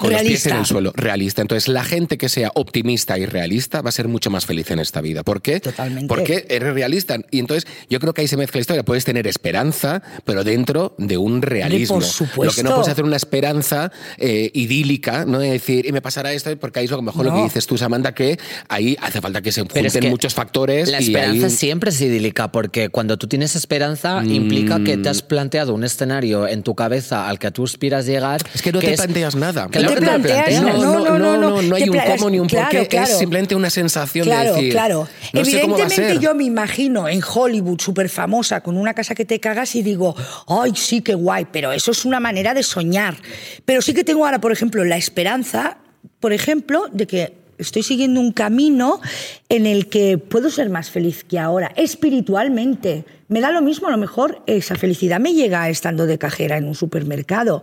Con 0.00 0.12
los 0.12 0.20
pies 0.22 0.30
Realista. 0.44 0.50
en 0.50 0.56
el 0.56 0.66
suelo, 0.66 0.92
realista. 0.96 1.42
Entonces, 1.42 1.68
la 1.68 1.84
gente 1.84 2.16
que 2.18 2.28
sea 2.28 2.50
optimista 2.54 3.18
y 3.18 3.26
realista 3.26 3.82
va 3.82 3.90
a 3.90 3.92
ser 3.92 4.08
mucho 4.08 4.30
más 4.30 4.46
feliz 4.46 4.70
en 4.70 4.78
esta 4.78 5.00
vida. 5.00 5.22
¿Por 5.22 5.42
qué? 5.42 5.60
Totalmente. 5.60 6.08
Porque 6.08 6.46
eres 6.48 6.72
realista. 6.74 7.16
Y 7.30 7.38
entonces, 7.38 7.70
yo 7.88 8.00
creo 8.00 8.14
que 8.14 8.22
ahí 8.22 8.28
se 8.28 8.36
mezcla 8.36 8.58
la 8.58 8.62
historia. 8.62 8.82
Puedes 8.82 9.04
tener 9.04 9.26
esperanza, 9.26 10.02
pero 10.24 10.42
dentro 10.44 10.94
de 10.98 11.18
un 11.18 11.42
realismo. 11.42 11.96
por 11.96 12.02
Lo 12.02 12.08
que 12.08 12.12
supuesto. 12.14 12.62
no 12.62 12.70
puedes 12.76 12.88
hacer 12.88 13.04
una 13.04 13.16
esperanza 13.16 13.92
eh, 14.18 14.50
idílica, 14.54 15.24
¿no? 15.24 15.38
De 15.38 15.50
decir, 15.50 15.86
y 15.86 15.92
me 15.92 16.00
pasará 16.00 16.32
esto, 16.32 16.56
porque 16.58 16.78
ahí 16.80 16.84
es 16.86 16.90
lo 16.90 16.96
que 16.98 17.02
mejor 17.04 17.26
lo 17.26 17.34
que 17.34 17.42
dices 17.44 17.66
tú, 17.66 17.76
Samantha, 17.76 18.14
que 18.14 18.38
ahí 18.68 18.96
hace 19.00 19.20
falta 19.20 19.42
que 19.42 19.52
se 19.52 19.60
junten 19.60 19.86
es 19.86 19.92
que 19.92 20.08
muchos 20.08 20.34
factores. 20.34 20.88
La 20.90 21.00
y 21.00 21.04
esperanza 21.08 21.46
ahí- 21.46 21.52
siempre 21.52 21.90
es 21.90 22.00
idílica, 22.00 22.50
porque 22.52 22.88
cuando 22.88 23.18
tú 23.18 23.26
tienes 23.28 23.54
esperanza 23.56 24.22
implica 24.24 24.80
que 24.82 24.96
te 24.96 25.08
has 25.08 25.22
planteado 25.22 25.74
un 25.74 25.84
escenario 25.84 26.48
en 26.48 26.62
tu 26.62 26.74
cabeza 26.74 27.28
al 27.28 27.38
que 27.38 27.50
tú 27.50 27.64
aspiras 27.64 28.06
llegar. 28.06 28.40
Es 28.54 28.62
que 28.62 28.72
no 28.72 28.78
te 28.80 28.92
planteas 28.94 29.34
nada. 29.34 29.68
Claro 29.68 29.89
No 29.94 30.00
te 30.00 30.00
planteas. 30.06 30.62
No, 30.62 30.72
No, 30.78 30.98
no, 31.04 31.18
no, 31.18 31.36
no, 31.36 31.62
no 31.62 31.74
hay 31.76 31.88
un 31.88 31.98
cómo 32.16 32.30
ni 32.30 32.38
un 32.38 32.48
claro, 32.48 32.70
porqué. 32.70 32.88
claro. 32.88 33.12
Es 33.12 33.18
simplemente 33.18 33.54
una 33.54 33.70
sensación 33.70 34.24
Claro, 34.26 34.50
de 34.50 34.56
decir. 34.56 34.72
claro. 34.72 35.08
A 35.34 35.38
Evidentemente 35.38 36.18
yo 36.18 36.34
me 36.34 36.44
imagino 36.44 37.08
en 37.08 37.20
Hollywood 37.22 37.80
súper 37.80 38.08
famosa 38.08 38.60
con 38.62 38.76
una 38.76 38.94
casa 38.94 39.14
que 39.14 39.24
te 39.24 39.38
cagas 39.40 39.74
y 39.74 39.82
digo, 39.82 40.14
ay, 40.48 40.72
sí, 40.74 41.00
qué 41.02 41.14
guay, 41.14 41.46
pero 41.52 41.72
eso 41.72 41.90
es 41.90 42.04
una 42.04 42.20
manera 42.20 42.54
de 42.54 42.62
soñar. 42.62 43.16
Pero 43.64 43.82
sí 43.82 43.94
que 43.94 44.04
tengo 44.04 44.24
ahora, 44.24 44.40
por 44.40 44.52
ejemplo, 44.52 44.84
la 44.84 44.96
esperanza, 44.96 45.78
por 46.20 46.32
ejemplo, 46.32 46.86
de 46.92 47.06
que 47.06 47.40
estoy 47.58 47.82
siguiendo 47.82 48.20
un 48.20 48.32
camino 48.32 49.00
en 49.50 49.66
el 49.66 49.88
que 49.88 50.16
puedo 50.16 50.48
ser 50.50 50.70
más 50.70 50.90
feliz 50.90 51.24
que 51.24 51.38
ahora, 51.38 51.72
espiritualmente. 51.76 53.04
Me 53.28 53.40
da 53.40 53.50
lo 53.50 53.62
mismo, 53.62 53.88
a 53.88 53.90
lo 53.90 53.96
mejor 53.98 54.42
esa 54.46 54.76
felicidad 54.76 55.20
me 55.20 55.34
llega 55.34 55.68
estando 55.68 56.06
de 56.06 56.18
cajera 56.18 56.56
en 56.56 56.66
un 56.66 56.74
supermercado. 56.74 57.62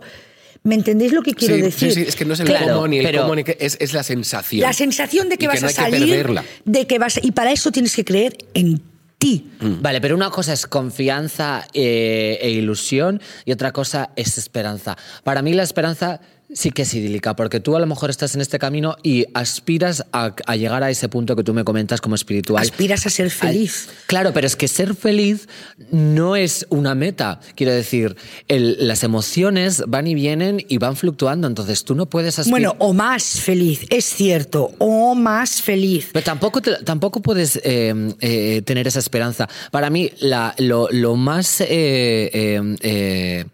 ¿Me 0.64 0.74
entendéis 0.74 1.12
lo 1.12 1.22
que 1.22 1.32
quiero 1.34 1.54
Sí, 1.54 1.62
decir? 1.62 1.92
sí, 1.92 2.02
sí, 2.02 2.08
es 2.08 2.16
que 2.16 2.24
no 2.24 2.34
es 2.34 2.40
el 2.40 2.46
Claro, 2.46 2.74
cómo 2.74 2.88
ni 2.88 2.98
el 2.98 3.04
pero- 3.04 3.22
cómo, 3.22 3.34
ni 3.34 3.44
qué, 3.44 3.56
es, 3.60 3.76
es 3.80 3.92
la 3.92 4.02
sensación. 4.02 4.62
La 4.62 4.72
sensación 4.72 5.28
de 5.28 5.38
que 5.38 5.44
Y 5.44 5.48
vas 5.48 5.60
no 5.62 5.66
a 5.66 5.70
que 5.70 5.74
salir, 5.74 6.00
perderla. 6.00 6.44
de 6.64 6.86
que 6.86 6.98
vas 6.98 7.18
y 7.22 7.32
para 7.32 7.52
eso 7.52 7.70
tienes 7.70 7.94
que 7.94 8.04
creer 8.04 8.36
en 8.54 8.82
ti. 9.18 9.46
Vale, 9.60 10.00
pero 10.00 10.14
una 10.14 10.30
cosa 10.30 10.52
es 10.52 10.66
confianza 10.66 11.66
eh, 11.72 12.38
e 12.40 12.50
ilusión 12.50 13.20
y 13.44 13.52
otra 13.52 13.72
cosa 13.72 14.10
es 14.16 14.36
esperanza. 14.38 14.96
Para 15.24 15.42
mí 15.42 15.54
la 15.54 15.62
esperanza 15.62 16.20
sí 16.52 16.70
que 16.70 16.82
es 16.82 16.94
idílica, 16.94 17.36
porque 17.36 17.60
tú 17.60 17.76
a 17.76 17.80
lo 17.80 17.86
mejor 17.86 18.10
estás 18.10 18.34
en 18.34 18.40
este 18.40 18.58
camino 18.58 18.96
y 19.02 19.26
aspiras 19.34 20.04
a, 20.12 20.34
a 20.46 20.56
llegar 20.56 20.82
a 20.82 20.90
ese 20.90 21.08
punto 21.08 21.36
que 21.36 21.42
tú 21.44 21.52
me 21.54 21.62
comentas 21.64 22.00
como 22.00 22.14
espiritual. 22.14 22.62
Aspiras 22.62 23.06
a 23.06 23.10
ser 23.10 23.30
feliz. 23.30 23.88
Claro, 24.06 24.32
pero 24.32 24.46
es 24.46 24.56
que 24.56 24.66
ser 24.68 24.94
feliz 24.94 25.48
no 25.90 26.36
es 26.36 26.66
una 26.70 26.94
meta. 26.94 27.40
Quiero 27.54 27.72
decir, 27.72 28.16
el- 28.48 28.76
las 28.88 29.04
emociones 29.04 29.82
van 29.86 30.06
y 30.06 30.14
vienen 30.14 30.64
y 30.68 30.78
van 30.78 30.96
fluctuando, 30.96 31.46
entonces 31.46 31.84
tú 31.84 31.94
no 31.94 32.06
puedes 32.06 32.38
aspirar. 32.38 32.60
Bueno, 32.60 32.76
o 32.78 32.92
más 32.94 33.24
feliz, 33.40 33.80
es 33.90 34.06
cierto, 34.06 34.72
o 34.78 35.14
más 35.14 35.60
feliz. 35.62 36.08
Pero 36.12 36.24
tampoco, 36.24 36.62
te- 36.62 36.82
tampoco 36.84 37.20
puedes 37.20 37.60
eh, 37.62 38.14
eh, 38.20 38.62
tener 38.64 38.86
esa 38.88 38.98
esperanza. 39.00 39.48
Para 39.70 39.90
mí, 39.90 40.10
la- 40.20 40.54
lo, 40.58 40.88
lo 40.90 41.14
más 41.16 41.60
eh, 41.60 43.44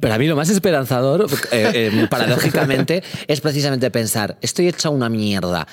Para 0.00 0.18
mí 0.18 0.26
lo 0.26 0.36
más 0.36 0.48
esperanzador, 0.50 1.26
eh, 1.52 1.90
eh, 1.92 2.06
paradójicamente, 2.10 3.02
es 3.26 3.40
precisamente 3.40 3.90
pensar, 3.90 4.36
estoy 4.40 4.68
hecha 4.68 4.90
una 4.90 5.08
mierda. 5.08 5.66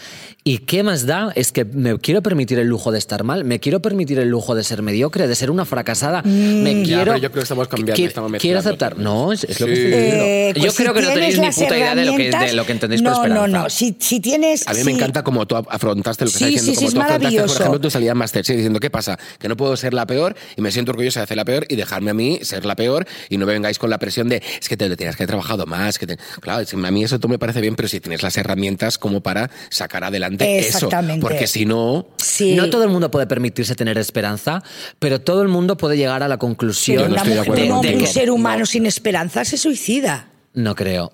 ¿Y 0.46 0.58
qué 0.60 0.84
más 0.84 1.06
da? 1.06 1.32
Es 1.36 1.52
que 1.54 1.64
me 1.64 1.98
quiero 2.00 2.22
permitir 2.22 2.60
el 2.60 2.68
lujo 2.68 2.92
de 2.92 3.00
estar 3.00 3.24
mal, 3.24 3.46
me 3.46 3.60
quiero 3.62 3.82
permitir 3.82 4.20
el 4.20 4.28
lujo 4.28 4.56
de 4.56 4.64
ser 4.66 4.82
mediocre, 4.82 5.28
de 5.28 5.36
ser 5.36 5.50
una 5.50 5.64
fracasada. 5.64 6.22
Me 6.24 6.80
Ya, 6.80 6.84
quiero, 6.84 7.04
pero 7.14 7.18
yo 7.18 7.32
creo 7.32 7.42
que 7.42 7.44
estamos 7.44 7.68
cambiando, 7.70 8.04
qui- 8.04 8.08
estamos 8.08 8.32
Quiero 8.42 8.60
aceptar. 8.60 8.98
No, 8.98 9.32
es, 9.32 9.46
es 9.46 9.60
lo 9.62 9.68
que 9.68 9.76
Sí. 9.76 9.82
estoy 9.84 9.94
diciendo. 10.02 10.24
Eh, 10.26 10.54
yo 10.56 10.62
pues 10.64 10.76
creo 10.76 10.90
si 10.94 11.00
que 11.00 11.02
no 11.08 11.14
tenéis 11.14 11.34
tienes 11.36 11.58
ni 11.58 11.64
puta 11.64 11.78
idea 11.78 11.96
de 11.96 12.06
lo 12.06 12.16
que, 12.18 12.30
de 12.30 12.54
lo 12.54 12.66
que 12.66 12.72
entendéis 12.74 13.02
por 13.02 13.12
no, 13.12 13.18
esperanza. 13.24 13.48
No, 13.48 13.64
no, 13.64 13.70
si, 13.70 13.96
si 14.00 14.20
tienes... 14.20 14.68
A 14.68 14.72
mí 14.74 14.80
me 14.80 14.84
si- 14.84 14.92
encanta 14.92 15.24
como 15.24 15.46
tú 15.48 15.56
afrontaste 15.56 16.26
lo 16.26 16.32
que 16.32 16.38
Sí, 16.38 16.44
estás 16.44 16.50
diciendo, 16.66 16.72
sí, 16.82 16.88
sí, 16.88 16.94
como 16.94 17.06
tú 17.08 17.14
afrontaste, 17.14 17.42
por 17.42 17.56
ejemplo, 17.56 17.80
tu 17.82 17.90
salida 17.90 18.12
en 18.12 18.18
Masterchef 18.18 18.56
diciendo, 18.58 18.80
¿qué 18.82 18.90
pasa? 18.90 19.18
Que 19.40 19.48
no 19.48 19.56
puedo 19.56 19.78
ser 19.78 19.94
la 19.94 20.06
peor 20.06 20.36
y 20.58 20.62
me 20.62 20.72
siento 20.72 20.92
orgullosa 20.92 21.22
de 21.22 21.24
hacer 21.24 21.38
la 21.38 21.46
peor 21.46 21.66
y 21.70 21.78
dejarme 21.78 22.12
a 22.12 22.14
mí 22.14 22.40
ser 22.42 22.66
la 22.66 22.76
peor 22.76 23.06
y 23.30 23.38
no 23.38 23.46
me 23.46 23.54
vengáis 23.54 23.80
con 23.80 23.90
la 23.90 23.98
presión 23.98 24.13
de, 24.30 24.42
es 24.62 24.70
que 24.70 24.78
te 24.78 24.88
lo 24.90 24.96
tenías 24.98 25.16
que 25.16 25.24
haber 25.24 25.30
trabajado 25.30 25.66
más. 25.66 25.98
Que 26.00 26.08
te-". 26.08 26.18
Claro, 26.42 26.62
es- 26.62 26.74
a 26.74 26.78
mí 26.92 27.04
eso 27.04 27.20
tú 27.20 27.28
me 27.30 27.40
parece 27.40 27.62
bien, 27.62 27.76
pero 27.76 27.88
si 27.88 28.00
tienes 28.00 28.22
las 28.24 28.38
herramientas 28.38 28.98
como 28.98 29.22
para 29.22 29.50
sacar 29.70 30.04
adelante 30.04 30.60
eso. 30.60 30.78
Exactamente. 30.78 31.22
Porque 31.22 31.48
si 31.48 31.66
no... 31.66 32.08
Sí. 32.18 32.56
No 32.56 32.70
todo 32.70 32.84
el 32.84 32.90
mundo 32.90 33.10
puede 33.12 33.28
permitirse 33.28 33.76
tener 33.76 33.98
esperanza, 33.98 34.64
pero 35.00 35.22
todo 35.22 35.42
el 35.42 35.48
mundo 35.48 35.78
puede 35.78 35.98
llegar 35.98 36.24
a 36.24 36.28
la 36.28 36.38
conclusión 36.38 37.12
no 37.14 37.24
de 37.24 37.32
un 37.32 37.40
hombre, 37.40 37.68
contigo. 37.70 38.00
un 38.00 38.08
ser 38.08 38.30
humano 38.32 38.66
sin 38.66 38.86
esperanza 38.86 39.46
se 39.46 39.58
suicida. 39.58 40.30
No 40.54 40.76
creo. 40.76 41.12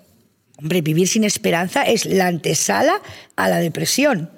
Hombre, 0.58 0.82
vivir 0.82 1.08
sin 1.08 1.24
esperanza 1.24 1.82
es 1.84 2.04
la 2.04 2.26
antesala 2.26 3.00
a 3.36 3.48
la 3.48 3.58
depresión. 3.58 4.30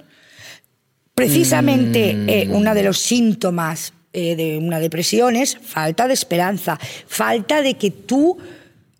Precisamente 1.14 2.14
Mm. 2.14 2.29
eh, 2.29 2.46
uno 2.51 2.75
de 2.75 2.83
los 2.85 2.98
síntomas 2.98 3.92
eh, 4.12 4.37
de 4.37 4.59
una 4.59 4.81
depresión 4.81 5.37
es 5.37 5.57
falta 5.57 6.07
de 6.07 6.14
esperanza, 6.14 6.79
falta 7.07 7.62
de 7.62 7.75
que 7.75 7.90
tú 7.90 8.38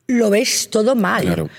lo 0.07 0.31
ves 0.31 0.69
todo 0.71 0.95
mal. 0.95 1.25
Claro. 1.25 1.51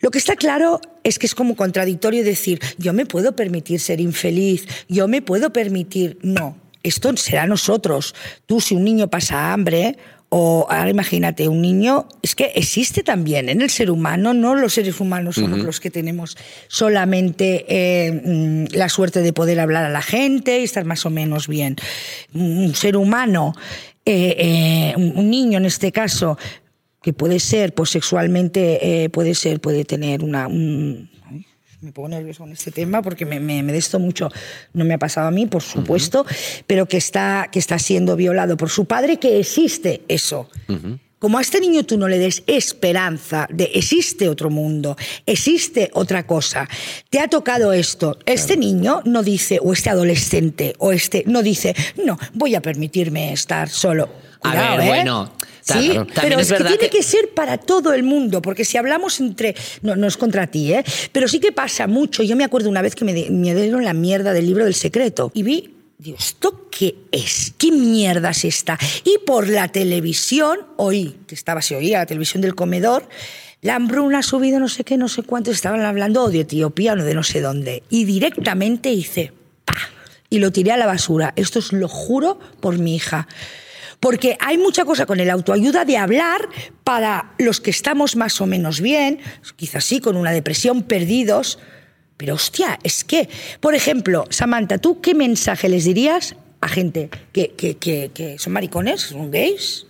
Lo 0.00 0.10
que 0.10 0.18
está 0.18 0.36
claro 0.36 0.80
es 1.04 1.18
que 1.18 1.26
es 1.26 1.34
como 1.34 1.54
contradictorio 1.54 2.24
decir, 2.24 2.60
yo 2.76 2.92
me 2.92 3.06
puedo 3.06 3.36
permitir 3.36 3.80
ser 3.80 4.00
infeliz, 4.00 4.66
yo 4.88 5.08
me 5.08 5.22
puedo 5.22 5.52
permitir... 5.52 6.18
No, 6.22 6.56
esto 6.82 7.16
será 7.16 7.46
nosotros. 7.46 8.14
Tú 8.46 8.60
si 8.60 8.74
un 8.74 8.84
niño 8.84 9.08
pasa 9.08 9.52
hambre, 9.52 9.96
o 10.34 10.66
ahora 10.70 10.88
imagínate, 10.88 11.46
un 11.46 11.60
niño, 11.60 12.08
es 12.22 12.34
que 12.34 12.52
existe 12.54 13.02
también 13.02 13.50
en 13.50 13.60
el 13.60 13.68
ser 13.68 13.90
humano, 13.90 14.32
no 14.32 14.54
los 14.54 14.72
seres 14.72 14.98
humanos 14.98 15.34
somos 15.34 15.58
los 15.58 15.78
que 15.78 15.90
tenemos 15.90 16.38
solamente 16.68 17.66
eh, 17.68 18.12
mm, 18.24 18.74
la 18.74 18.88
suerte 18.88 19.20
de 19.20 19.34
poder 19.34 19.60
hablar 19.60 19.84
a 19.84 19.90
la 19.90 20.00
gente 20.00 20.58
y 20.58 20.64
estar 20.64 20.86
más 20.86 21.04
o 21.04 21.10
menos 21.10 21.48
bien. 21.48 21.76
Un 22.32 22.74
ser 22.74 22.96
humano, 22.96 23.52
eh, 24.06 24.34
eh, 24.38 24.94
un 24.96 25.28
niño 25.28 25.58
en 25.58 25.66
este 25.66 25.92
caso, 25.92 26.38
que 27.02 27.12
puede 27.12 27.38
ser, 27.38 27.74
pues 27.74 27.90
sexualmente, 27.90 29.04
eh, 29.04 29.10
puede 29.10 29.34
ser, 29.34 29.60
puede 29.60 29.84
tener 29.84 30.24
una... 30.24 30.46
un- 30.48 31.11
me 31.82 31.90
pongo 31.90 32.08
nervioso 32.08 32.44
con 32.44 32.52
este 32.52 32.70
tema 32.70 33.02
porque 33.02 33.26
me, 33.26 33.40
me, 33.40 33.62
me 33.62 33.72
de 33.72 33.78
esto 33.78 33.98
mucho. 33.98 34.30
No 34.72 34.84
me 34.84 34.94
ha 34.94 34.98
pasado 34.98 35.26
a 35.26 35.30
mí, 35.32 35.46
por 35.46 35.62
supuesto, 35.62 36.24
pero 36.66 36.86
que 36.86 36.96
está, 36.96 37.48
que 37.50 37.58
está 37.58 37.78
siendo 37.78 38.14
violado 38.14 38.56
por 38.56 38.70
su 38.70 38.84
padre, 38.84 39.18
que 39.18 39.40
existe 39.40 40.02
eso. 40.06 40.48
Como 41.18 41.38
a 41.38 41.40
este 41.40 41.60
niño 41.60 41.84
tú 41.84 41.98
no 41.98 42.08
le 42.08 42.18
des 42.18 42.42
esperanza 42.46 43.48
de 43.50 43.70
existe 43.74 44.28
otro 44.28 44.50
mundo, 44.50 44.96
existe 45.26 45.90
otra 45.94 46.26
cosa, 46.26 46.68
te 47.10 47.20
ha 47.20 47.28
tocado 47.28 47.72
esto, 47.72 48.18
este 48.26 48.56
niño 48.56 49.02
no 49.04 49.22
dice, 49.22 49.60
o 49.62 49.72
este 49.72 49.90
adolescente, 49.90 50.74
o 50.78 50.90
este, 50.90 51.22
no 51.26 51.42
dice, 51.42 51.76
no, 52.04 52.18
voy 52.32 52.56
a 52.56 52.62
permitirme 52.62 53.32
estar 53.32 53.68
solo. 53.68 54.08
A 54.42 54.50
Cuidado, 54.50 54.76
ver, 54.78 54.86
¿eh? 54.86 54.88
bueno, 54.88 55.32
Sí, 55.64 55.92
pero 56.20 56.40
es 56.40 56.50
es, 56.50 56.58
que 56.58 56.64
tiene 56.64 56.78
que- 56.78 56.90
que 56.90 57.02
ser 57.04 57.30
para 57.34 57.56
todo 57.56 57.92
el 57.92 58.02
mundo, 58.02 58.42
porque 58.42 58.64
si 58.64 58.76
hablamos 58.78 59.20
entre. 59.20 59.54
No, 59.82 59.94
no 59.94 60.08
es 60.08 60.16
contra 60.16 60.48
ti, 60.48 60.72
¿eh? 60.74 60.84
Pero 61.12 61.28
sí 61.28 61.38
que 61.38 61.52
pasa 61.52 61.86
mucho. 61.86 62.24
Yo 62.24 62.34
me 62.34 62.42
acuerdo 62.42 62.68
una 62.68 62.82
vez 62.82 62.96
que 62.96 63.04
me, 63.04 63.12
di- 63.14 63.30
me 63.30 63.54
dieron 63.54 63.84
la 63.84 63.92
mierda 63.94 64.32
del 64.32 64.46
libro 64.46 64.64
del 64.64 64.74
secreto 64.74 65.30
y 65.34 65.42
vi. 65.44 65.74
Digo, 65.98 66.16
¿esto 66.18 66.68
qué 66.68 66.96
es? 67.12 67.54
¿Qué 67.56 67.70
mierda 67.70 68.30
es 68.30 68.44
esta? 68.44 68.76
Y 69.04 69.18
por 69.24 69.48
la 69.48 69.68
televisión 69.68 70.58
oí, 70.76 71.14
que 71.28 71.36
estaba, 71.36 71.62
se 71.62 71.76
oía 71.76 71.98
la 71.98 72.06
televisión 72.06 72.40
del 72.42 72.56
comedor, 72.56 73.08
la 73.60 73.76
hambruna 73.76 74.18
ha 74.18 74.22
subido 74.24 74.58
no 74.58 74.68
sé 74.68 74.82
qué, 74.82 74.96
no 74.96 75.06
sé 75.06 75.22
cuánto, 75.22 75.52
estaban 75.52 75.82
hablando 75.82 76.24
o 76.24 76.28
de 76.30 76.40
Etiopía 76.40 76.94
o 76.94 76.96
de 76.96 77.14
no 77.14 77.22
sé 77.22 77.40
dónde. 77.40 77.84
Y 77.88 78.04
directamente 78.04 78.90
hice, 78.90 79.32
¡pa! 79.64 79.76
Y 80.28 80.40
lo 80.40 80.50
tiré 80.50 80.72
a 80.72 80.76
la 80.76 80.86
basura. 80.86 81.32
Esto 81.36 81.60
es 81.60 81.72
lo 81.72 81.86
juro 81.86 82.40
por 82.58 82.76
mi 82.78 82.96
hija. 82.96 83.28
Porque 84.02 84.36
hay 84.40 84.58
mucha 84.58 84.84
cosa 84.84 85.06
con 85.06 85.20
el 85.20 85.30
autoayuda 85.30 85.84
de 85.84 85.96
hablar 85.96 86.48
para 86.82 87.34
los 87.38 87.60
que 87.60 87.70
estamos 87.70 88.16
más 88.16 88.40
o 88.40 88.46
menos 88.46 88.80
bien, 88.80 89.20
quizás 89.54 89.84
sí 89.84 90.00
con 90.00 90.16
una 90.16 90.32
depresión, 90.32 90.82
perdidos. 90.82 91.60
Pero 92.16 92.34
hostia, 92.34 92.80
es 92.82 93.04
que, 93.04 93.28
por 93.60 93.76
ejemplo, 93.76 94.24
Samantha, 94.28 94.78
¿tú 94.78 95.00
qué 95.00 95.14
mensaje 95.14 95.68
les 95.68 95.84
dirías 95.84 96.34
a 96.60 96.66
gente 96.66 97.10
que, 97.32 97.50
que- 97.52 97.76
que- 97.78 98.38
son 98.40 98.52
maricones, 98.52 99.02
son 99.02 99.30
gays? 99.30 99.86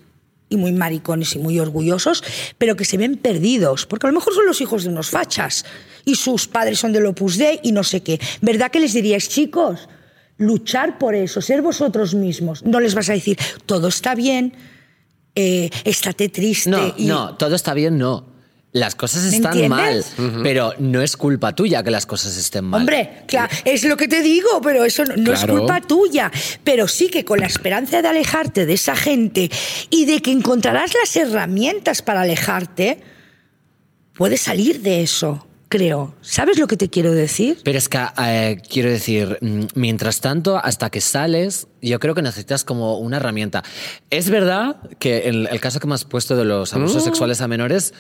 Y 0.51 0.59
muy 0.59 0.73
maricones 0.73 1.35
y 1.35 1.39
muy 1.39 1.59
orgullosos, 1.59 2.23
pero 2.59 2.77
que 2.77 2.85
se 2.85 2.99
ven 2.99 3.17
perdidos, 3.17 3.87
porque 3.87 4.07
a 4.07 4.11
lo 4.11 4.15
mejor 4.19 4.35
son 4.35 4.45
los 4.45 4.61
hijos 4.61 4.85
de 4.85 4.91
unos 4.91 5.09
fachas 5.09 5.65
y 6.05 6.17
sus 6.17 6.47
padres 6.49 6.79
son 6.79 6.93
del 6.93 7.07
Opus 7.07 7.39
Dei 7.39 7.61
y 7.63 7.73
no 7.73 7.83
sé 7.83 8.03
qué. 8.03 8.21
¿Verdad 8.43 8.71
que 8.71 8.79
les 8.81 8.93
diríais, 8.93 9.31
chicos? 9.31 9.89
Luchar 10.43 10.99
por 10.99 11.15
eso, 11.15 11.41
ser 11.41 11.63
vosotros 11.63 12.15
mismos. 12.15 12.65
No 12.65 12.81
les 12.81 12.95
vas 12.95 13.09
a 13.09 13.13
decir, 13.15 13.39
todo 13.67 13.89
está 13.89 14.15
bien, 14.15 14.55
eh, 15.35 15.71
estate 15.85 16.29
triste. 16.29 16.71
No, 16.71 16.95
y- 16.97 17.07
no, 17.07 17.37
todo 17.37 17.55
está 17.55 17.75
bien, 17.75 17.99
no. 17.99 18.31
Las 18.75 18.95
cosas 18.95 19.25
¿Me 19.25 19.37
están 19.37 19.69
mal, 19.69 20.03
pero 20.43 20.73
no 20.79 21.03
es 21.03 21.19
culpa 21.19 21.55
tuya 21.55 21.83
que 21.83 21.91
las 21.91 22.07
cosas 22.07 22.35
estén 22.39 22.65
mal. 22.65 22.81
Hombre, 22.81 23.25
claro, 23.27 23.53
es 23.67 23.85
lo 23.85 23.99
que 23.99 24.09
te 24.09 24.23
digo, 24.23 24.63
pero 24.63 24.83
eso 24.83 25.05
no, 25.05 25.15
no 25.15 25.33
es 25.35 25.45
culpa 25.45 25.83
tuya. 25.83 26.33
Pero 26.65 26.89
sí 26.89 27.09
que 27.11 27.23
con 27.23 27.39
la 27.41 27.45
esperanza 27.47 28.01
de 28.01 28.09
alejarte 28.09 28.65
de 28.65 28.73
esa 28.73 28.97
gente 28.97 29.51
y 29.91 30.07
de 30.07 30.23
que 30.23 30.33
encontrarás 30.33 30.95
las 30.95 31.15
herramientas 31.17 32.01
para 32.01 32.23
alejarte, 32.23 33.03
puedes 34.15 34.41
salir 34.41 34.81
de 34.81 35.03
eso, 35.03 35.47
creo. 35.73 36.15
¿Sabes 36.21 36.59
lo 36.59 36.67
que 36.67 36.77
te 36.77 36.91
quiero 36.91 37.13
decir? 37.13 37.63
Pero 37.65 37.79
es 37.79 37.89
que, 37.89 37.99
eh, 38.23 38.61
quiero 38.69 38.91
decir, 38.91 39.39
mm, 39.41 39.69
mientras 39.75 40.21
tanto, 40.21 40.59
hasta 40.59 40.91
que 40.91 41.01
sales, 41.01 41.67
yo 41.81 41.99
creo 41.99 42.15
que 42.15 42.21
necesitas 42.21 42.63
como 42.63 42.99
una 42.99 43.17
herramienta. 43.17 43.63
Es 44.11 44.29
verdad 44.29 44.77
que 44.99 45.29
en 45.29 45.47
el 45.47 45.61
caso 45.61 45.81
que 45.81 45.87
me 45.87 45.95
has 45.95 46.05
puesto 46.05 46.37
de 46.37 46.45
los 46.45 46.75
abusos 46.75 47.03
sexuales 47.03 47.41
a 47.41 47.49
menores, 47.49 47.95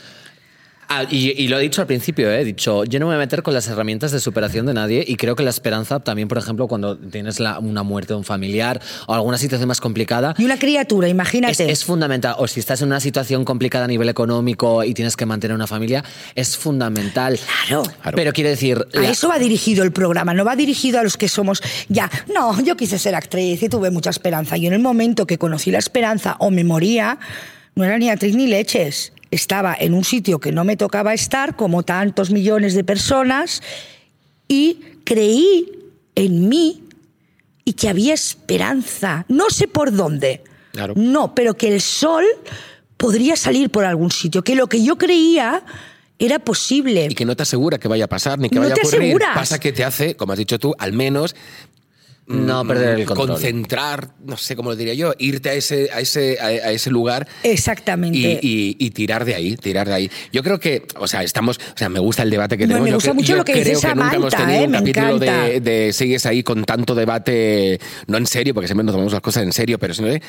ah, 1.01 1.05
y, 1.11 1.31
y 1.43 1.49
lo 1.49 1.59
he 1.59 1.63
dicho 1.63 1.81
al 1.81 1.87
principio, 1.87 2.31
eh, 2.31 2.41
he 2.41 2.45
dicho, 2.45 2.85
yo 2.85 2.99
no 3.01 3.07
me 3.07 3.11
voy 3.11 3.17
a 3.17 3.19
meter 3.25 3.43
con 3.43 3.55
las 3.55 3.67
herramientas 3.69 4.13
de 4.13 4.21
superación 4.21 4.67
de 4.67 4.75
nadie 4.75 5.05
y 5.07 5.17
creo 5.17 5.35
que 5.37 5.43
la 5.43 5.51
esperanza 5.51 6.01
también, 6.01 6.29
por 6.29 6.39
ejemplo, 6.39 6.69
cuando 6.69 6.97
tienes 6.99 7.41
la- 7.41 7.59
una 7.59 7.83
muerte 7.83 8.13
de 8.13 8.19
un 8.19 8.25
familiar 8.25 8.81
o 9.07 9.15
alguna 9.15 9.39
situación 9.39 9.69
más 9.69 9.81
complicada, 9.81 10.35
Y 10.39 10.45
una 10.45 10.59
criatura, 10.59 11.07
es, 11.07 11.13
imagínate. 11.13 11.71
es 11.71 11.85
fundamental. 11.85 12.35
O 12.39 12.47
si 12.47 12.61
estás 12.61 12.81
en 12.83 12.89
una 12.89 13.01
situación 13.01 13.45
complicada 13.45 13.85
a 13.85 13.89
nivel 13.89 14.09
económico 14.09 14.85
y 14.85 14.95
tienes 14.95 15.17
que 15.17 15.27
mantener 15.27 15.55
una 15.55 15.67
familia, 15.67 16.05
es 16.35 16.57
fundamental. 16.57 17.39
Claro. 17.67 17.83
Claro. 18.03 18.17
Pero 18.17 18.33
quiero 18.33 18.51
decir... 18.51 18.85
A 18.95 19.01
la- 19.01 19.09
eso 19.11 19.29
va 19.29 19.39
dirigido 19.39 19.85
el 19.85 19.93
programa, 19.93 20.35
no 20.35 20.45
va 20.45 20.57
dirigido 20.57 20.99
a 20.99 21.03
los 21.03 21.17
que 21.17 21.29
somos 21.29 21.63
ya. 21.89 22.11
No, 22.35 22.61
yo 22.63 22.77
quise 22.77 22.99
ser 22.99 23.15
actriz 23.15 23.63
y 23.63 23.69
tuve 23.69 23.91
mucha 23.91 24.11
esperanza. 24.11 24.57
Y 24.57 24.67
en 24.67 24.73
el 24.73 24.81
momento 24.81 25.27
que 25.27 25.39
conocí 25.39 25.71
la 25.71 25.79
esperanza 25.79 26.37
o 26.39 26.51
me 26.51 26.65
moría, 26.65 27.19
no 27.75 27.85
era 27.85 27.99
ni 27.99 28.11
actriz 28.11 28.35
ni 28.35 28.47
leches. 28.47 29.13
Estaba 29.33 29.75
en 29.77 29.95
un 29.95 30.05
sitio 30.05 30.39
que 30.39 30.53
no 30.53 30.63
me 30.63 30.77
tocaba 30.77 31.13
estar, 31.15 31.57
como 31.57 31.83
tantos 31.83 32.31
millones 32.31 32.75
de 32.75 32.85
personas, 32.85 33.63
y 34.47 34.79
creí 35.05 35.69
en 36.15 36.49
mí 36.49 36.85
y 37.65 37.73
que 37.73 37.89
había 37.89 38.13
esperanza. 38.15 39.25
No 39.29 39.51
sé 39.51 39.67
por 39.67 39.91
dónde. 39.93 40.45
Claro. 40.73 40.93
No, 40.97 41.35
pero 41.35 41.55
que 41.55 41.69
el 41.75 41.81
sol 41.81 42.25
podría 42.97 43.35
salir 43.35 43.71
por 43.71 43.85
algún 43.85 44.11
sitio, 44.11 44.43
que 44.45 44.55
lo 44.55 44.69
que 44.69 44.85
yo 44.85 44.97
creía 44.99 45.65
era 46.19 46.39
posible. 46.39 47.07
Y 47.11 47.15
que 47.15 47.25
no 47.25 47.35
te 47.35 47.43
asegura 47.43 47.79
que 47.79 47.89
vaya 47.89 48.05
a 48.05 48.09
pasar 48.09 48.39
ni 48.39 48.49
que 48.49 48.55
No 48.57 48.61
vaya 48.61 48.75
a 48.75 48.77
ocurrir. 48.77 49.01
aseguras. 49.03 49.35
Pasa 49.35 49.59
que 49.59 49.73
te 49.73 49.83
hace, 49.83 50.15
como 50.15 50.33
has 50.35 50.39
dicho 50.39 50.59
tú, 50.59 50.75
al 50.79 50.93
menos 50.93 51.35
No 52.33 52.67
perder 52.67 53.01
el 53.01 53.07
control. 53.07 53.29
concentrar, 53.29 54.11
no 54.25 54.37
sé 54.37 54.57
cómo 54.57 54.71
lo 54.71 54.77
diría 54.77 54.95
yo, 54.95 55.15
irte 55.19 55.51
a 55.51 55.55
ese, 55.55 55.91
a 55.93 56.01
ese, 56.01 56.39
a, 56.41 56.71
ese 56.73 56.91
lugar 56.91 57.27
Exactamente. 57.43 58.19
y, 58.19 58.39
y- 58.43 58.77
y 58.79 58.91
tirar 58.91 59.25
de 59.25 59.35
ahí, 59.35 59.57
tirar 59.57 59.87
de 59.89 59.95
ahí. 59.95 60.11
Yo 60.33 60.43
creo 60.43 60.59
que, 60.59 60.87
o 60.99 61.07
sea, 61.07 61.23
estamos, 61.23 61.59
o 61.59 61.77
sea, 61.79 61.89
me 61.89 62.01
gusta 62.01 62.23
el 62.23 62.31
debate 62.31 62.57
que 62.59 62.67
No, 62.67 62.75
tenemos. 62.75 62.85
me 62.85 62.91
Yo 62.91 62.97
gusta 62.97 63.11
cre- 63.11 63.15
mucho 63.15 63.29
yo 63.33 63.37
lo 63.37 63.45
que 63.45 63.53
creo 63.53 63.65
dice 63.65 63.89
que 63.89 63.95
nunca 63.95 64.17
hemos 64.17 64.35
tenido 64.35 64.61
¿eh? 64.61 64.65
un 64.65 64.71
Me 64.71 64.79
capítulo 64.93 65.19
de, 65.19 65.91
sigues 65.93 66.27
ahí 66.27 66.43
con 66.43 66.65
tanto 66.65 66.95
debate, 66.95 67.79
no 68.07 68.17
en 68.19 68.27
serio, 68.27 68.55
porque 68.55 68.67
siempre 68.69 68.85
nos 68.85 68.93
tomamos 68.93 69.13
las 69.13 69.23
cosas 69.23 69.43
en 69.43 69.53
serio, 69.53 69.79
pero 69.79 69.95
sino 69.95 70.09
de 70.09 70.23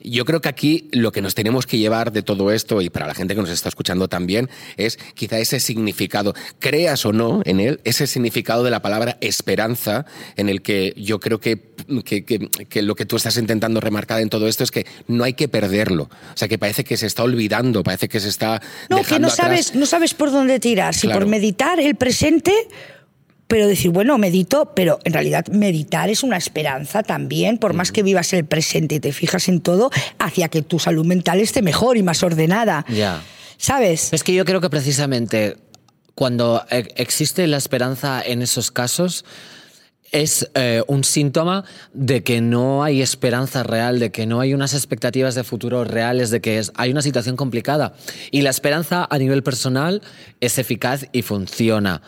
yo 0.00 0.24
creo 0.24 0.40
que 0.40 0.48
aquí 0.48 0.88
lo 0.92 1.12
que 1.12 1.20
nos 1.22 1.34
tenemos 1.34 1.66
que 1.66 1.78
llevar 1.78 2.12
de 2.12 2.22
todo 2.22 2.50
esto, 2.52 2.80
y 2.82 2.90
para 2.90 3.06
la 3.06 3.14
gente 3.14 3.34
que 3.34 3.40
nos 3.40 3.50
está 3.50 3.68
escuchando 3.68 4.08
también, 4.08 4.48
es 4.76 4.98
quizá 5.14 5.38
ese 5.38 5.60
significado, 5.60 6.34
creas 6.58 7.04
o 7.06 7.12
no 7.12 7.42
en 7.44 7.60
él, 7.60 7.80
ese 7.84 8.06
significado 8.06 8.62
de 8.64 8.70
la 8.70 8.80
palabra 8.82 9.18
esperanza, 9.20 10.06
en 10.36 10.48
el 10.48 10.62
que 10.62 10.94
yo 10.96 11.18
creo 11.20 11.40
que, 11.40 11.58
que, 12.04 12.24
que- 12.24 12.48
que 12.68 12.82
lo 12.82 12.94
que 12.94 13.06
tú 13.06 13.16
estás 13.16 13.36
intentando 13.36 13.80
remarcar 13.80 14.20
en 14.20 14.28
todo 14.28 14.46
esto 14.48 14.62
es 14.64 14.70
que 14.70 14.86
no 15.06 15.24
hay 15.24 15.32
que 15.34 15.48
perderlo. 15.48 16.04
O 16.04 16.36
sea, 16.36 16.48
que 16.48 16.58
parece 16.58 16.84
que 16.84 16.96
se 16.96 17.06
está 17.06 17.22
olvidando, 17.22 17.82
parece 17.82 18.08
que 18.08 18.20
se 18.20 18.28
está. 18.28 18.60
No, 18.88 18.96
que 18.98 19.02
dejando 19.02 19.28
no 19.28 19.32
atrás. 19.32 19.46
sabes, 19.48 19.74
no 19.74 19.86
sabes 19.86 20.14
por 20.14 20.30
dónde 20.30 20.60
tirar, 20.60 20.94
si 20.94 21.06
Claro. 21.06 21.20
por 21.20 21.28
meditar 21.28 21.80
el 21.80 21.94
presente, 21.96 22.52
pero 23.48 23.66
decir, 23.66 23.90
bueno, 23.90 24.16
medito, 24.18 24.72
pero 24.76 25.00
en 25.04 25.12
realidad 25.14 25.46
meditar 25.48 26.10
es 26.10 26.22
una 26.22 26.36
esperanza 26.36 27.02
también, 27.02 27.58
por 27.58 27.72
más 27.72 27.90
que 27.90 28.02
vivas 28.02 28.32
el 28.34 28.44
presente 28.44 28.96
y 28.96 29.00
te 29.00 29.12
fijas 29.12 29.48
en 29.48 29.60
todo, 29.60 29.90
hacia 30.18 30.48
que 30.48 30.62
tu 30.62 30.78
salud 30.78 31.04
mental 31.04 31.40
esté 31.40 31.62
mejor 31.62 31.96
y 31.96 32.02
más 32.02 32.22
ordenada. 32.22 32.84
Ya. 32.88 33.22
¿Sabes? 33.56 34.12
Es 34.12 34.22
que 34.22 34.34
yo 34.34 34.44
creo 34.44 34.60
que 34.60 34.70
precisamente 34.70 35.56
cuando 36.14 36.64
e- 36.70 36.88
existe 36.96 37.46
la 37.46 37.56
esperanza 37.56 38.22
en 38.24 38.42
esos 38.42 38.70
casos 38.70 39.24
es 40.10 40.50
eh, 40.54 40.82
un 40.86 41.04
síntoma 41.04 41.64
de 41.92 42.22
que 42.22 42.40
no 42.40 42.82
hay 42.82 43.02
esperanza 43.02 43.62
real, 43.62 43.98
de 43.98 44.10
que 44.10 44.26
no 44.26 44.40
hay 44.40 44.54
unas 44.54 44.72
expectativas 44.74 45.34
de 45.34 45.44
futuro 45.44 45.84
reales, 45.84 46.30
de 46.30 46.40
que 46.40 46.58
es- 46.58 46.72
hay 46.76 46.90
una 46.90 47.02
situación 47.02 47.36
complicada. 47.36 47.94
Y 48.30 48.40
la 48.42 48.50
esperanza 48.50 49.06
a 49.10 49.18
nivel 49.18 49.42
personal 49.42 50.00
es 50.40 50.58
eficaz 50.58 51.06
y 51.12 51.22
funciona. 51.22 52.00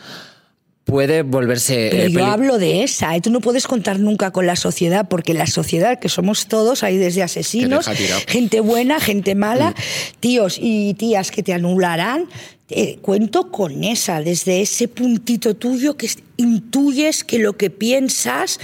Puede 0.84 1.22
volverse... 1.22 1.88
Pero 1.90 2.02
eh, 2.04 2.10
yo 2.10 2.18
peli- 2.18 2.30
hablo 2.30 2.58
de 2.58 2.82
esa, 2.82 3.14
¿eh? 3.14 3.20
tú 3.20 3.30
no 3.30 3.40
puedes 3.40 3.66
contar 3.66 4.00
nunca 4.00 4.32
con 4.32 4.46
la 4.46 4.56
sociedad, 4.56 5.06
porque 5.08 5.34
la 5.34 5.46
sociedad, 5.46 5.98
que 6.00 6.08
somos 6.08 6.46
todos, 6.46 6.82
hay 6.82 6.96
desde 6.96 7.22
asesinos, 7.22 7.86
gente 8.26 8.60
buena, 8.60 8.98
gente 8.98 9.34
mala, 9.34 9.74
tíos 10.18 10.58
y 10.60 10.94
tías 10.94 11.30
que 11.30 11.42
te 11.42 11.52
anularán. 11.52 12.24
Eh, 12.70 12.98
cuento 13.02 13.50
con 13.50 13.82
esa, 13.84 14.20
desde 14.20 14.60
ese 14.62 14.88
puntito 14.88 15.54
tuyo 15.54 15.96
que 15.96 16.06
es- 16.06 16.18
intuyes 16.36 17.24
que 17.24 17.38
lo 17.38 17.56
que 17.56 17.68
piensas, 17.70 18.58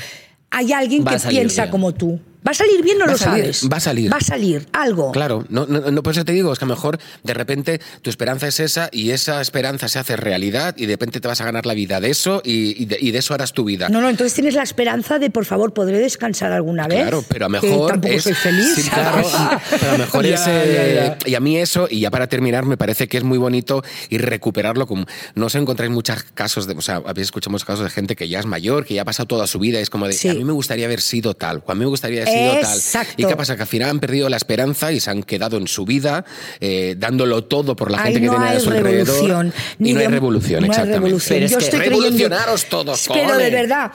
hay 0.51 0.73
alguien 0.73 1.05
Va 1.07 1.13
que 1.19 1.29
piensa 1.29 1.63
bien. 1.63 1.71
como 1.73 1.93
tú. 1.93 2.19
¿Va 2.47 2.53
a 2.53 2.55
salir 2.55 2.83
bien 2.83 2.97
o 2.99 3.01
Va 3.01 3.07
a 3.07 3.13
lo 3.13 3.19
salir, 3.19 3.43
sabes? 3.55 3.69
va 3.73 3.77
a 3.77 3.81
salir. 3.81 4.13
Va 4.13 4.17
a 4.19 4.21
salir, 4.21 4.67
algo. 4.73 5.13
Claro, 5.13 5.45
no, 5.49 5.67
no, 5.67 5.81
no, 5.91 6.03
por 6.03 6.13
eso 6.13 6.25
te 6.25 6.33
digo, 6.33 6.53
es 6.53 6.59
que 6.59 6.65
a 6.65 6.69
lo 6.69 6.75
mejor 6.75 6.99
de 7.25 7.35
repente 7.35 7.81
tu 8.03 8.11
esperanza 8.11 8.47
es 8.49 8.61
esa 8.61 8.89
y 8.93 9.11
esa 9.11 9.41
esperanza 9.41 9.89
se 9.89 9.99
hace 9.99 10.17
realidad 10.17 10.75
y 10.77 10.87
de 10.87 10.93
repente 10.95 11.21
te 11.21 11.29
vas 11.29 11.41
a 11.41 11.45
ganar 11.45 11.67
la 11.67 11.75
vida 11.75 12.01
de 12.01 12.11
eso 12.11 12.43
y, 12.45 12.81
y 12.83 12.87
de, 12.87 12.99
y 13.01 13.11
de 13.11 13.19
eso 13.19 13.35
harás 13.35 13.53
tu 13.53 13.65
vida. 13.65 13.89
No, 13.89 14.01
no, 14.01 14.09
entonces 14.09 14.35
tienes 14.35 14.55
la 14.55 14.63
esperanza 14.63 15.19
de, 15.19 15.31
por 15.31 15.45
favor, 15.45 15.73
¿podré 15.75 15.99
descansar 15.99 16.53
alguna 16.53 16.87
vez? 16.87 17.01
Claro, 17.03 17.25
pero 17.29 17.47
a 17.47 17.49
lo 17.49 17.61
Que 17.61 17.67
mejor 17.69 17.91
tampoco 17.93 18.15
es, 18.15 18.23
soy 18.23 18.35
feliz. 18.35 18.75
Sí, 18.77 18.83
claro, 18.91 19.23
pero 19.71 19.89
a 19.91 19.93
lo 19.93 19.99
mejor 19.99 20.27
Ya, 20.27 20.35
es, 20.35 20.45
ya, 20.47 21.17
ya. 21.17 21.19
y 21.25 21.35
a 21.35 21.41
mí 21.41 21.57
eso 21.59 21.87
y 21.91 22.01
ya 22.01 22.11
para 22.11 22.27
terminar 22.29 22.65
me 22.65 22.77
parece 22.77 23.07
que 23.09 23.17
es 23.19 23.25
muy 23.25 23.39
bonito 23.39 23.83
y 24.11 24.19
recuperarlo 24.19 24.87
como 24.87 25.07
no 25.35 25.47
os 25.47 25.55
encontráis 25.55 25.91
muchos 25.93 26.23
casos 26.35 26.67
de, 26.67 26.75
o 26.75 26.81
sea, 26.81 26.97
a 26.97 27.13
veces 27.13 27.25
escuchamos 27.29 27.65
casos 27.65 27.85
de 27.85 27.91
gente 27.91 28.17
que 28.17 28.29
ya 28.29 28.41
es 28.41 28.47
mayor, 28.47 28.85
que 28.85 28.95
ya 28.95 29.03
ha 29.03 29.05
pasado 29.05 29.27
toda 29.27 29.47
su 29.47 29.59
vida 29.59 29.79
y 29.79 29.83
es 29.83 29.91
como 29.91 30.07
de 30.07 30.13
Sí. 30.13 30.29
a 30.29 30.35
mí 30.35 30.45
me 30.45 30.53
gustaría 30.53 30.87
haber 30.87 31.01
sido 31.01 31.35
tal, 31.35 31.63
o 31.67 31.73
a 31.73 31.75
mí 31.75 31.81
me 31.81 31.87
gustaría 31.87 32.25
haber 32.37 32.51
sido 32.53 32.61
tal. 32.63 32.77
Exacto. 32.77 33.15
¿Y 33.17 33.25
qué 33.27 33.37
pasa? 33.37 33.57
Que 33.57 33.63
al 33.63 33.69
final 33.69 33.91
han 33.91 34.01
perdido 34.01 34.29
la 34.29 34.37
esperanza 34.37 34.93
y 34.93 35.01
se 35.01 35.11
han 35.11 35.23
quedado 35.23 35.57
en 35.57 35.67
su 35.67 35.85
vida 35.85 36.25
eh, 36.61 36.95
dándolo 36.99 37.45
todo 37.45 37.75
por 37.77 37.91
la 37.91 37.99
gente 37.99 38.21
que 38.21 38.29
tiene 38.29 38.45
hay 38.47 38.57
a 38.57 38.61
su 38.61 38.71
alrededor. 38.71 39.07
revolución. 39.07 39.53
Y 39.79 39.83
ni 39.83 39.93
no 39.95 40.01
hay 40.01 40.07
revolución, 40.09 40.61
no 40.61 40.65
hay 40.65 40.71
exactamente. 40.71 40.99
revolución. 40.99 41.35
Pero 41.37 41.47
es 41.47 41.51
Yo 41.53 41.59
que 41.59 41.65
estoy 41.65 41.79
creyendo- 41.81 42.01
revolucionaros 42.03 42.65
todos, 42.67 43.09
Pero 43.13 43.37
de 43.39 43.51
verdad, 43.51 43.93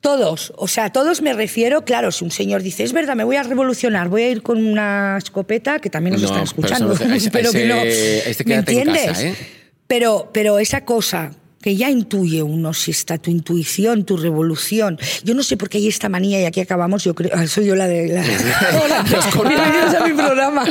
todos. 0.00 0.52
O 0.56 0.68
sea, 0.68 0.90
todos 0.92 1.22
me 1.22 1.32
refiero, 1.32 1.84
claro, 1.84 2.12
si 2.12 2.24
un 2.24 2.30
señor 2.30 2.62
dice, 2.62 2.82
es 2.84 2.92
verdad, 2.92 3.16
me 3.16 3.24
voy 3.24 3.36
a 3.36 3.42
revolucionar, 3.42 4.08
voy 4.08 4.22
a 4.22 4.30
ir 4.30 4.42
con 4.42 4.64
una 4.64 5.16
escopeta, 5.18 5.78
que 5.78 5.88
también 5.90 6.12
nos 6.14 6.22
No, 6.22 6.28
están 6.28 6.40
pero 6.44 6.66
escuchando, 6.68 6.92
eso 6.92 7.04
no- 7.08 7.14
ese- 7.14 7.30
pero 7.32 7.52
que 7.52 7.66
no. 7.66 7.76
este 7.76 8.44
¿Me 8.44 8.54
en 8.54 8.58
entiendes? 8.60 9.06
casa, 9.06 9.22
¿eh? 9.28 9.34
Pero, 9.86 10.30
pero 10.32 10.58
esa 10.58 10.84
cosa 10.84 11.30
que 11.64 11.76
ya 11.76 11.88
intuye 11.88 12.42
uno 12.42 12.74
si 12.74 12.90
está 12.90 13.16
tu 13.16 13.30
intuición, 13.30 14.04
tu 14.04 14.18
revolución. 14.18 14.98
Yo 15.22 15.34
no 15.34 15.42
sé 15.42 15.56
por 15.56 15.70
qué 15.70 15.78
hay 15.78 15.88
esta 15.88 16.10
manía 16.10 16.38
y 16.38 16.44
aquí 16.44 16.60
acabamos, 16.60 17.04
yo 17.04 17.14
creo, 17.14 17.30
ah, 17.32 17.46
soy 17.46 17.64
yo 17.64 17.74
la 17.74 17.88
de... 17.88 18.08
La... 18.08 18.20
Hola, 18.84 19.02
bienvenidos 19.02 19.94
a 19.94 20.06
mi 20.06 20.12
programa. 20.12 20.62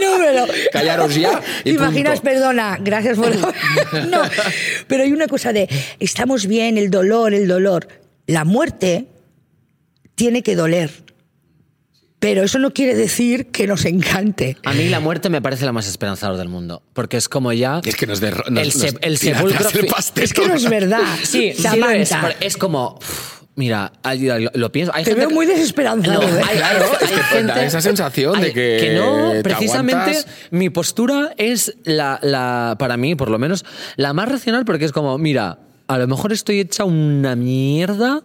No, 0.00 0.18
pero... 0.18 0.46
Callaros 0.70 1.14
ya 1.14 1.40
y 1.60 1.62
¿Te 1.64 1.70
imaginas? 1.70 2.20
punto. 2.20 2.30
Perdona, 2.30 2.78
gracias 2.78 3.16
por... 3.16 3.34
No, 4.06 4.20
pero 4.86 5.04
hay 5.04 5.12
una 5.12 5.26
cosa 5.26 5.54
de, 5.54 5.66
estamos 5.98 6.46
bien, 6.46 6.76
el 6.76 6.90
dolor, 6.90 7.32
el 7.32 7.48
dolor. 7.48 7.88
La 8.26 8.44
muerte 8.44 9.06
tiene 10.14 10.42
que 10.42 10.56
doler. 10.56 10.90
Pero 12.22 12.44
eso 12.44 12.60
no 12.60 12.72
quiere 12.72 12.94
decir 12.94 13.48
que 13.48 13.66
nos 13.66 13.84
encante. 13.84 14.56
A 14.64 14.72
mí 14.74 14.88
la 14.88 15.00
muerte 15.00 15.28
me 15.28 15.42
parece 15.42 15.64
la 15.64 15.72
más 15.72 15.88
esperanzadora 15.88 16.38
del 16.38 16.48
mundo, 16.48 16.80
porque 16.92 17.16
es 17.16 17.28
como 17.28 17.52
ya... 17.52 17.80
Es 17.84 17.96
que 17.96 18.06
nos, 18.06 18.22
derro- 18.22 18.48
nos, 18.48 18.62
el, 18.62 18.72
se- 18.72 18.92
nos 18.92 19.02
el 19.02 19.18
sepulcro... 19.18 19.68
el. 19.68 20.22
Es 20.22 20.32
que 20.32 20.46
no 20.46 20.54
es 20.54 20.70
verdad. 20.70 21.02
Sí, 21.24 21.52
sí 21.52 21.76
lo 21.76 21.90
es, 21.90 22.56
como... 22.56 22.98
Mira, 23.56 23.92
lo, 24.18 24.50
lo 24.54 24.72
pienso. 24.72 24.92
Hay 24.94 25.02
Te 25.04 25.10
gente 25.10 25.20
veo 25.20 25.28
que- 25.30 25.34
muy 25.34 25.46
desesperanzado, 25.46 26.22
No, 26.22 26.38
¿eh? 26.38 26.42
hay, 26.48 26.56
Claro, 26.56 26.86
hay- 26.86 27.04
es 27.04 27.10
que 27.10 27.14
hay 27.16 27.22
gente- 27.24 27.52
da 27.52 27.64
esa 27.66 27.80
sensación 27.82 28.40
de 28.40 28.46
hay- 28.46 28.52
que 28.54 28.94
no, 28.96 29.32
te 29.32 29.42
precisamente 29.42 30.00
aguantas. 30.12 30.26
mi 30.52 30.70
postura 30.70 31.34
es 31.36 31.74
la, 31.84 32.18
la, 32.22 32.76
para 32.78 32.96
mí, 32.96 33.14
por 33.16 33.30
lo 33.30 33.38
menos, 33.40 33.64
la 33.96 34.12
más 34.14 34.28
racional 34.30 34.64
porque 34.64 34.84
es 34.86 34.92
como, 34.92 35.18
mira, 35.18 35.58
a 35.88 35.98
lo 35.98 36.06
mejor 36.06 36.32
estoy 36.32 36.60
hecha 36.60 36.84
una 36.84 37.34
mierda. 37.36 38.22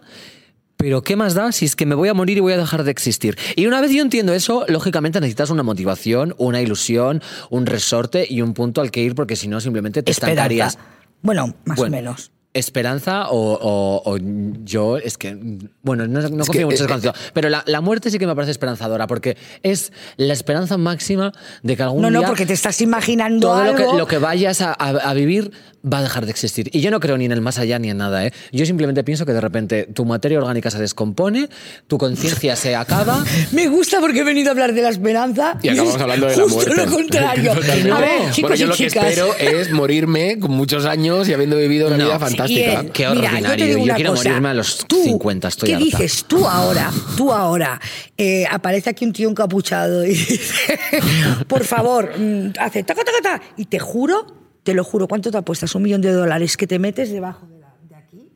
Pero 0.78 1.02
¿qué 1.02 1.16
más 1.16 1.34
da 1.34 1.50
si 1.50 1.64
es 1.64 1.74
que 1.74 1.86
me 1.86 1.96
voy 1.96 2.08
a 2.08 2.14
morir 2.14 2.38
y 2.38 2.40
voy 2.40 2.52
a 2.52 2.56
dejar 2.56 2.84
de 2.84 2.90
existir? 2.92 3.36
Y 3.56 3.66
una 3.66 3.80
vez 3.80 3.90
yo 3.90 4.00
entiendo 4.00 4.32
eso, 4.32 4.64
lógicamente 4.68 5.20
necesitas 5.20 5.50
una 5.50 5.64
motivación, 5.64 6.34
una 6.38 6.62
ilusión, 6.62 7.20
un 7.50 7.66
resorte 7.66 8.26
y 8.30 8.42
un 8.42 8.54
punto 8.54 8.80
al 8.80 8.92
que 8.92 9.02
ir 9.02 9.16
porque 9.16 9.34
si 9.34 9.48
no 9.48 9.60
simplemente 9.60 10.04
te 10.04 10.12
estancarías. 10.12 10.74
Esperanza. 10.74 10.98
Bueno, 11.20 11.54
más 11.64 11.76
Bueno, 11.78 11.96
o 11.96 12.00
menos. 12.00 12.30
Esperanza 12.54 13.28
o, 13.28 13.54
o- 13.60 14.02
o 14.14 14.18
yo, 14.64 14.96
es 14.96 15.18
que, 15.18 15.36
bueno, 15.82 16.06
no, 16.08 16.20
no 16.22 16.42
Es 16.42 16.46
confío 16.48 16.66
mucho 16.66 16.84
en 16.84 16.84
esa 16.84 16.86
canción, 16.86 17.14
pero 17.34 17.48
la, 17.50 17.62
la 17.66 17.80
muerte 17.80 18.10
sí 18.10 18.18
que 18.18 18.26
me 18.26 18.34
parece 18.34 18.52
esperanzadora, 18.52 19.06
porque 19.06 19.36
es 19.62 19.92
la 20.16 20.32
esperanza 20.32 20.78
máxima 20.78 21.32
de 21.62 21.76
que 21.76 21.82
algún 21.82 22.02
No, 22.02 22.08
día 22.08 22.20
no, 22.22 22.26
porque 22.26 22.46
te 22.46 22.54
estás 22.54 22.80
imaginando 22.80 23.48
todo 23.48 23.64
lo 23.64 23.70
algo. 23.72 23.90
que, 23.92 23.98
lo 23.98 24.06
que 24.06 24.18
vayas 24.18 24.60
a, 24.62 24.72
a- 24.72 24.88
a 25.10 25.14
vivir 25.14 25.52
va 25.92 25.98
a 25.98 26.02
dejar 26.02 26.24
de 26.24 26.30
existir. 26.30 26.68
Y 26.72 26.80
yo 26.80 26.90
no 26.90 27.00
creo 27.00 27.16
ni 27.16 27.24
en 27.24 27.32
el 27.32 27.40
más 27.40 27.58
allá 27.58 27.78
ni 27.78 27.90
en 27.90 27.98
nada, 27.98 28.26
¿eh? 28.26 28.32
Yo 28.52 28.66
simplemente 28.66 29.04
pienso 29.04 29.24
que 29.26 29.32
de 29.32 29.40
repente 29.40 29.84
tu 29.94 30.04
materia 30.04 30.38
orgánica 30.38 30.70
se 30.70 30.78
descompone, 30.78 31.48
tu 31.86 31.98
conciencia 31.98 32.56
se 32.56 32.76
acaba. 32.76 33.24
Me 33.52 33.68
gusta 33.68 34.00
porque 34.00 34.20
he 34.20 34.24
venido 34.24 34.48
a 34.48 34.52
hablar 34.52 34.72
de 34.74 34.82
la 34.82 34.88
esperanza. 34.90 35.58
Y 35.62 35.68
acabamos 35.68 35.96
es 35.96 36.00
hablando 36.02 36.26
de 36.26 36.36
la 36.36 36.42
justo 36.42 36.56
muerte. 36.56 36.86
lo 36.86 36.92
contrario. 36.92 37.52
A 37.94 38.00
ver, 38.00 38.30
chicos 38.32 38.50
bueno, 38.50 38.54
yo 38.56 38.64
y 38.66 38.68
lo 38.68 38.76
que 38.76 38.86
espero 38.86 39.34
es 39.38 39.70
morirme 39.72 40.38
con 40.38 40.50
muchos 40.52 40.84
años 40.84 41.28
y 41.28 41.34
habiendo 41.34 41.56
vivido 41.56 41.88
una 41.88 41.96
No, 41.96 42.04
vida 42.06 42.18
fantástica. 42.18 42.82
Y, 42.82 42.86
eh, 42.86 42.90
Qué 42.92 43.08
mira, 43.08 43.22
yo 43.22 43.28
ordinario. 43.30 43.66
Yo 43.66 43.82
una 43.82 43.94
quiero 43.94 44.10
cosa. 44.12 44.28
morirme 44.28 44.48
a 44.48 44.54
los 44.54 44.84
Tú, 44.86 45.02
50, 45.04 45.48
estoy 45.48 45.68
¿Qué 45.68 45.74
harta. 45.74 45.84
dices? 45.84 46.24
Tú 46.26 46.46
ahora, 46.46 46.90
tú 47.16 47.32
ahora, 47.32 47.80
eh, 48.16 48.44
aparece 48.50 48.90
aquí 48.90 49.04
un 49.04 49.12
tío 49.12 49.28
encapuchado 49.28 50.04
y 50.04 50.10
dice, 50.10 50.78
por 51.46 51.64
favor, 51.64 52.12
mm, 52.18 52.52
hace 52.58 52.82
taca, 52.84 53.02
taca, 53.04 53.18
taca, 53.22 53.42
y 53.56 53.66
te 53.66 53.78
juro, 53.78 54.26
te 54.62 54.74
lo 54.74 54.84
juro, 54.84 55.08
¿cuánto 55.08 55.30
te 55.30 55.38
apuestas? 55.38 55.74
Un 55.74 55.82
millón 55.82 56.00
de 56.00 56.12
dólares 56.12 56.56
que 56.56 56.66
te 56.66 56.78
metes 56.78 57.10
debajo 57.10 57.46
de, 57.46 57.58
la- 57.58 57.74
de 57.88 57.96
aquí 57.96 58.28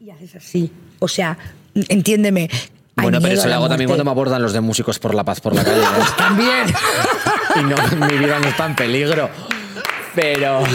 y 0.00 0.10
haces 0.10 0.34
así. 0.36 0.70
O 0.98 1.08
sea, 1.08 1.38
entiéndeme. 1.74 2.48
hay 2.96 3.02
Bueno, 3.04 3.20
pero 3.20 3.34
eso 3.34 3.48
lo 3.48 3.54
hago 3.54 3.68
también 3.68 3.88
cuando 3.88 4.04
me 4.04 4.10
abordan 4.10 4.42
los 4.42 4.52
de 4.52 4.60
Músicos 4.60 4.98
por 4.98 5.14
la 5.14 5.24
Paz 5.24 5.40
por 5.40 5.54
la 5.54 5.64
calle. 5.64 5.80
¿eh? 5.80 6.04
También. 6.18 6.66
y 7.56 7.62
no, 7.62 8.06
mi 8.06 8.18
vida 8.18 8.38
no 8.38 8.48
está 8.48 8.66
en 8.66 8.76
peligro. 8.76 9.28
Pero... 10.14 10.62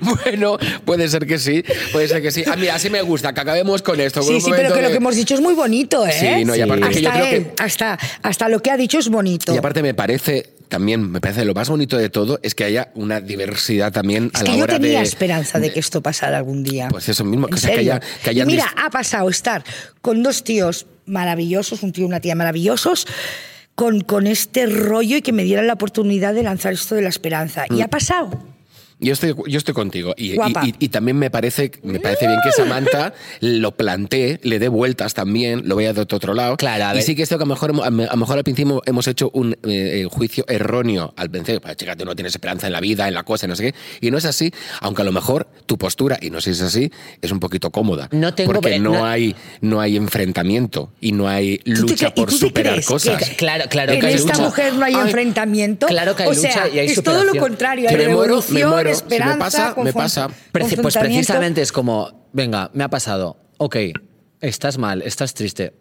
Bueno, 0.00 0.58
puede 0.84 1.08
ser 1.08 1.24
que 1.26 1.38
sí, 1.38 1.64
puede 1.92 2.08
ser 2.08 2.20
que 2.20 2.30
sí. 2.30 2.42
Ah, 2.46 2.56
mira, 2.56 2.74
así 2.74 2.90
me 2.90 3.00
gusta, 3.00 3.32
que 3.32 3.40
acabemos 3.40 3.80
con 3.80 3.98
esto. 4.00 4.20
con 4.20 4.28
Sí, 4.28 4.40
sí, 4.40 4.50
pero 4.54 4.74
que 4.74 4.82
lo 4.82 4.88
que 4.88 4.96
hemos 4.96 5.14
dicho 5.14 5.34
es 5.34 5.40
muy 5.40 5.54
bonito, 5.54 6.04
¿eh? 6.04 6.12
Sí, 6.12 6.44
no, 6.44 6.54
y 6.54 6.60
aparte 6.60 6.84
hasta 6.84 6.94
que 6.96 7.00
yo 7.02 7.10
creo 7.10 7.24
que- 7.30 7.62
hasta, 7.62 7.98
hasta 8.22 8.48
lo 8.50 8.60
que 8.60 8.70
ha 8.72 8.76
dicho 8.76 8.98
es 8.98 9.08
bonito. 9.08 9.54
Y 9.54 9.56
aparte 9.56 9.82
me 9.82 9.94
parece, 9.94 10.53
también 10.68 11.10
me 11.10 11.20
parece 11.20 11.44
lo 11.44 11.54
más 11.54 11.68
bonito 11.68 11.96
de 11.96 12.08
todo 12.10 12.40
es 12.42 12.54
que 12.54 12.64
haya 12.64 12.90
una 12.94 13.20
diversidad 13.20 13.92
también 13.92 14.30
Es 14.34 14.40
a 14.40 14.44
la 14.44 14.50
que 14.50 14.56
yo 14.58 14.64
hora 14.64 14.74
tenía 14.78 14.98
de... 14.98 15.04
esperanza 15.04 15.58
de 15.60 15.72
que 15.72 15.80
esto 15.80 16.02
pasara 16.02 16.38
algún 16.38 16.62
día. 16.64 16.88
Pues 16.90 17.08
eso 17.08 17.24
mismo, 17.24 17.46
que 17.48 17.72
haya- 17.72 18.00
que 18.22 18.30
hayan 18.30 18.48
Y 18.48 18.52
Mira, 18.54 18.72
ha 18.76 18.90
pasado 18.90 19.28
estar 19.28 19.64
con 20.00 20.22
dos 20.22 20.44
tíos 20.44 20.86
maravillosos, 21.06 21.82
un 21.82 21.92
tío 21.92 22.04
y 22.04 22.06
una 22.06 22.20
tía 22.20 22.34
maravillosos, 22.34 23.06
con, 23.74 24.00
con 24.02 24.26
este 24.26 24.66
rollo 24.66 25.16
y 25.16 25.22
que 25.22 25.32
me 25.32 25.44
dieran 25.44 25.66
la 25.66 25.74
oportunidad 25.74 26.32
de 26.34 26.42
lanzar 26.42 26.72
esto 26.72 26.94
de 26.94 27.02
la 27.02 27.08
esperanza. 27.08 27.64
Mm. 27.68 27.74
Y 27.76 27.82
ha 27.82 27.88
pasado. 27.88 28.30
Yo 29.00 29.12
estoy, 29.12 29.34
yo 29.48 29.58
estoy 29.58 29.74
contigo. 29.74 30.14
Y, 30.16 30.32
y- 30.32 30.34
Guapa. 30.36 30.66
y- 30.66 30.74
y 30.78 30.88
también 30.88 31.18
me 31.18 31.30
parece, 31.30 31.72
me 31.82 32.00
parece 32.00 32.26
bien 32.26 32.38
que 32.44 32.52
Samantha 32.52 33.12
lo 33.40 33.72
plantee, 33.76 34.38
le 34.42 34.58
dé 34.58 34.68
vueltas 34.68 35.14
también, 35.14 35.62
lo 35.68 35.76
vea 35.76 35.92
de 35.92 36.00
otro 36.02 36.32
lado. 36.34 36.56
Claro, 36.56 36.84
a 36.86 36.96
y 36.96 37.02
sí 37.02 37.14
que 37.14 37.22
es 37.22 37.28
cierto 37.28 37.44
que 37.44 37.44
a 37.44 37.48
lo 37.48 37.54
mejor, 37.70 37.84
a 37.84 37.90
lo 38.14 38.16
mejor 38.16 38.38
al 38.38 38.44
principio 38.44 38.82
hemos 38.86 39.06
hecho 39.08 39.30
un 39.34 39.52
eh, 39.52 39.56
eh, 39.64 40.06
juicio 40.10 40.44
erróneo 40.48 41.12
al 41.16 41.28
principio. 41.30 41.60
Pues, 41.60 41.76
chica, 41.76 41.96
tú 41.96 42.04
no 42.04 42.14
tienes 42.14 42.34
esperanza 42.34 42.66
en 42.66 42.72
la 42.72 42.80
vida, 42.80 43.08
en 43.08 43.14
la 43.14 43.24
cosa, 43.24 43.46
no 43.46 43.56
sé 43.56 43.72
qué. 43.72 44.06
Y 44.06 44.10
no 44.10 44.18
es 44.18 44.24
así, 44.24 44.52
aunque 44.80 45.02
a 45.02 45.04
lo 45.04 45.12
mejor 45.12 45.48
tu 45.66 45.76
postura, 45.76 46.16
y 46.20 46.30
no 46.30 46.40
sé 46.40 46.54
si 46.54 46.60
es 46.60 46.66
así, 46.66 46.90
es 47.20 47.32
un 47.32 47.40
poquito 47.40 47.70
cómoda. 47.70 48.08
No 48.12 48.32
tengo- 48.34 48.52
porque 48.52 48.78
no, 48.78 48.92
no- 48.92 49.04
hay, 49.06 49.34
no 49.60 49.80
hay 49.80 49.96
enfrentamiento 49.96 50.90
y 51.00 51.12
no 51.12 51.28
hay 51.28 51.60
lucha 51.64 52.14
por 52.14 52.32
superar 52.32 52.82
cosas. 52.84 53.22
que- 53.28 53.36
Claro, 53.36 53.64
claro 53.68 53.92
en 53.92 54.00
que 54.00 54.06
hay 54.06 54.14
esta 54.14 54.32
lucha. 54.34 54.44
mujer 54.44 54.74
no 54.74 54.84
hay 54.84 54.94
Ay, 54.94 55.00
enfrentamiento. 55.02 55.86
claro 55.86 56.14
que 56.16 56.22
hay 56.22 56.28
o 56.30 56.34
sea, 56.34 56.64
lucha 56.66 56.74
y 56.74 56.78
hay 56.78 56.86
es 56.86 57.02
todo 57.02 57.24
lo 57.24 57.34
contrario. 57.34 57.88
Hay 57.88 57.96
Que 57.96 58.02
me 58.02 58.08
muero, 58.14 58.22
revolución, 58.22 58.54
me 58.54 58.66
muero. 58.66 58.83
Si 58.92 59.04
me 59.18 59.36
pasa, 59.38 59.74
me 59.82 59.92
pasa. 59.92 60.28
Preci- 60.52 60.80
Pues 60.82 60.94
precisamente 60.96 61.62
es 61.62 61.72
como, 61.72 62.28
venga, 62.32 62.70
me 62.74 62.84
ha 62.84 62.88
pasado, 62.88 63.36
ok, 63.58 63.76
estás 64.40 64.76
mal, 64.78 65.00
estás 65.02 65.32
triste, 65.34 65.72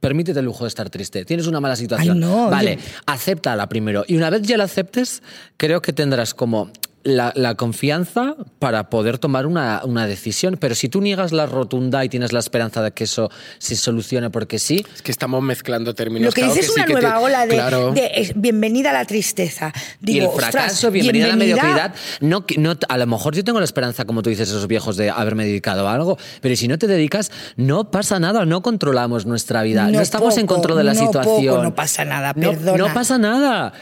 permítete 0.00 0.38
el 0.38 0.44
lujo 0.44 0.64
de 0.64 0.68
estar 0.68 0.88
triste, 0.90 1.24
tienes 1.24 1.46
una 1.46 1.60
mala 1.60 1.74
situación, 1.76 2.14
Ay, 2.16 2.20
no, 2.20 2.50
vale, 2.50 2.76
yo- 2.76 2.82
acéptala 3.06 3.68
primero. 3.68 4.04
Y 4.06 4.16
una 4.16 4.30
vez 4.30 4.42
ya 4.42 4.56
la 4.56 4.64
aceptes, 4.64 5.22
creo 5.56 5.82
que 5.82 5.92
tendrás 5.92 6.34
como 6.34 6.70
la, 7.04 7.32
la 7.34 7.54
confianza 7.56 8.36
para 8.58 8.88
poder 8.90 9.18
tomar 9.18 9.46
una, 9.46 9.82
una 9.84 10.06
decisión. 10.06 10.56
Pero 10.60 10.74
si 10.74 10.88
tú 10.88 11.00
niegas 11.00 11.32
la 11.32 11.46
rotunda 11.46 12.04
y 12.04 12.08
tienes 12.08 12.32
la 12.32 12.38
esperanza 12.38 12.82
de 12.82 12.92
que 12.92 13.04
eso 13.04 13.30
se 13.58 13.76
solucione 13.76 14.30
porque 14.30 14.58
sí, 14.58 14.84
Es 14.94 15.02
que 15.02 15.10
estamos 15.10 15.42
mezclando 15.42 15.94
términos. 15.94 16.26
Lo 16.26 16.32
que 16.32 16.42
claro 16.42 16.54
dices 16.54 16.68
es 16.68 16.74
sí 16.74 16.80
una 16.80 16.86
te- 16.86 16.92
nueva 16.92 17.20
ola 17.20 17.46
de, 17.46 17.54
Claro. 17.54 17.92
de, 17.92 18.32
bienvenida 18.36 18.90
a 18.90 18.92
la 18.92 19.04
tristeza. 19.04 19.72
Digo, 20.00 20.16
y 20.16 20.20
el 20.20 20.26
ostras, 20.26 20.50
fracaso, 20.52 20.90
bienvenida, 20.90 21.24
a 21.26 21.28
la 21.28 21.36
mediocridad. 21.36 21.94
No, 22.20 22.44
no, 22.58 22.74
a 22.88 22.98
lo 22.98 23.06
mejor 23.06 23.34
yo 23.34 23.44
tengo 23.44 23.58
la 23.58 23.64
esperanza, 23.64 24.04
como 24.04 24.22
tú 24.22 24.30
dices, 24.30 24.48
esos 24.48 24.66
viejos, 24.68 24.96
de 24.96 25.10
haberme 25.10 25.44
dedicado 25.44 25.88
a 25.88 25.94
algo, 25.94 26.18
pero 26.40 26.54
si 26.56 26.68
no 26.68 26.78
te 26.78 26.86
dedicas, 26.86 27.30
no 27.56 27.90
pasa 27.90 28.18
nada, 28.20 28.44
no 28.44 28.62
controlamos 28.62 29.26
nuestra 29.26 29.62
vida, 29.62 29.86
no, 29.86 29.92
No 29.92 30.00
estamos 30.00 30.36
en 30.38 30.46
poco, 30.46 30.54
control 30.60 30.78
de 30.78 30.84
la 30.84 30.94
no 30.94 31.00
situación. 31.06 31.54
poco, 31.54 31.62
no 31.64 31.74
pasa 31.74 32.04
nada, 32.04 32.32
No- 32.36 32.50
perdona. 32.50 32.78
No, 32.78 32.94
pasa 32.94 33.18
nada. 33.18 33.72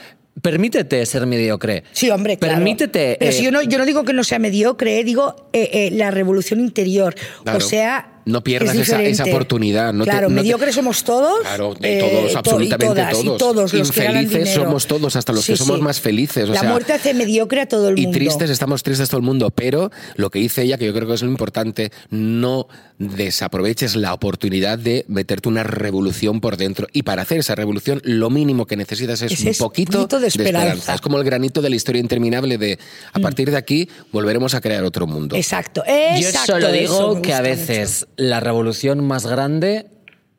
Permítete 0.42 1.04
ser 1.06 1.26
mediocre. 1.26 1.84
Sí, 1.92 2.10
hombre, 2.10 2.38
claro. 2.38 2.54
Permítete. 2.56 3.16
Pero 3.18 3.30
eh, 3.30 3.34
si 3.34 3.44
yo, 3.44 3.50
no, 3.50 3.62
yo 3.62 3.78
no 3.78 3.84
digo 3.84 4.04
que 4.04 4.12
no 4.12 4.24
sea 4.24 4.38
mediocre, 4.38 5.00
eh, 5.00 5.04
digo 5.04 5.50
eh, 5.52 5.68
eh, 5.72 5.90
la 5.92 6.10
revolución 6.10 6.60
interior. 6.60 7.14
Claro. 7.42 7.58
O 7.58 7.60
sea. 7.60 8.06
No 8.26 8.42
pierdas 8.42 8.74
es 8.76 8.82
esa- 8.88 9.02
esa 9.02 9.24
oportunidad, 9.24 9.92
no 9.92 10.04
te- 10.04 10.10
claro, 10.10 10.28
no 10.28 10.36
te- 10.36 10.42
mediocres 10.42 10.74
somos 10.74 11.02
todos. 11.04 11.40
Claro, 11.40 11.74
de 11.74 11.98
eh, 11.98 12.00
todos, 12.00 12.32
to- 12.32 12.38
absolutamente 12.38 12.84
y 12.86 12.88
todas, 12.88 13.10
todos. 13.12 13.24
Y 13.24 13.38
todos 13.38 13.72
los 13.72 13.88
Infelices 13.88 14.50
somos 14.54 14.86
todos, 14.86 15.16
hasta 15.16 15.32
los 15.32 15.46
que 15.46 15.56
somos 15.56 15.80
más 15.80 16.00
felices, 16.00 16.48
o 16.48 16.52
la 16.52 16.60
sea, 16.60 16.70
muerte 16.70 16.92
hace 16.92 17.14
mediocre 17.14 17.60
a 17.62 17.66
todo 17.66 17.88
el 17.88 17.98
Y 17.98 18.02
mundo. 18.02 18.18
tristes, 18.18 18.50
estamos 18.50 18.82
tristes 18.82 19.08
todo 19.08 19.18
el 19.18 19.26
mundo, 19.26 19.50
pero 19.50 19.90
lo 20.16 20.30
que 20.30 20.38
dice 20.38 20.62
ella, 20.62 20.76
que 20.78 20.86
yo 20.86 20.92
creo 20.94 21.08
que 21.08 21.14
es 21.14 21.22
lo 21.22 21.28
importante, 21.30 21.90
no 22.10 22.68
desaproveches 22.98 23.96
la 23.96 24.12
oportunidad 24.14 24.78
de 24.78 25.04
meterte 25.08 25.48
una 25.48 25.62
revolución 25.62 26.40
por 26.40 26.56
dentro. 26.56 26.86
Y 26.92 27.02
para 27.02 27.22
hacer 27.22 27.38
esa 27.38 27.54
revolución, 27.54 28.00
lo 28.04 28.28
mínimo 28.30 28.66
que 28.66 28.76
necesitas 28.76 29.22
es 29.22 29.32
un 29.40 29.54
poquito 29.54 29.98
poquito 29.98 30.20
de 30.20 30.26
esperanza. 30.28 30.94
Es 30.94 31.00
como 31.00 31.18
el 31.18 31.24
granito 31.24 31.62
de 31.62 31.70
la 31.70 31.76
historia 31.76 32.00
interminable 32.00 32.58
de, 32.58 32.78
a 33.12 33.18
Mm. 33.18 33.22
partir 33.22 33.50
de 33.50 33.56
aquí, 33.56 33.88
volveremos 34.12 34.54
a 34.54 34.60
crear 34.60 34.84
otro 34.84 35.06
mundo. 35.06 35.36
Exacto, 35.36 35.82
Yo 36.20 36.28
solo 36.46 36.70
digo 36.72 37.22
que 37.22 37.32
a 37.34 37.40
veces 37.40 38.06
la 38.20 38.38
revolución 38.40 39.04
más 39.06 39.26
grande 39.26 39.86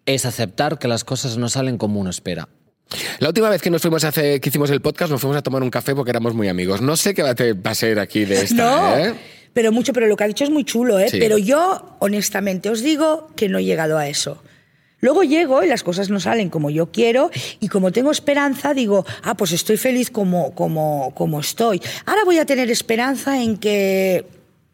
es 0.06 0.26
aceptar 0.26 0.78
que 0.80 0.88
las 0.88 1.04
cosas 1.04 1.38
no 1.38 1.50
salen 1.50 1.78
como 1.78 2.00
uno 2.00 2.10
espera. 2.10 2.48
La 3.20 3.30
última 3.30 3.50
vez 3.50 3.62
que 3.62 3.70
nos 3.70 3.82
fuimos 3.82 4.04
a 4.04 4.10
hacer, 4.10 4.40
que 4.42 4.50
hicimos 4.50 4.70
el 4.70 4.82
podcast, 4.82 5.12
nos 5.12 5.22
fuimos 5.22 5.38
a 5.38 5.42
tomar 5.42 5.64
un 5.64 5.70
café 5.70 5.96
porque 5.96 6.12
éramos 6.12 6.34
muy 6.34 6.48
amigos. 6.48 6.82
No 6.82 6.96
sé 6.96 7.14
qué 7.14 7.24
va 7.24 7.32
a 7.32 7.36
te- 7.36 7.54
va 7.54 7.72
a 7.72 7.76
ser 7.76 8.00
aquí 8.00 8.26
de 8.26 8.42
esta, 8.44 8.56
No, 8.56 8.98
¿eh? 8.98 9.14
pero 9.54 9.72
mucho, 9.72 9.94
pero 9.94 10.08
lo 10.08 10.16
que 10.18 10.24
ha 10.26 10.28
dicho 10.28 10.44
es 10.44 10.50
muy 10.50 10.64
chulo, 10.64 11.00
¿eh? 11.00 11.10
Sí. 11.10 11.18
Pero 11.20 11.38
yo, 11.38 11.96
honestamente, 12.00 12.70
os 12.70 12.82
digo 12.82 13.30
que 13.36 13.50
no 13.50 13.58
he 13.60 13.64
llegado 13.64 13.98
a 13.98 14.08
eso. 14.08 14.44
Luego 15.00 15.24
llego 15.24 15.64
y 15.64 15.68
las 15.68 15.82
cosas 15.82 16.10
no 16.12 16.20
salen 16.20 16.50
como 16.52 16.70
yo 16.70 16.92
quiero 16.92 17.32
y 17.60 17.70
como 17.70 17.92
tengo 17.92 18.12
esperanza 18.12 18.74
digo, 18.76 19.04
ah, 19.24 19.36
pues 19.36 19.52
estoy 19.52 19.78
feliz 19.78 20.12
como, 20.12 20.54
como, 20.54 21.14
como 21.16 21.40
estoy. 21.40 21.82
Ahora 22.06 22.24
voy 22.24 22.38
a 22.38 22.46
tener 22.46 22.70
esperanza 22.70 23.42
en 23.42 23.58
que, 23.58 24.26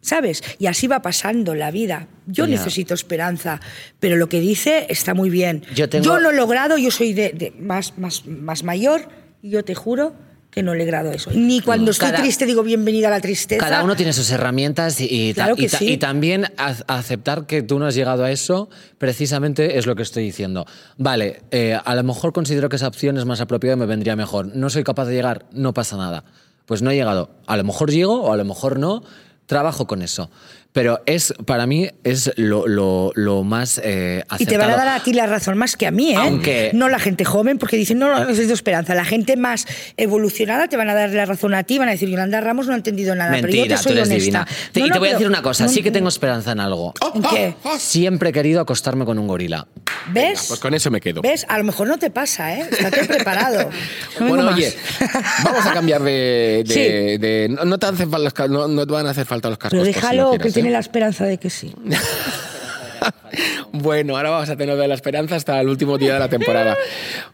¿sabes? 0.07 0.41
Y 0.57 0.67
así 0.67 0.87
va 0.87 1.01
pasando 1.01 1.53
la 1.53 1.69
vida. 1.69 2.07
Yo 2.25 2.47
necesito 2.47 2.93
esperanza, 2.93 3.59
pero 3.99 4.15
lo 4.15 4.29
que 4.29 4.39
dice 4.39 4.87
está 4.89 5.13
muy 5.13 5.29
bien. 5.29 5.63
Yo 5.75 5.89
tengo- 5.89 6.17
lo 6.19 6.31
he 6.31 6.35
logrado, 6.35 6.77
yo 6.77 6.91
soy 6.91 7.13
de, 7.13 7.29
de 7.33 7.51
más, 7.59 7.97
más, 7.97 8.25
más 8.25 8.63
mayor 8.63 9.09
y 9.41 9.49
yo 9.51 9.63
te 9.63 9.75
juro 9.75 10.13
que 10.49 10.63
no 10.63 10.73
he 10.73 10.77
logrado 10.77 11.11
eso. 11.11 11.29
Ni 11.35 11.61
cuando 11.61 11.91
estoy 11.91 12.09
Cada- 12.09 12.21
triste 12.23 12.45
digo 12.47 12.63
bienvenida 12.63 13.09
a 13.09 13.11
la 13.11 13.21
tristeza. 13.21 13.63
Cada 13.63 13.83
uno 13.83 13.95
tiene 13.95 14.11
sus 14.13 14.31
herramientas 14.31 14.99
y, 15.01 15.07
y 15.29 15.33
ta- 15.33 15.43
Claro 15.43 15.55
que 15.55 15.65
y 15.65 15.67
ta- 15.67 15.77
sí. 15.77 15.87
y 15.91 15.97
también 15.97 16.45
a- 16.57 16.75
aceptar 16.87 17.45
que 17.45 17.61
tú 17.61 17.77
no 17.77 17.85
has 17.85 17.93
llegado 17.95 18.23
a 18.23 18.31
eso, 18.31 18.69
precisamente 18.97 19.77
es 19.77 19.85
lo 19.85 19.95
que 19.95 20.03
estoy 20.03 20.23
diciendo. 20.23 20.65
Vale, 20.97 21.41
eh, 21.51 21.77
a 21.83 21.95
lo 21.95 22.03
mejor 22.03 22.33
considero 22.33 22.69
que 22.69 22.75
esa 22.77 22.87
opción 22.87 23.17
es 23.17 23.25
más 23.25 23.39
apropiada 23.39 23.75
y 23.75 23.79
me 23.79 23.85
vendría 23.85 24.15
mejor. 24.15 24.55
No 24.55 24.69
soy 24.69 24.83
capaz 24.83 25.05
de 25.05 25.13
llegar, 25.15 25.45
no 25.51 25.73
pasa 25.73 25.95
nada. 25.95 26.23
Pues 26.65 26.81
no 26.81 26.91
he 26.91 26.95
llegado. 26.95 27.29
A 27.45 27.55
lo 27.55 27.63
mejor 27.63 27.91
llego 27.91 28.21
o 28.23 28.33
a 28.33 28.37
lo 28.37 28.43
mejor 28.43 28.79
no. 28.79 29.03
Trabajo 29.47 29.87
con 29.87 30.01
eso. 30.01 30.29
Pero 30.77 31.01
es, 31.07 31.33
para 31.47 31.65
mí, 31.65 31.89
es 32.03 32.31
lo, 32.35 32.67
lo- 32.67 33.11
lo 33.15 33.43
más 33.43 33.81
eh, 33.83 34.23
Y 34.37 34.45
te 34.45 34.57
van 34.59 34.69
a 34.69 34.73
acertado. 34.73 34.85
dar 34.91 35.01
a 35.01 35.03
ti 35.03 35.11
la 35.11 35.25
razón 35.25 35.57
más 35.57 35.75
que 35.75 35.87
a 35.87 35.91
mí, 35.91 36.11
¿eh? 36.11 36.15
Aunque- 36.17 36.69
No 36.75 36.87
la 36.87 36.99
gente 36.99 37.25
joven, 37.25 37.57
porque 37.57 37.77
dicen, 37.77 37.97
no, 37.97 38.09
no 38.13 38.25
necesito 38.25 38.53
esperanza. 38.53 38.93
La 38.93 39.03
gente 39.03 39.37
más 39.37 39.65
evolucionada 39.97 40.67
te 40.67 40.77
van 40.77 40.87
a 40.89 40.93
dar 40.93 41.09
la 41.09 41.25
razón 41.25 41.55
a 41.55 41.63
ti, 41.63 41.79
van 41.79 41.87
a 41.87 41.93
decir, 41.93 42.09
Yolanda 42.09 42.39
Ramos 42.41 42.67
no 42.67 42.73
ha 42.73 42.75
entendido 42.75 43.15
nada, 43.15 43.31
pero 43.31 43.47
yo 43.47 43.55
Mentira, 43.55 43.75
te 43.77 43.81
tú 43.83 43.89
soy 43.89 43.97
eres 43.97 44.07
honesta. 44.09 44.23
divina. 44.23 44.47
Te- 44.71 44.79
No, 44.81 44.85
y 44.85 44.89
no, 44.89 44.93
te 44.93 44.99
voy 44.99 45.07
a 45.09 45.11
decir 45.13 45.27
una 45.27 45.41
cosa, 45.41 45.63
no, 45.63 45.69
sí 45.71 45.81
que 45.81 45.89
tengo 45.89 46.09
esperanza 46.09 46.51
en 46.51 46.59
algo. 46.59 46.93
¿En 47.15 47.23
qué? 47.23 47.55
Siempre 47.79 48.29
he 48.29 48.33
querido 48.33 48.61
acostarme 48.61 49.03
con 49.03 49.17
un 49.17 49.25
gorila. 49.27 49.67
¿Ves? 50.11 50.45
Pues 50.47 50.59
con 50.59 50.73
eso 50.75 50.91
me 50.91 51.01
quedo. 51.01 51.21
¿Ves? 51.21 51.45
A 51.49 51.57
lo 51.57 51.63
mejor 51.63 51.87
no 51.87 51.97
te 51.97 52.09
pasa, 52.11 52.53
¿eh? 52.55 52.65
Estate 52.69 53.03
preparado. 53.05 53.69
Bueno, 54.19 54.43
más. 54.43 54.53
oye, 54.55 54.73
vamos 55.43 55.65
a 55.65 55.73
cambiar 55.73 56.01
de. 56.03 56.63
de- 56.65 56.73
Sí. 56.73 56.79
de- 57.17 57.47
no, 57.49 57.65
no 57.65 57.77
te 57.77 57.87
hacen 57.87 58.09
falta 58.09 58.23
los 58.23 58.33
ca- 58.33 58.47
no, 58.47 58.67
no 58.67 58.85
te 58.85 58.93
van 58.93 59.07
a 59.07 59.09
hacer 59.09 59.25
falta 59.25 59.49
los 59.49 59.57
cascos. 59.57 59.71
Pero 59.79 59.85
si 59.85 59.93
déjalo, 59.93 60.23
no 60.23 60.31
que 60.31 60.37
quieres, 60.37 60.53
tiene 60.67 60.73
la 60.73 60.79
esperanza 60.79 61.25
de 61.25 61.37
que 61.37 61.49
sí. 61.49 61.73
Bueno, 63.71 64.17
ahora 64.17 64.31
vamos 64.31 64.49
a 64.49 64.55
tener 64.55 64.75
de 64.75 64.87
la 64.87 64.95
esperanza 64.95 65.35
hasta 65.35 65.61
el 65.61 65.69
último 65.69 65.99
día 65.99 66.13
de 66.13 66.19
la 66.19 66.29
temporada. 66.29 66.75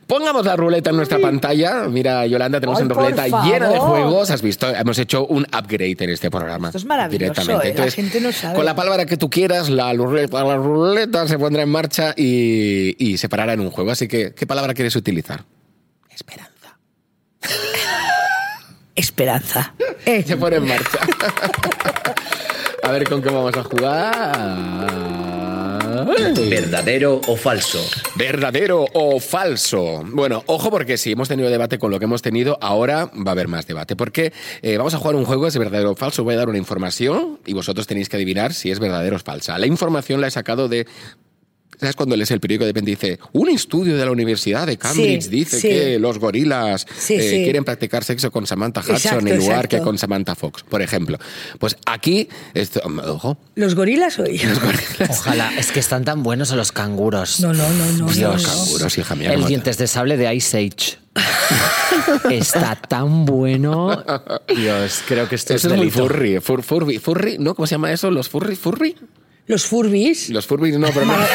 Pongamos 0.08 0.46
la 0.46 0.58
ruleta 0.58 0.90
en 0.90 0.98
nuestra 0.98 1.20
pantalla. 1.20 1.88
Mira, 1.88 2.28
Yolanda, 2.28 2.60
tenemos 2.60 2.80
Ay, 2.80 2.86
una 2.86 2.96
ruleta 2.96 3.28
llena 3.46 3.70
de 3.70 3.80
juegos. 3.80 4.30
Has 4.30 4.42
visto, 4.42 4.68
hemos 4.68 5.00
hecho 5.00 5.26
un 5.26 5.44
upgrade 5.44 5.96
en 6.00 6.10
este 6.10 6.30
programa. 6.30 6.68
Esto 6.68 6.80
es 6.80 6.86
maravilloso, 6.86 7.20
Directamente. 7.20 7.54
¿eh? 7.54 7.64
La 7.64 7.70
Entonces, 7.70 7.96
gente 7.96 8.20
no 8.20 8.32
sabe. 8.34 8.56
Con 8.56 8.66
la 8.66 8.76
palabra 8.76 9.06
que 9.06 9.16
tú 9.16 9.30
quieras, 9.30 9.70
la 9.70 9.94
ruleta, 9.94 10.44
la 10.44 10.58
ruleta 10.58 11.28
se 11.30 11.40
pondrá 11.40 11.64
en 11.64 11.70
marcha 11.70 12.14
y, 12.18 12.96
y 13.00 13.18
se 13.18 13.30
parará 13.30 13.54
en 13.54 13.62
un 13.62 13.72
juego. 13.72 13.92
Así 13.92 14.10
que, 14.10 14.34
¿qué 14.34 14.46
palabra 14.46 14.74
quieres 14.74 14.96
utilizar? 14.98 15.46
Esperanza. 16.10 16.78
Esperanza. 18.96 19.74
Eh, 20.06 20.24
Se 20.28 20.38
pone 20.38 20.58
en 20.58 20.68
marcha. 20.68 21.00
A 22.84 22.92
ver 22.92 23.08
con 23.08 23.22
qué 23.22 23.30
vamos 23.30 23.56
a 23.56 23.64
jugar. 23.64 25.24
¿Verdadero 26.50 27.22
o 27.28 27.36
falso? 27.36 27.80
¿Verdadero 28.16 28.86
o 28.94 29.20
falso? 29.20 30.04
Bueno, 30.06 30.44
ojo 30.48 30.70
porque 30.70 30.98
si 30.98 31.12
hemos 31.12 31.30
tenido 31.30 31.50
debate 31.50 31.80
con 31.80 31.92
lo 31.92 32.00
que 32.00 32.06
hemos 32.06 32.22
tenido, 32.22 32.58
ahora 32.62 33.06
va 33.16 33.30
a 33.30 33.32
haber 33.32 33.48
más 33.48 33.66
debate. 33.68 33.96
Porque 33.96 34.34
eh, 34.62 34.78
vamos 34.78 34.94
a 34.94 34.98
jugar 34.98 35.16
un 35.16 35.26
juego, 35.26 35.48
es 35.48 35.58
verdadero 35.58 35.92
o 35.92 35.96
falso. 35.96 36.24
Voy 36.24 36.36
a 36.36 36.38
dar 36.38 36.50
una 36.50 36.58
información 36.58 37.40
y 37.46 37.54
vosotros 37.54 37.88
tenéis 37.88 38.10
que 38.10 38.18
adivinar 38.18 38.54
si 38.54 38.70
es 38.70 38.80
verdadero 38.80 39.16
o 39.16 39.20
falsa. 39.20 39.58
La 39.58 39.68
información 39.68 40.20
la 40.20 40.28
he 40.28 40.32
sacado 40.32 40.68
de... 40.68 40.86
¿Sabes 41.84 41.96
cuando 41.96 42.16
lees 42.16 42.32
el 42.32 42.40
periódico 42.40 42.66
de 42.66 42.70
repente 42.72 42.92
dice 42.92 43.20
un 43.34 43.50
estudio 43.50 43.96
de 43.98 44.06
la 44.06 44.12
Universidad 44.12 44.66
de 44.68 44.78
Cambridge 44.78 45.24
Sí, 45.24 45.30
dice 45.30 45.60
sí. 45.60 45.68
que 45.68 46.00
los 46.00 46.18
gorilas 46.20 46.86
Sí, 46.98 47.16
eh, 47.16 47.30
sí. 47.30 47.44
quieren 47.44 47.64
practicar 47.64 48.04
sexo 48.04 48.32
con 48.32 48.48
Samantha 48.48 48.82
Hudson 48.82 48.96
Exacto, 48.96 49.28
en 49.28 49.38
lugar 49.38 49.56
exacto. 49.66 49.78
que 49.78 49.82
con 49.84 49.98
Samantha 49.98 50.36
Fox, 50.36 50.64
por 50.64 50.82
ejemplo? 50.82 51.18
Pues 51.60 51.76
aquí, 51.86 52.30
esto, 52.54 52.82
ojo, 53.08 53.38
¿Los 53.56 53.76
gorilas 53.76 54.18
o 54.20 54.26
yo? 54.26 54.50
Ojalá, 55.10 55.52
es 55.58 55.72
que 55.72 55.80
están 55.80 56.06
tan 56.06 56.24
buenos 56.24 56.52
los 56.52 56.72
canguros. 56.72 57.40
No, 57.40 57.54
no, 57.54 57.70
no, 57.70 57.86
no. 57.94 58.08
Dios. 58.12 58.44
no. 58.44 58.50
canguros, 58.50 58.98
hija 58.98 59.16
mía. 59.16 59.34
El 59.34 59.46
dientes 59.46 59.78
de 59.78 59.88
sable 59.88 60.18
de 60.18 60.34
Ice 60.36 60.58
Age. 60.58 60.98
Está 62.30 62.76
tan 62.76 63.26
bueno. 63.26 64.04
Dios, 64.56 65.02
creo 65.08 65.28
que 65.30 65.36
esto 65.36 65.54
Eso 65.54 65.68
es 65.68 65.74
es 65.74 65.78
muy 65.80 65.90
furry, 65.92 66.38
fur- 66.40 66.64
furby, 66.64 66.98
furry, 67.00 67.38
¿no? 67.38 67.56
¿Cómo 67.56 67.68
se 67.68 67.76
llama 67.76 67.92
eso? 67.92 68.10
¿Los 68.12 68.30
furry? 68.30 68.56
¿Furry? 68.56 68.96
Los 69.46 69.66
furbis. 69.66 70.30
Los 70.30 70.48
Furbies 70.48 70.78
no, 70.80 70.88
pero 70.94 71.06
no. 71.06 71.14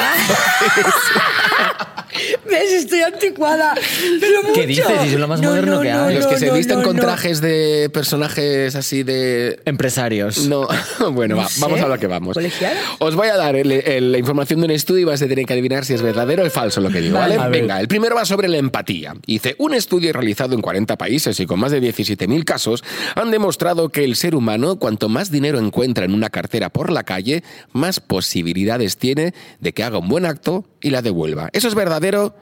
¿Ves? 2.48 2.72
Estoy 2.72 3.00
anticuada. 3.02 3.74
Pero 4.20 4.42
mucho. 4.42 4.54
¿Qué 4.54 4.66
dices? 4.66 4.84
Y 5.04 5.08
es 5.08 5.14
lo 5.20 5.28
más 5.28 5.40
moderno 5.40 5.80
que 5.80 5.90
hay. 5.92 6.16
Los 6.16 6.26
que 6.26 6.38
se 6.38 6.46
no, 6.46 6.54
visten 6.54 6.78
no, 6.78 6.84
con 6.84 6.96
no. 6.96 7.02
trajes 7.02 7.40
de 7.40 7.90
personajes 7.92 8.74
así 8.74 9.02
de... 9.02 9.60
Empresarios. 9.64 10.46
No, 10.46 10.66
bueno, 11.12 11.36
va, 11.36 11.48
sé. 11.48 11.60
vamos 11.60 11.80
a 11.80 11.88
lo 11.88 11.98
que 11.98 12.06
vamos. 12.06 12.34
¿Colegiados? 12.34 12.78
Os 12.98 13.14
voy 13.14 13.28
a 13.28 13.36
dar 13.36 13.54
el- 13.56 13.70
el- 13.72 14.12
la 14.12 14.18
información 14.18 14.60
de 14.60 14.66
un 14.66 14.70
estudio 14.72 15.02
y 15.02 15.04
vas 15.04 15.20
a 15.22 15.28
tener 15.28 15.44
que 15.44 15.52
adivinar 15.52 15.84
si 15.84 15.94
es 15.94 16.02
verdadero 16.02 16.44
o 16.44 16.50
falso 16.50 16.80
lo 16.80 16.90
que 16.90 17.00
digo, 17.00 17.18
¿vale? 17.18 17.36
Venga, 17.50 17.80
el 17.80 17.88
primero 17.88 18.14
va 18.16 18.24
sobre 18.24 18.48
la 18.48 18.56
empatía. 18.56 19.14
Dice, 19.26 19.54
un 19.58 19.74
estudio 19.74 20.12
realizado 20.12 20.54
en 20.54 20.62
40 20.62 20.96
países 20.96 21.38
y 21.40 21.46
con 21.46 21.60
más 21.60 21.70
de 21.72 21.82
17.000 21.82 22.44
casos 22.44 22.82
han 23.14 23.30
demostrado 23.30 23.90
que 23.90 24.04
el 24.04 24.16
ser 24.16 24.34
humano, 24.34 24.78
cuanto 24.78 25.08
más 25.08 25.30
dinero 25.30 25.58
encuentra 25.58 26.04
en 26.04 26.14
una 26.14 26.30
cartera 26.30 26.70
por 26.70 26.90
la 26.90 27.02
calle, 27.04 27.42
más 27.72 28.00
posibilidades 28.00 28.96
tiene 28.96 29.34
de 29.60 29.72
que 29.72 29.82
haga 29.84 29.98
un 29.98 30.08
buen 30.08 30.24
acto 30.26 30.64
y 30.80 30.90
la 30.90 31.02
devuelva. 31.02 31.50
¿Eso 31.52 31.68
es 31.68 31.74
verdadero 31.74 32.34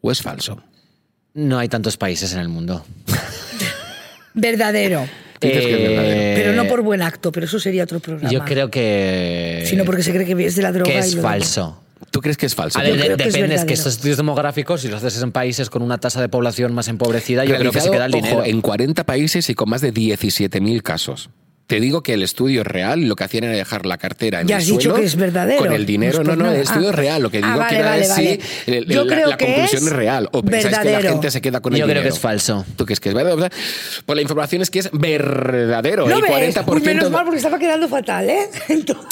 o 0.00 0.10
es 0.10 0.22
falso? 0.22 0.62
No 1.34 1.58
hay 1.58 1.68
tantos 1.68 1.96
países 1.96 2.32
en 2.32 2.40
el 2.40 2.48
mundo. 2.48 2.84
Verdadero. 4.34 5.06
Dices 5.40 5.66
que 5.66 5.74
es 5.84 5.88
verdadero. 5.90 6.34
Pero 6.40 6.52
no 6.54 6.62
Eh, 6.64 6.68
por 6.68 6.82
buen 6.82 7.02
acto, 7.02 7.30
pero 7.30 7.46
eso 7.46 7.58
sería 7.60 7.84
otro 7.84 8.00
programa. 8.00 8.30
Yo 8.30 8.44
creo 8.44 8.70
que. 8.70 9.64
Sino 9.66 9.84
porque 9.84 10.02
se 10.02 10.12
cree 10.12 10.24
que 10.26 10.46
es 10.46 10.56
de 10.56 10.62
la 10.62 10.72
droga. 10.72 10.90
que 10.90 10.96
y 10.96 11.00
es 11.00 11.14
lo- 11.14 11.22
falso. 11.22 11.82
¿Tú 12.10 12.20
crees 12.20 12.36
que 12.36 12.46
es 12.46 12.54
falso? 12.54 12.78
A 12.78 12.82
ver, 12.82 12.92
Yo 12.92 12.96
de- 12.96 13.04
creo 13.04 13.16
que 13.16 13.22
es 13.24 13.32
depende, 13.34 13.54
es, 13.54 13.60
que 13.60 13.64
verdadero. 13.66 13.74
estos 13.74 13.92
estudios 13.94 14.16
demográficos, 14.16 14.80
si 14.82 14.88
los 14.88 15.02
haces 15.04 15.22
en 15.22 15.32
países 15.32 15.68
con 15.70 15.82
una 15.82 15.98
tasa 15.98 16.20
de 16.20 16.28
población 16.28 16.74
más 16.74 16.88
empobrecida, 16.88 17.44
yo 17.44 17.56
creo 17.56 17.72
que 17.72 17.80
se 17.80 17.90
queda 17.90 18.06
el 18.06 18.14
ojo, 18.14 18.22
dinero. 18.24 18.44
en 18.44 18.60
40 18.62 19.04
países 19.04 19.48
y 19.50 19.54
con 19.54 19.68
más 19.68 19.80
de 19.82 19.92
17.000 19.92 20.82
casos. 20.82 21.30
Te 21.66 21.80
digo 21.80 22.00
que 22.02 22.12
el 22.14 22.22
estudio 22.22 22.60
es 22.60 22.66
real 22.66 23.00
y 23.02 23.06
lo 23.06 23.16
que 23.16 23.24
hacían 23.24 23.42
era 23.42 23.54
dejar 23.54 23.86
la 23.86 23.98
cartera 23.98 24.40
en 24.40 24.46
Ya 24.46 24.56
el 24.56 24.62
has 24.62 24.66
dicho 24.68 24.80
suelo 24.82 24.94
que 25.00 25.04
es 25.04 25.16
verdadero. 25.16 25.58
Con 25.64 25.72
el 25.72 25.84
dinero, 25.84 26.18
Pues 26.18 26.28
no, 26.28 26.36
no, 26.36 26.44
nada. 26.44 26.54
el 26.56 26.62
estudio 26.62 26.86
Ah. 26.86 26.90
es 26.90 26.96
real. 26.96 27.22
Lo 27.22 27.30
que 27.30 27.38
Ah, 27.38 27.46
digo 27.46 27.58
vale, 27.58 27.68
que 27.70 27.76
era 27.80 27.90
vale, 27.90 28.02
es 28.02 28.08
vale. 28.10 28.40
si 28.64 28.70
el- 28.72 28.86
Yo 28.86 29.04
la, 29.04 29.14
creo 29.16 29.28
la 29.30 29.36
que 29.36 29.46
conclusión 29.46 29.82
es 29.82 29.86
es 29.88 29.92
real. 29.92 30.28
O 30.32 30.42
pensáis 30.42 30.78
que 30.78 30.90
la 30.92 31.00
gente 31.02 31.30
se 31.32 31.40
queda 31.40 31.60
con 31.60 31.72
el 31.72 31.80
Yo 31.80 31.84
creo 31.86 31.94
dinero. 31.96 32.08
que 32.08 32.14
es 32.14 32.20
falso. 32.20 32.64
¿Tú 32.76 32.84
crees 32.86 33.00
que 33.00 33.08
es 33.08 33.14
verdadero? 33.16 33.48
Pues 34.06 34.16
la 34.16 34.22
información 34.22 34.62
es 34.62 34.70
que 34.70 34.78
es 34.78 34.90
verdadero. 34.92 36.06
¿No 36.08 36.16
el 36.16 36.22
ves? 36.22 36.30
40%, 36.30 36.72
Uy, 36.72 36.80
menos 36.82 37.10
mal 37.10 37.24
porque 37.24 37.38
estaba 37.38 37.58
quedando 37.58 37.88
fatal, 37.88 38.30
¿eh? 38.30 38.48
Entonces- 38.68 39.04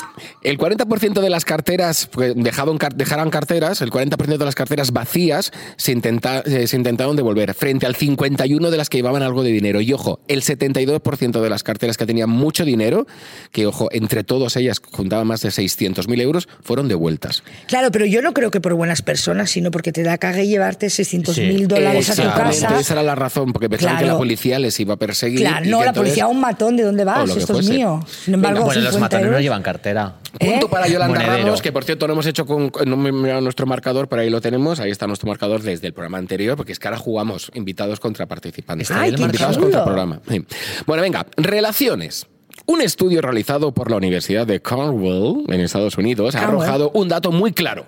el 0.43 0.57
40% 0.59 1.21
de 1.21 1.31
las 1.31 1.45
carteras 1.45 2.09
pues, 2.13 2.35
dejaban, 2.37 2.79
car- 2.79 2.95
dejaron 2.95 3.31
carteras, 3.31 3.81
el 3.83 3.91
40% 3.91 4.39
de 4.39 4.45
las 4.45 4.55
carteras 4.55 4.93
vacías 4.93 5.51
se, 5.77 5.93
intenta- 5.93 6.43
eh, 6.47 6.67
se 6.69 6.77
intentaron 6.77 7.17
devolver, 7.17 7.53
frente 7.55 7.85
al 7.87 7.97
51% 7.97 8.71
de 8.71 8.77
las 8.77 8.89
que 8.89 8.99
llevaban 8.99 9.23
algo 9.25 9.43
de 9.43 9.51
dinero. 9.51 9.81
Y 9.81 9.93
ojo, 9.93 10.21
el 10.29 10.43
72% 10.43 11.41
de 11.43 11.51
las 11.51 11.63
carteras 11.65 11.97
que 11.97 12.07
tenían 12.07 12.31
mucho 12.45 12.65
dinero, 12.65 13.07
que 13.51 13.67
ojo, 13.67 13.89
entre 13.93 14.23
todas 14.25 14.57
ellas 14.57 14.81
juntaban 14.93 15.27
más 15.27 15.41
de 15.41 15.49
600.000 15.51 16.21
euros, 16.21 16.49
fueron 16.63 16.89
devueltas. 16.89 17.43
Claro, 17.67 17.91
pero 17.91 18.07
yo 18.07 18.23
no 18.23 18.33
creo 18.35 18.51
que 18.51 18.61
por 18.61 18.75
buenas 18.75 19.03
personas, 19.03 19.51
sino 19.51 19.71
porque 19.71 19.91
te 19.93 20.03
da 20.03 20.19
cague 20.19 20.47
llevarte 20.47 20.91
600 20.91 21.39
mil 21.39 21.59
Sí, 21.59 21.67
dólares 21.67 22.11
a 22.11 22.15
tu 22.17 22.23
casa. 22.39 22.79
Esa 22.79 22.93
era 22.95 23.03
la 23.03 23.15
razón, 23.15 23.53
porque 23.53 23.69
pensaban 23.69 23.97
que 23.97 24.03
Claro. 24.05 24.15
la 24.15 24.19
policía 24.19 24.59
les 24.59 24.79
iba 24.81 24.95
a 24.95 24.97
perseguir. 24.97 25.41
Claro, 25.41 25.65
y 25.65 25.69
no, 25.71 25.79
que 25.79 25.85
la 25.85 25.91
entonces- 25.91 26.11
policía, 26.13 26.27
un 26.29 26.41
matón, 26.41 26.77
¿de 26.77 26.83
dónde 26.83 27.05
vas? 27.05 27.27
lo 27.29 27.35
que 27.35 27.41
Esto 27.41 27.59
es 27.59 27.69
mío. 27.69 28.05
Sin 28.25 28.35
embargo, 28.35 28.65
bueno, 28.65 28.81
los 28.83 28.93
50 28.93 29.17
matones 29.17 29.33
no 29.33 29.41
llevan 29.41 29.63
cartera. 29.63 30.17
Punto 30.39 30.67
¿Eh? 30.67 30.69
para 30.69 30.89
Yolanda 30.89 31.15
Monedero. 31.21 31.45
Ramos, 31.45 31.63
que 31.63 31.71
por 31.73 31.85
cierto 31.85 32.07
no 32.09 32.13
hemos 32.15 32.27
hecho 32.27 32.45
con, 32.45 32.71
no 32.87 32.97
me 32.97 33.11
he 33.11 33.13
mirado 33.13 33.41
nuestro 33.41 33.67
marcador, 33.67 34.09
pero 34.09 34.23
ahí 34.23 34.31
lo 34.31 34.41
tenemos, 34.41 34.81
ahí 34.81 34.91
está 34.91 35.07
nuestro 35.07 35.29
marcador 35.29 35.63
desde 35.63 35.87
el 35.87 35.93
programa 35.93 36.19
anterior, 36.19 36.57
porque 36.57 36.73
es 36.73 36.79
que 36.81 36.89
ahora 36.89 36.99
jugamos 36.99 37.51
invitados 37.55 38.01
contra 38.01 38.27
participantes. 38.27 38.91
El 38.91 39.19
invitados 39.21 39.57
contra 39.59 39.79
el 39.81 39.85
programa. 39.85 40.21
Sí. 40.29 40.45
Bueno, 40.87 41.03
venga, 41.03 41.25
relaciones. 41.37 42.27
Un 42.67 42.81
estudio 42.81 43.21
realizado 43.21 43.73
por 43.75 43.91
la 43.91 43.97
Universidad 43.97 44.47
de 44.47 44.63
Cornwall, 44.63 45.45
en 45.49 45.61
Estados 45.61 45.99
Unidos, 45.99 46.35
ha 46.35 46.45
arrojado 46.45 46.91
un 46.95 47.09
dato 47.09 47.31
muy 47.31 47.53
claro. 47.53 47.87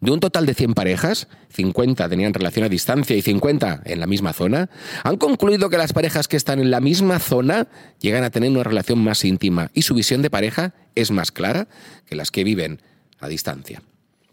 De 0.00 0.10
un 0.10 0.20
total 0.20 0.46
de 0.46 0.54
100 0.54 0.74
parejas, 0.74 1.28
50 1.50 2.08
tenían 2.08 2.32
relación 2.32 2.64
a 2.64 2.68
distancia 2.68 3.16
y 3.16 3.22
50 3.22 3.82
en 3.84 4.00
la 4.00 4.06
misma 4.06 4.32
zona, 4.32 4.70
han 5.02 5.16
concluido 5.16 5.68
que 5.68 5.76
las 5.76 5.92
parejas 5.92 6.28
que 6.28 6.36
están 6.36 6.60
en 6.60 6.70
la 6.70 6.80
misma 6.80 7.18
zona 7.18 7.66
llegan 8.00 8.22
a 8.24 8.30
tener 8.30 8.50
una 8.50 8.62
relación 8.62 9.00
más 9.00 9.24
íntima 9.24 9.70
y 9.74 9.82
su 9.82 9.94
visión 9.94 10.22
de 10.22 10.30
pareja 10.30 10.72
es 10.94 11.10
más 11.10 11.32
clara 11.32 11.66
que 12.06 12.14
las 12.14 12.30
que 12.30 12.44
viven 12.44 12.80
a 13.18 13.28
distancia. 13.28 13.82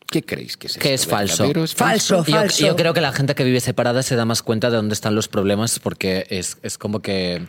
¿Qué 0.07 0.21
creéis 0.23 0.55
que 0.55 0.67
es 0.67 0.77
Que 0.77 0.93
es 0.93 1.07
falso. 1.07 1.45
¿Es 1.45 1.73
Falso. 1.73 2.23
Yo, 2.23 2.31
falso. 2.31 2.67
yo 2.67 2.75
creo 2.75 2.93
que 2.93 3.01
la 3.01 3.11
gente 3.11 3.33
que 3.33 3.43
vive 3.43 3.59
separada 3.59 4.03
se 4.03 4.15
da 4.15 4.23
más 4.23 4.43
cuenta 4.43 4.69
de 4.69 4.77
dónde 4.77 4.93
están 4.93 5.15
los 5.15 5.27
problemas 5.27 5.79
porque 5.79 6.27
es, 6.29 6.57
es 6.61 6.77
como 6.77 7.01
que, 7.01 7.43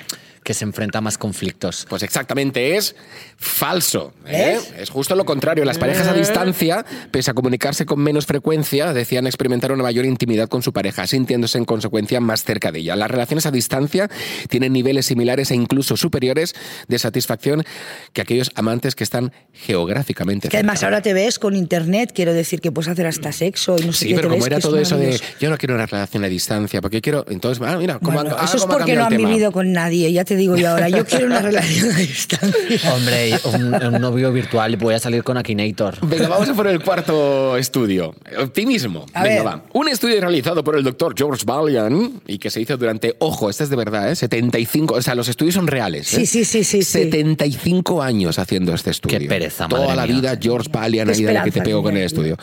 que 0.46 0.54
se 0.54 0.64
enfrenta 0.64 0.98
a 0.98 1.00
más 1.00 1.18
conflictos. 1.18 1.86
Pues 1.90 2.04
exactamente 2.04 2.76
es 2.76 2.94
falso. 3.36 4.12
¿eh? 4.26 4.58
¿Ves? 4.60 4.72
Es 4.78 4.90
justo 4.90 5.16
lo 5.16 5.24
contrario. 5.24 5.64
Las 5.64 5.76
parejas 5.78 6.06
a 6.06 6.12
distancia, 6.14 6.86
pese 7.10 7.32
a 7.32 7.34
comunicarse 7.34 7.84
con 7.84 8.00
menos 8.00 8.26
frecuencia, 8.26 8.92
decían 8.92 9.26
experimentar 9.26 9.72
una 9.72 9.82
mayor 9.82 10.06
intimidad 10.06 10.48
con 10.48 10.62
su 10.62 10.72
pareja, 10.72 11.06
sintiéndose 11.08 11.58
en 11.58 11.64
consecuencia 11.64 12.20
más 12.20 12.44
cerca 12.44 12.70
de 12.70 12.78
ella. 12.78 12.94
Las 12.94 13.10
relaciones 13.10 13.44
a 13.46 13.50
distancia 13.50 14.08
tienen 14.48 14.72
niveles 14.72 15.06
similares 15.06 15.50
e 15.50 15.56
incluso 15.56 15.96
superiores 15.96 16.54
de 16.86 16.98
satisfacción 17.00 17.64
que 18.12 18.20
aquellos 18.22 18.52
amantes 18.54 18.94
que 18.94 19.02
están 19.02 19.32
geográficamente 19.52 20.48
Que 20.48 20.58
además 20.58 20.82
ahora 20.84 21.02
te 21.02 21.12
ves 21.12 21.38
con 21.40 21.56
internet, 21.56 22.12
quiero 22.14 22.32
decir 22.32 22.60
que 22.60 22.70
puedes 22.70 22.88
hacer 22.88 23.06
hasta 23.06 23.32
sexo 23.32 23.76
y 23.78 23.84
no 23.84 23.92
sé 23.92 24.04
Sí, 24.06 24.08
qué. 24.10 24.14
pero 24.14 24.28
te 24.28 24.34
como 24.34 24.44
ves 24.44 24.46
era 24.46 24.56
que 24.56 24.60
es 24.60 24.64
todo 24.64 24.78
eso 24.78 24.96
de 24.96 25.20
yo 25.40 25.50
no 25.50 25.58
quiero 25.58 25.74
una 25.74 25.86
relación 25.86 26.22
a 26.24 26.28
distancia, 26.28 26.80
porque 26.80 27.00
quiero. 27.00 27.24
Entonces, 27.28 27.62
ah, 27.66 27.76
mira, 27.78 27.98
¿cómo 27.98 28.20
Bueno, 28.20 28.36
ha- 28.38 28.44
eso 28.44 28.56
es 28.58 28.64
porque 28.64 28.94
no 28.94 29.04
han 29.04 29.08
tema? 29.10 29.28
vivido 29.28 29.50
con 29.50 29.72
nadie, 29.72 30.12
ya 30.12 30.24
te 30.24 30.35
digo 30.36 30.56
yo 30.56 30.70
ahora. 30.70 30.88
Yo 30.88 31.04
quiero 31.04 31.26
una 31.26 31.40
relación 31.40 31.90
a 31.92 31.98
distancia. 31.98 32.92
Hombre, 32.94 33.38
un, 33.44 33.74
un 33.94 34.00
novio 34.00 34.32
virtual 34.32 34.72
y 34.74 34.76
voy 34.76 34.94
a 34.94 34.98
salir 34.98 35.22
con 35.22 35.36
Akinator. 35.36 35.96
Venga, 36.06 36.28
vamos 36.28 36.48
a 36.48 36.54
por 36.54 36.66
el 36.66 36.80
cuarto 36.82 37.56
estudio. 37.56 38.14
Optimismo. 38.38 39.06
A 39.12 39.22
Venga, 39.22 39.34
ver. 39.36 39.46
va. 39.46 39.62
Un 39.72 39.88
estudio 39.88 40.20
realizado 40.20 40.62
por 40.64 40.76
el 40.76 40.84
doctor 40.84 41.14
George 41.16 41.44
Balian 41.46 42.20
y 42.26 42.38
que 42.38 42.50
se 42.50 42.60
hizo 42.60 42.76
durante, 42.76 43.16
ojo, 43.18 43.50
este 43.50 43.64
es 43.64 43.70
de 43.70 43.76
verdad, 43.76 44.10
¿eh? 44.10 44.16
75, 44.16 44.94
o 44.94 45.02
sea, 45.02 45.14
los 45.14 45.28
estudios 45.28 45.54
son 45.54 45.66
reales. 45.66 46.12
¿eh? 46.14 46.18
Sí, 46.18 46.26
sí, 46.26 46.44
sí, 46.44 46.64
sí, 46.64 46.82
sí. 46.82 47.02
75 47.04 48.02
años 48.02 48.38
haciendo 48.38 48.74
este 48.74 48.90
estudio. 48.90 49.18
Qué 49.18 49.26
pereza, 49.26 49.68
Toda 49.68 49.82
madre 49.82 49.96
la 49.96 50.06
mía. 50.06 50.14
vida 50.16 50.38
George 50.40 50.68
Balian 50.72 51.08
ahí 51.10 51.22
de 51.22 51.32
la 51.32 51.44
que 51.44 51.50
te 51.50 51.62
pego 51.62 51.82
con 51.82 51.96
el 51.96 52.02
estudio. 52.04 52.36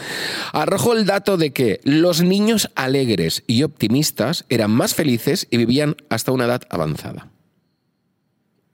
Arrojó 0.52 0.94
el 0.94 1.06
dato 1.06 1.38
de 1.38 1.52
que 1.52 1.80
los 1.84 2.22
niños 2.22 2.70
alegres 2.76 3.44
y 3.48 3.64
optimistas 3.64 4.46
eran 4.50 4.72
más 4.72 4.94
felices 4.96 5.48
y 5.50 5.58
vivían 5.58 5.96
hasta 6.10 6.32
una 6.32 6.46
edad 6.46 6.62
avanzada. 6.70 7.28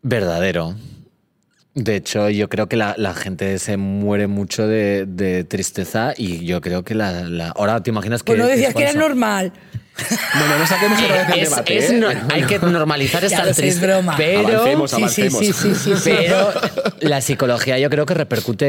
Verdadero. 0.01 0.75
De 1.75 1.95
hecho, 1.95 2.29
yo 2.29 2.49
creo 2.49 2.67
que 2.67 2.75
la, 2.75 2.95
la 2.97 3.13
gente 3.13 3.57
se 3.59 3.77
muere 3.77 4.27
mucho 4.27 4.67
de, 4.67 5.05
de 5.07 5.43
tristeza 5.43 6.13
y 6.17 6.43
yo 6.45 6.61
creo 6.61 6.83
que 6.83 6.95
la, 6.95 7.23
la- 7.23 7.49
Ahora 7.55 7.81
te 7.83 7.89
imaginas 7.91 8.23
que... 8.23 8.31
Pues 8.33 8.39
no 8.39 8.45
que 8.47 8.53
es 8.53 8.57
decías 8.59 8.73
que 8.75 8.83
era 8.83 8.93
normal. 8.93 9.53
Bueno, 10.39 10.57
no 10.57 10.65
saquemos 10.65 10.99
otra 11.01 11.15
vez 11.17 11.27
el 11.35 11.39
Es- 11.43 11.49
debate. 11.51 11.77
es 11.77 11.89
¿eh? 11.91 11.93
no- 11.93 12.07
hay 12.33 12.43
que 12.43 12.57
normalizar 12.59 13.21
Ya 13.27 13.27
estar 13.27 13.53
triste. 13.53 13.85
broma. 13.85 14.15
Pero, 14.17 14.61
Avancemos, 14.61 14.91
Sí, 14.91 14.95
sí, 15.09 15.21
avancemos. 15.21 15.39
sí, 15.39 15.53
sí, 15.53 15.75
sí, 15.75 15.93
sí. 15.95 16.11
pero 16.17 16.51
la 17.01 17.21
psicología 17.21 17.77
yo 17.77 17.89
creo 17.89 18.05
que 18.05 18.13
repercute 18.15 18.65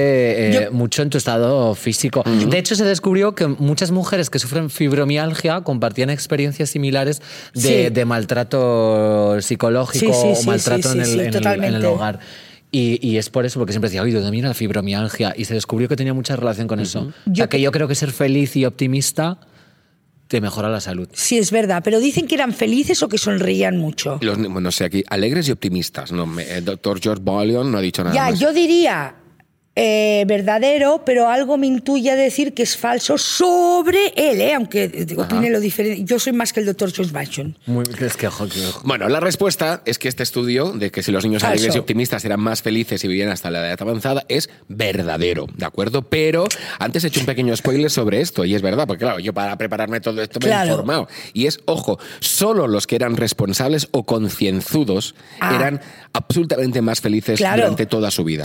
eh, 0.51 0.53
Yo- 0.67 0.73
mucho 0.73 1.03
en 1.03 1.09
tu 1.11 1.17
estado 1.19 1.75
físico. 1.75 2.23
De 2.25 2.59
hecho, 2.59 2.75
se 2.77 2.85
descubrió 2.85 3.35
que 3.35 3.47
muchas 3.47 3.93
mujeres 3.93 4.29
que 4.29 4.39
sufren 4.39 4.69
fibromialgia 4.71 5.63
compartían 5.63 6.11
experiencias 6.11 6.69
similares 6.71 7.23
de, 7.55 7.61
Sí. 7.61 7.89
de 7.91 8.05
maltrato 8.05 9.41
psicológico 9.41 10.13
Sí, 10.13 10.21
sí, 10.21 10.29
o 10.33 10.37
sí, 10.37 10.47
maltrato 10.47 10.89
sí, 10.93 10.95
en, 10.99 11.01
el, 11.01 11.07
sí, 11.07 11.13
en 11.15 11.19
el- 11.21 11.27
en 11.27 11.35
el 11.35 11.41
totalmente. 11.43 11.87
hogar. 11.87 12.19
Y, 12.73 12.99
y 13.07 13.17
es 13.19 13.31
por 13.31 13.45
eso, 13.47 13.59
porque 13.59 13.73
siempre 13.73 13.89
decía, 13.91 14.03
oye, 14.03 14.13
¿de 14.13 14.19
dónde 14.21 14.31
viene 14.31 14.47
la 14.49 14.55
fibromialgia? 14.55 15.35
Y 15.37 15.45
se 15.45 15.55
descubrió 15.55 15.89
que 15.89 15.97
tenía 15.97 16.15
mucha 16.15 16.37
relación 16.37 16.69
con 16.69 16.79
eso. 16.81 17.01
O 17.01 17.05
sea, 17.05 17.13
Yo 17.27 17.49
que 17.49 17.61
yo 17.61 17.73
creo 17.73 17.89
que 17.89 17.95
ser 17.97 18.13
feliz 18.13 18.55
y 18.57 18.65
optimista 18.65 19.39
te 20.29 20.41
mejora 20.41 20.69
la 20.69 20.81
salud. 20.81 21.09
Sí, 21.13 21.39
es 21.39 21.51
verdad, 21.51 21.83
pero 21.85 21.99
dicen 21.99 22.29
que 22.29 22.37
eran 22.37 22.53
felices 22.53 23.03
o 23.03 23.09
que 23.09 23.19
sonreían 23.19 23.77
mucho. 23.79 24.19
Los, 24.23 24.37
bueno, 24.39 24.61
no 24.61 24.71
sé, 24.71 24.85
aquí, 24.85 25.03
alegres 25.09 25.49
y 25.49 25.51
optimistas. 25.51 26.13
No, 26.13 26.25
me- 26.27 26.49
el 26.49 26.65
doctor 26.65 27.01
George 27.01 27.21
Balian 27.25 27.73
no 27.73 27.79
ha 27.79 27.81
dicho 27.81 28.05
nada 28.05 28.15
Ya, 28.15 28.31
más. 28.31 28.39
yo 28.39 28.53
diría 28.53 29.17
eh, 29.83 30.25
verdadero, 30.27 31.03
pero 31.07 31.29
algo 31.29 31.57
me 31.57 31.67
intuye 31.67 32.11
a 32.11 32.15
decir 32.17 32.53
que 32.53 32.63
es 32.63 32.77
falso 32.77 33.17
sobre 33.17 34.09
él, 34.15 34.39
¿eh? 34.43 34.53
aunque 34.55 35.07
opine 35.17 35.49
lo 35.49 35.59
diferente. 35.59 36.05
Yo 36.05 36.19
soy 36.19 36.35
más 36.35 36.53
que 36.53 36.61
el 36.61 36.67
doctor 36.67 36.93
Jones 36.95 37.13
Manchin. 37.15 37.57
Muy, 37.65 37.85
es 37.99 38.17
que, 38.19 38.27
ojo, 38.27 38.47
que- 38.47 38.67
ojo. 38.67 38.83
Bueno, 38.85 39.09
la 39.09 39.21
respuesta 39.21 39.81
es 39.87 39.99
que 39.99 40.09
este 40.09 40.23
estudio 40.23 40.73
de 40.73 40.91
que 40.91 41.03
si 41.03 41.13
los 41.13 41.25
niños 41.25 41.45
alegres 41.45 41.75
y 41.75 41.79
optimistas 41.79 42.23
eran 42.27 42.41
más 42.41 42.61
felices 42.61 43.03
y 43.05 43.09
vivían 43.09 43.31
hasta 43.31 43.51
la 43.51 43.67
edad 43.67 43.79
avanzada 43.81 44.25
es 44.29 44.51
verdadero, 44.69 45.47
¿de 45.57 45.65
acuerdo? 45.65 46.03
Pero 46.03 46.45
antes 46.79 47.05
he 47.05 47.07
hecho 47.09 47.21
un 47.21 47.27
pequeño 47.27 47.57
spoiler 47.57 47.91
sobre 47.91 48.21
esto 48.21 48.45
y 48.45 48.55
es 48.55 48.61
verdad, 48.61 48.87
porque 48.87 49.05
claro, 49.05 49.19
yo 49.19 49.33
para 49.33 49.57
prepararme 49.57 50.01
todo 50.03 50.21
esto 50.21 50.41
me 50.41 50.51
he 50.51 50.67
informado. 50.67 51.09
Y 51.33 51.47
es, 51.47 51.59
ojo, 51.65 51.99
solo 52.21 52.67
los 52.67 52.87
que 52.87 52.97
eran 52.97 53.17
responsables 53.17 53.89
o 53.93 54.05
concienzudos 54.05 55.15
Ah. 55.41 55.55
eran 55.57 55.81
absolutamente 56.13 56.83
más 56.83 57.01
felices 57.01 57.39
Claro. 57.39 57.63
durante 57.63 57.87
toda 57.87 58.11
su 58.11 58.25
vida. 58.25 58.45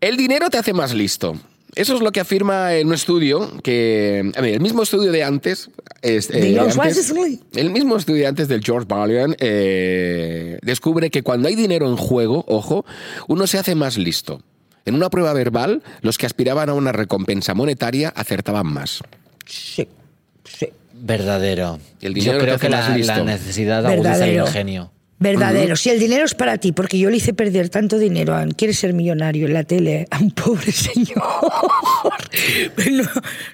El 0.00 0.16
dinero 0.16 0.48
te 0.50 0.58
hace 0.58 0.72
más 0.72 0.94
listo. 0.94 1.36
Eso 1.74 1.94
es 1.94 2.00
lo 2.00 2.10
que 2.12 2.20
afirma 2.20 2.74
en 2.74 2.88
un 2.88 2.94
estudio 2.94 3.52
que, 3.62 4.32
a 4.34 4.40
ver, 4.40 4.54
el 4.54 4.60
mismo 4.60 4.82
estudio 4.82 5.12
de 5.12 5.22
antes, 5.22 5.70
es, 6.02 6.28
De 6.28 6.58
antes- 6.58 6.76
Wesley. 6.76 7.40
el 7.54 7.70
mismo 7.70 7.96
estudio 7.96 8.22
de 8.22 8.26
antes 8.26 8.48
del 8.48 8.64
George 8.64 8.86
Balian 8.88 9.36
eh, 9.38 10.58
descubre 10.62 11.10
que 11.10 11.22
cuando 11.22 11.46
hay 11.48 11.54
dinero 11.54 11.88
en 11.88 11.96
juego, 11.96 12.44
ojo, 12.48 12.84
uno 13.28 13.46
se 13.46 13.58
hace 13.58 13.74
más 13.74 13.96
listo. 13.98 14.40
En 14.86 14.94
una 14.94 15.10
prueba 15.10 15.32
verbal, 15.34 15.82
los 16.00 16.16
que 16.16 16.26
aspiraban 16.26 16.68
a 16.70 16.74
una 16.74 16.92
recompensa 16.92 17.52
monetaria 17.54 18.08
acertaban 18.08 18.66
más. 18.66 19.00
Sí, 19.46 19.86
sí. 20.44 20.68
Verdadero. 20.94 21.78
El 22.00 22.14
dinero 22.14 22.32
Yo 22.34 22.38
te 22.38 22.44
creo 22.44 22.54
hace 22.56 22.66
que 22.66 22.70
más 22.74 22.88
la, 22.88 22.96
listo. 22.96 23.12
la 23.14 23.24
necesidad 23.24 23.86
agudiza 23.86 24.26
el 24.26 24.40
Verdadero. 25.20 25.38
ingenio. 25.40 25.52
Verdadero. 25.52 25.76
Si 25.76 25.90
el 25.90 25.98
dinero 25.98 26.24
es 26.24 26.34
para 26.34 26.58
ti, 26.58 26.72
porque 26.72 26.98
yo 26.98 27.10
le 27.10 27.16
hice 27.16 27.34
perder 27.34 27.68
tanto 27.68 27.98
dinero 27.98 28.34
a 28.34 28.46
Quieres 28.46 28.78
ser 28.78 28.92
millonario 28.94 29.46
en 29.46 29.54
la 29.54 29.64
tele 29.64 30.06
a 30.10 30.18
un 30.18 30.30
pobre 30.30 30.72
señor. 30.72 31.22
no, 32.92 33.04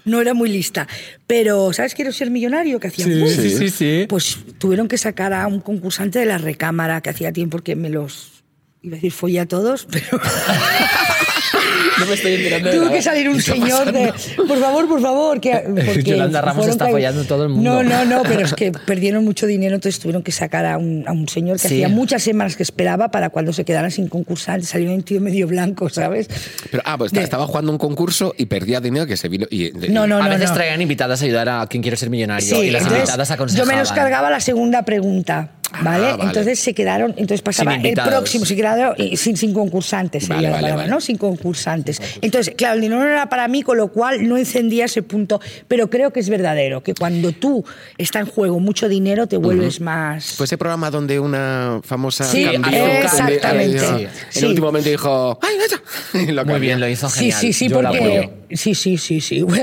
no 0.05 0.21
era 0.21 0.35
muy 0.35 0.49
lista. 0.51 0.87
Pero, 1.27 1.73
¿sabes 1.73 1.95
Quiero 1.95 2.13
ser 2.13 2.31
millonario? 2.31 2.79
Que 2.81 2.89
hacía 2.89 3.07
¡Uf! 3.07 3.31
sí, 3.31 3.51
sí, 3.51 3.71
sí. 3.71 4.07
Pues 4.09 4.39
tuvieron 4.59 4.89
que 4.89 4.99
sacar 4.99 5.33
a 5.33 5.47
un 5.47 5.61
concursante 5.61 6.19
de 6.19 6.27
la 6.27 6.39
recámara 6.39 7.01
que 7.01 7.11
hacía 7.11 7.33
tiempo 7.33 7.59
que 7.59 7.77
me 7.77 7.89
los. 7.91 8.45
Iba 8.83 8.95
a 8.95 8.97
decir 8.97 9.13
follé 9.13 9.41
a 9.41 9.47
todos, 9.47 9.87
pero. 9.91 10.21
No 12.01 12.07
me 12.07 12.15
estoy 12.15 12.35
enterando 12.35 12.71
Tuvo 12.73 12.91
que 12.91 13.01
salir 13.03 13.29
un 13.29 13.41
señor 13.41 13.93
de. 13.93 14.13
Por 14.49 14.59
favor, 14.59 14.89
por 14.89 15.01
favor. 15.01 15.41
Que, 15.41 15.53
porque 15.87 16.03
Yolanda 16.03 16.41
Ramos 16.41 16.67
está 16.67 16.89
follando 16.89 17.23
a 17.23 17.25
todo 17.25 17.45
el 17.45 17.51
mundo. 17.51 17.71
No, 17.71 17.83
no, 17.85 18.05
no, 18.05 18.23
pero 18.25 18.41
es 18.41 18.53
que 18.55 18.73
perdieron 18.87 19.25
mucho 19.25 19.47
dinero, 19.47 19.77
entonces 19.77 20.01
tuvieron 20.01 20.23
que 20.23 20.33
sacar 20.33 20.67
a 20.67 20.77
un, 20.77 21.05
a 21.07 21.13
un 21.13 21.29
señor 21.29 21.61
que 21.61 21.69
Sí. 21.69 21.75
hacía 21.77 21.89
muchas 21.89 22.23
semanas 22.23 22.57
que 22.57 22.63
esperaba 22.65 23.11
para 23.11 23.31
cuando 23.31 23.53
se 23.53 23.65
quedaran 23.65 23.91
sin 23.93 24.09
concursante. 24.09 24.67
Salió 24.67 24.93
un 24.93 25.03
tío 25.03 25.21
medio 25.21 25.47
blanco, 25.47 25.89
¿sabes? 25.89 26.29
Pero, 26.71 26.83
ah, 26.85 26.99
pues 26.99 27.13
De- 27.13 27.23
estaba 27.23 27.47
jugando 27.47 27.71
un 27.71 27.79
concurso 27.79 28.35
y 28.37 28.47
perdía 28.47 28.81
dinero 28.81 29.07
que 29.07 29.17
se 29.17 29.29
vino. 29.29 29.47
Y, 29.51 29.71
No, 29.91 30.07
no, 30.07 30.17
a 30.19 30.25
no. 30.25 30.29
veces 30.31 30.49
no. 30.51 30.55
traían 30.57 30.83
invitadas 30.83 31.23
a 31.23 31.25
ayudar 31.25 31.49
a 31.49 31.67
quien 31.69 31.83
quiere 31.83 31.97
ser 31.97 32.11
millonario 32.11 32.63
y 32.63 32.71
las 32.71 32.83
entonces, 32.83 32.99
invitadas 33.09 33.29
yo 33.29 33.35
aconsejaban. 33.35 33.75
me 33.75 33.81
los 33.81 33.93
cargaba 33.93 34.31
la 34.31 34.41
segunda 34.41 34.83
pregunta, 34.85 35.51
¿vale? 35.83 36.07
Ah, 36.07 36.11
vale. 36.17 36.25
Entonces 36.25 36.59
se 36.61 36.75
quedaron, 36.75 37.11
entonces 37.17 37.43
pasaba 37.43 37.75
el 37.77 37.95
próximo, 37.95 38.45
se 38.45 38.57
quedaron 38.57 38.95
eh, 38.99 39.17
sin, 39.17 39.37
sin 39.37 39.53
concursantes, 39.55 40.29
Vale, 40.29 40.41
sería 40.41 40.51
la 40.51 40.57
vale, 40.57 40.63
palabra, 40.67 40.83
vale. 40.85 40.95
¿no? 40.95 41.01
Sin 41.01 41.17
concursantes. 41.19 42.01
Entonces, 42.21 42.55
claro, 42.57 42.75
el 42.77 42.81
dinero 42.83 43.01
no 43.03 43.09
era 43.09 43.29
para 43.29 43.49
mí, 43.49 43.63
con 43.63 43.77
lo 43.77 43.89
cual 43.89 44.29
no 44.29 44.37
encendía 44.37 44.85
ese 44.87 45.03
punto, 45.03 45.41
pero 45.69 45.89
creo 45.91 46.13
que 46.13 46.21
es 46.21 46.29
verdadero, 46.29 46.83
que 46.83 46.95
cuando 46.95 47.33
tú 47.33 47.65
está 47.99 48.21
en 48.21 48.27
juego 48.27 48.61
mucho 48.61 48.89
dinero 48.89 49.27
te 49.27 49.37
vuelves 49.37 49.81
más... 49.81 50.33
Fue 50.33 50.47
ese 50.47 50.59
programa 50.59 50.91
donde 50.91 51.19
una 51.21 51.81
famosa 51.85 52.25
Sí, 52.25 52.45
cambió. 52.45 52.87
exactamente. 52.87 53.79
donde, 53.81 54.05
eh, 54.05 54.09
Sí. 54.31 54.39
En 54.39 54.45
el 54.45 54.49
último 54.51 54.67
momento 54.69 54.91
dijo, 54.91 55.39
¡ay, 55.43 55.57
esa! 55.67 55.81
Y 56.19 56.27
lo 56.33 56.45
Muy 56.45 56.53
cambió. 56.53 56.59
bien, 56.61 56.81
lo 56.81 56.89
hizo 56.89 57.09
Sí, 57.09 57.21
genial. 57.33 57.41
sí, 57.41 57.53
sí, 57.53 57.69
Yo 57.69 57.79
apoyo. 57.81 57.99
porque... 58.01 58.31
Sí, 58.57 58.75
sí, 58.75 58.99
sí, 58.99 59.21
sí. 59.21 59.45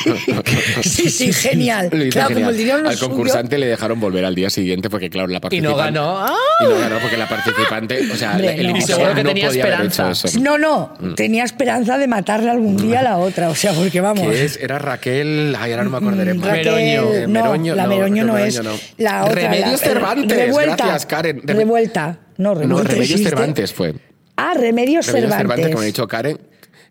sí, 0.82 1.10
sí, 1.10 1.32
genial. 1.32 1.88
Claro, 1.90 2.28
genial. 2.28 2.34
como 2.34 2.50
el 2.50 2.56
dinero 2.56 2.82
no 2.82 2.88
Al 2.90 2.98
concursante 2.98 3.58
le 3.58 3.66
dejaron 3.66 4.00
volver 4.00 4.24
al 4.24 4.34
día 4.34 4.50
siguiente 4.50 4.59
porque, 4.90 5.10
claro, 5.10 5.28
la 5.28 5.38
Y 5.38 5.40
participante... 5.40 5.70
no 5.70 5.76
ganó. 5.76 6.18
¡Ah! 6.18 6.34
Y 6.60 6.64
no 6.64 6.78
ganó 6.78 6.98
porque 7.00 7.16
la 7.16 7.28
participante, 7.28 8.00
o 8.12 8.16
sea, 8.16 8.32
Hombre, 8.32 8.54
el 8.60 8.72
no, 8.72 8.76
Y 8.76 8.80
seguro 8.82 9.14
que 9.14 9.22
no 9.24 9.28
tenía 9.30 9.48
esperanza. 9.48 10.12
No, 10.40 10.58
no, 10.58 10.94
tenía 11.16 11.44
esperanza 11.44 11.98
de 11.98 12.06
matarle 12.06 12.50
algún 12.50 12.76
día 12.76 13.00
a 13.00 13.02
la 13.02 13.18
otra, 13.18 13.48
o 13.48 13.54
sea, 13.54 13.72
porque 13.72 14.00
vamos. 14.00 14.26
Que 14.26 14.44
es, 14.44 14.56
era 14.60 14.78
Raquel, 14.78 15.56
ay, 15.58 15.72
ahora 15.72 15.84
no 15.84 15.90
me 15.90 15.96
acordaré 15.98 16.34
Mm. 16.34 16.42
Raquel, 16.42 16.64
Meroño. 16.66 17.14
Eh, 17.14 17.20
no, 17.22 17.28
Meroño, 17.28 17.74
la 17.74 17.82
no, 17.84 17.88
Meroño 17.90 18.24
no, 18.24 18.32
Meroño 18.34 18.48
es. 18.48 18.62
no. 18.62 18.72
La 18.98 19.24
otra, 19.24 19.34
Remedios 19.34 19.70
la- 19.82 19.88
Cervantes, 19.88 20.36
Revuelta, 20.38 20.76
gracias, 20.76 21.06
Karen. 21.06 21.40
Revuelta. 21.44 22.18
No, 22.38 22.54
Remedios 22.54 22.90
existe. 23.00 23.28
Cervantes 23.28 23.72
fue. 23.72 23.94
Ah, 24.36 24.52
Remedios, 24.54 25.06
Remedios 25.06 25.06
Cervantes. 25.06 25.36
Cervantes, 25.38 25.66
como 25.68 25.82
ha 25.82 25.84
dicho 25.86 26.08
Karen. 26.08 26.38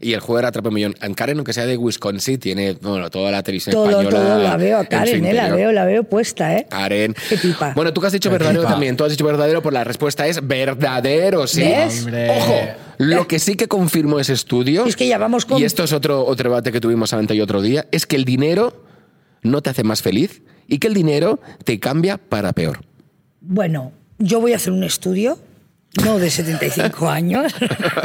Y 0.02 0.14
el 0.14 0.22
juego 0.22 0.40
era 0.40 0.48
Atrapa 0.48 0.70
un 0.70 0.76
Millón. 0.76 0.96
En 1.02 1.14
Karen, 1.14 1.38
aunque 1.38 1.52
sea 1.52 1.66
de 1.66 1.76
Wisconsin, 1.76 2.40
tiene 2.40 2.74
bueno, 2.82 3.10
toda 3.10 3.32
la 3.32 3.44
televisión 3.44 3.74
todo, 3.74 3.90
española. 3.90 4.18
todo, 4.18 4.44
la 4.44 4.56
veo 4.56 4.78
a 4.80 4.86
Karen, 4.86 5.26
eh, 5.26 5.34
la 5.34 5.54
veo, 5.54 5.74
la 5.74 5.84
veo 5.84 6.04
puesta, 6.04 6.56
¿eh? 6.56 6.68
Karen. 6.70 7.14
Qué 7.28 7.36
pipa. 7.38 7.74
Bueno, 7.76 7.92
tú 7.92 8.00
que 8.00 8.08
has 8.08 8.14
dicho 8.14 8.30
Qué 8.30 8.38
verdadero 8.38 8.64
también. 8.64 8.96
Tú 8.96 9.04
has 9.04 9.12
dicho 9.12 9.26
verdadero, 9.26 9.62
pues 9.62 9.74
la 9.74 9.84
respuesta 9.84 10.26
es 10.26 10.46
verdadero, 10.48 11.48
sí. 11.48 11.64
¿Ves? 11.64 12.08
Ojo, 12.08 12.56
lo 12.98 13.28
que 13.28 13.40
sí 13.40 13.56
que 13.56 13.68
confirmó 13.68 14.20
ese 14.22 14.34
estudio. 14.34 14.86
Es 14.86 14.96
que 14.96 15.06
ya 15.08 15.18
vamos 15.18 15.46
con- 15.46 15.60
Y 15.60 15.66
esto 15.66 15.84
es 15.84 15.92
otro, 15.92 16.26
otro 16.26 16.50
debate 16.50 16.72
que 16.72 16.80
tuvimos 16.80 17.12
antes 17.12 17.36
y 17.36 17.42
otro 17.42 17.62
día. 17.62 17.86
Es 17.92 18.06
que 18.06 18.16
el 18.16 18.24
dinero 18.24 18.86
no 19.42 19.62
te 19.62 19.70
hace 19.70 19.84
más 19.84 20.02
feliz 20.02 20.42
y 20.68 20.80
que 20.80 20.88
el 20.88 20.94
dinero 20.94 21.42
te 21.66 21.78
cambia 21.80 22.18
para 22.18 22.54
peor. 22.54 22.80
Bueno, 23.42 23.92
yo 24.18 24.40
voy 24.40 24.54
a 24.54 24.58
hacer 24.58 24.72
un 24.72 24.84
estudio, 24.86 25.40
no 26.06 26.20
de 26.20 26.30
75 26.30 27.10
años, 27.20 27.54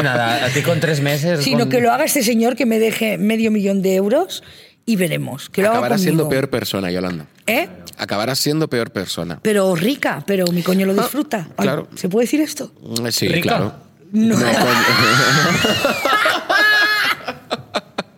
Nada, 0.03 0.45
a 0.47 0.49
ti 0.51 0.62
con 0.62 0.80
tres 0.80 1.01
meses. 1.01 1.45
sino 1.45 1.61
con- 1.61 1.68
que 1.70 1.80
lo 1.80 1.93
haga 1.93 2.05
este 2.05 2.22
señor 2.22 2.57
que 2.57 2.66
me 2.66 2.78
deje 2.78 3.18
medio 3.18 3.51
millón 3.51 3.82
de 3.82 3.95
euros 3.97 4.43
y 4.87 4.97
veremos. 4.97 5.49
Que 5.51 5.62
lo 5.62 5.68
haga 5.68 5.78
Acabarás 5.78 6.01
siendo 6.03 6.28
peor 6.28 6.51
persona, 6.51 6.91
Yolanda. 6.91 7.26
¿Eh? 7.47 7.68
Acabarás 7.99 8.39
siendo 8.39 8.68
peor 8.68 8.91
persona. 8.91 9.39
Pero 9.43 9.74
rica, 9.76 10.24
pero 10.26 10.47
mi 10.49 10.62
coño 10.62 10.87
lo 10.87 10.95
disfruta. 10.95 11.49
Ay, 11.57 11.62
claro. 11.64 11.89
¿Se 11.95 12.09
puede 12.09 12.24
decir 12.24 12.41
esto? 12.41 12.72
Mm, 12.82 13.07
Sí, 13.11 13.28
¿Rica? 13.28 13.49
claro. 13.49 13.74
No. 14.12 14.37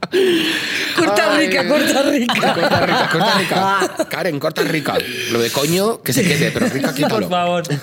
Corta 1.06 1.38
rica, 1.38 1.68
corta 1.68 2.02
rica. 2.02 2.34
Corta 2.54 2.80
rica, 2.86 3.08
corta 3.10 3.38
rica. 3.38 4.06
Karen, 4.08 4.38
corta 4.40 4.62
rica. 4.62 4.94
Lo 5.32 5.40
de 5.40 5.50
coño, 5.50 6.02
que 6.02 6.12
se 6.12 6.22
quede, 6.24 6.50
pero 6.50 6.66
rica, 6.68 6.92
quítalo. 6.94 7.20
Por 7.20 7.28
favor. 7.30 7.62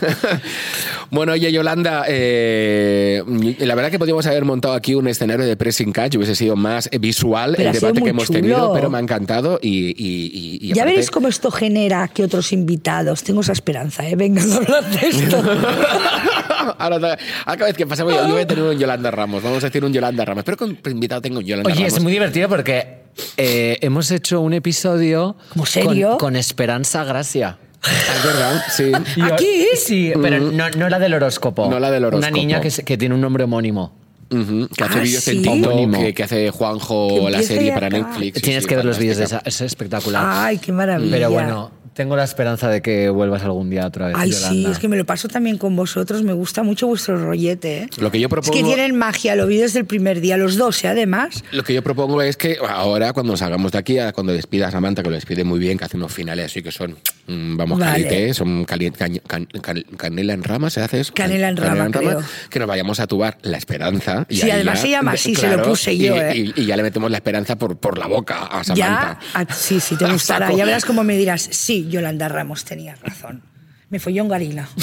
Bueno, 1.11 1.34
oye, 1.34 1.51
Yolanda, 1.51 2.05
eh, 2.07 3.21
la 3.59 3.76
verdad 3.76 3.91
que 3.91 3.99
podríamos 3.99 4.26
haber 4.26 4.45
montado 4.45 4.74
aquí 4.74 4.95
un 4.95 5.07
escenario 5.07 5.45
de 5.45 5.55
pressing 5.55 5.91
catch, 5.93 6.15
hubiese 6.15 6.34
sido 6.36 6.55
más 6.55 6.89
visual 6.99 7.53
Pero 7.55 7.69
el 7.69 7.76
debate 7.80 8.01
que 8.01 8.09
hemos 8.09 8.26
chulo. 8.26 8.39
tenido, 8.39 8.74
pero 8.74 8.89
me 8.89 8.97
ha 8.97 9.01
encantado 9.01 9.59
y, 9.61 9.89
y- 9.89 9.93
y- 9.93 10.57
y 10.59 10.67
Ya 10.69 10.82
aparte- 10.82 10.89
veréis 10.89 11.11
cómo 11.11 11.28
esto 11.28 11.51
genera 11.51 12.07
que 12.07 12.24
otros 12.24 12.51
invitados. 12.51 13.21
Tengo 13.21 13.41
esa 13.41 13.51
esperanza, 13.51 14.07
¿eh? 14.07 14.15
Venga 14.15 14.41
a 14.41 14.55
hablar 14.55 14.89
de 14.89 15.07
esto. 15.07 15.38
Ahora, 16.78 16.95
ahora 16.95 17.18
cada 17.45 17.66
vez 17.66 17.78
que 17.78 17.86
pasamos, 17.86 18.14
yo, 18.14 18.28
voy 18.28 18.41
a 18.41 18.47
tener 18.47 18.64
un 18.64 18.78
Yolanda 18.78 19.11
Ramos, 19.11 19.43
vamos 19.43 19.64
a 19.64 19.68
decir 19.68 19.84
un 19.84 19.93
Yolanda 19.93 20.26
Ramos, 20.26 20.43
pero 20.43 20.57
con 20.57 20.78
invitado 20.86 21.22
tengo 21.22 21.39
un 21.39 21.45
Yolanda 21.45 21.70
Oye, 21.72 21.82
Ramos. 21.84 21.97
es 21.97 22.03
muy 22.03 22.11
divertido 22.11 22.49
porque 22.49 23.03
eh, 23.38 23.78
hemos 23.82 24.09
hecho 24.11 24.41
un 24.41 24.53
episodio 24.53 25.36
¿Cómo 25.49 25.66
serio? 25.66 26.09
Con, 26.11 26.18
con 26.20 26.36
Esperanza 26.36 27.03
Gracia. 27.03 27.57
Es 27.84 28.24
verdad, 28.24 28.64
sí. 28.72 28.91
¿Aquí? 29.22 29.66
Sí, 29.76 30.14
pero 30.22 30.39
no, 30.39 30.70
no 30.70 30.89
la 30.89 30.99
del 30.99 31.14
horóscopo. 31.16 31.70
No 31.70 31.80
la 31.80 31.91
del 31.91 32.03
Una 32.05 32.07
horóscopo. 32.07 32.36
niña 32.38 32.61
que, 32.61 32.70
que 32.70 32.97
tiene 32.97 33.14
un 33.16 33.22
nombre 33.22 33.43
homónimo. 33.43 33.93
Ujú, 34.32 34.68
que 34.76 34.84
hace 34.86 34.99
Ah, 34.99 35.01
vídeos 35.03 35.28
en 35.28 35.34
¿sí? 35.36 35.41
TikTok, 35.43 35.72
Homónimo. 35.72 35.99
que, 35.99 36.14
que 36.14 36.24
hace 36.24 36.49
Juanjo 36.49 37.07
Que 37.26 37.30
la 37.30 37.41
serie 37.43 37.72
para. 37.74 37.89
Netflix. 37.89 38.41
Tienes 38.41 38.64
sí, 38.64 38.70
que 38.70 38.76
ver 38.78 38.86
los 38.86 38.97
vídeos 38.97 39.18
de 39.18 39.26
esa. 39.26 39.41
Es 39.45 39.61
espectacular. 39.61 40.24
Ay, 40.26 40.57
qué 40.57 40.72
maravilla. 40.72 41.11
pero 41.11 41.30
bueno, 41.32 41.72
tengo 41.94 42.16
la 42.16 42.24
esperanza 42.24 42.70
de 42.70 42.82
que 42.82 43.10
vuelvas 43.10 43.44
algún 43.44 43.70
día 43.70 43.86
otra 43.86 44.08
vez. 44.08 44.16
Ay, 44.18 44.32
sí, 44.32 44.66
es 44.70 44.80
que 44.80 44.88
me 44.88 44.98
lo 44.98 45.06
paso 45.06 45.28
también 45.28 45.58
con 45.58 45.76
vosotros. 45.76 46.24
Me 46.24 46.34
gusta 46.34 46.64
mucho 46.64 46.88
vuestro 46.88 47.18
rollete, 47.24 47.78
¿eh? 47.84 47.89
Lo 48.00 48.12
que 48.12 48.20
yo 48.20 48.28
Es 48.28 48.32
propongo... 48.32 48.54
que 48.58 48.64
tienen 48.64 48.96
magia, 48.98 49.36
lo 49.36 49.48
vi 49.48 49.58
desde 49.58 49.80
el 49.80 49.86
primer 49.86 50.20
día, 50.22 50.38
los 50.38 50.58
dos, 50.58 50.84
¿eh? 50.84 50.88
además. 50.88 51.44
Lo 51.52 51.64
que 51.64 51.74
yo 51.74 51.82
propongo 51.84 52.22
es 52.22 52.38
que 52.38 52.58
ahora, 52.68 53.14
cuando 53.14 53.38
salgamos 53.38 53.72
de 53.72 53.78
aquí, 53.78 53.98
cuando 54.14 54.34
despidas 54.34 54.70
a 54.70 54.72
Samantha, 54.72 55.04
que 55.04 55.10
lo 55.10 55.16
despide 55.16 55.44
muy 55.44 55.60
bien, 55.60 55.78
que 55.78 55.86
hace 55.86 55.98
unos 55.98 56.12
finales 56.12 56.46
así 56.48 56.62
que 56.64 56.72
son, 56.72 56.98
mm, 57.28 57.58
vamos, 57.58 57.80
Vale. 57.80 58.04
caliente, 58.04 58.34
son 58.34 58.66
cali- 58.66 58.91
can- 58.91 59.20
can- 59.62 59.84
canela 59.98 60.34
en 60.34 60.44
rama, 60.44 60.70
¿se 60.70 60.82
hace 60.82 61.00
eso? 61.02 61.14
Canela 61.14 61.50
en 61.50 61.58
rama, 61.58 61.89
creo. 61.91 62.22
Que 62.50 62.60
nos 62.60 62.68
vayamos 62.68 63.00
a 63.00 63.08
tubar 63.08 63.38
la 63.44 63.58
esperanza. 63.58 64.26
Y 64.30 64.38
Sí, 64.38 64.50
además 64.52 64.76
ya- 64.80 64.82
se 64.82 64.89
llama 64.89 65.12
así, 65.12 65.36
se 65.36 65.48
lo 65.56 65.62
puse 65.62 65.94
y, 65.94 66.00
yo, 66.00 66.16
¿eh? 66.16 66.36
y- 66.38 66.54
y 66.62 66.66
ya 66.66 66.76
le 66.76 66.84
metemos 66.84 67.12
la 67.12 67.18
esperanza 67.18 67.56
por, 67.56 67.78
por 67.78 67.98
la 67.98 68.08
boca 68.08 68.46
a 68.48 68.64
Samantha. 68.64 69.20
Ya, 69.34 69.39
a- 69.41 69.54
sí, 69.54 69.80
sí, 69.80 69.96
te 69.96 70.06
gustará. 70.12 70.52
Ya 70.54 70.66
verás 70.66 70.86
cómo 70.86 71.04
me 71.04 71.16
dirás, 71.18 71.48
sí, 71.52 71.83
Yolanda 71.90 72.30
Ramos, 72.30 72.66
tenías 72.66 73.00
razón. 73.02 73.44
Me 73.90 74.00
folló 74.00 74.24
un 74.24 74.30
garila. 74.30 74.68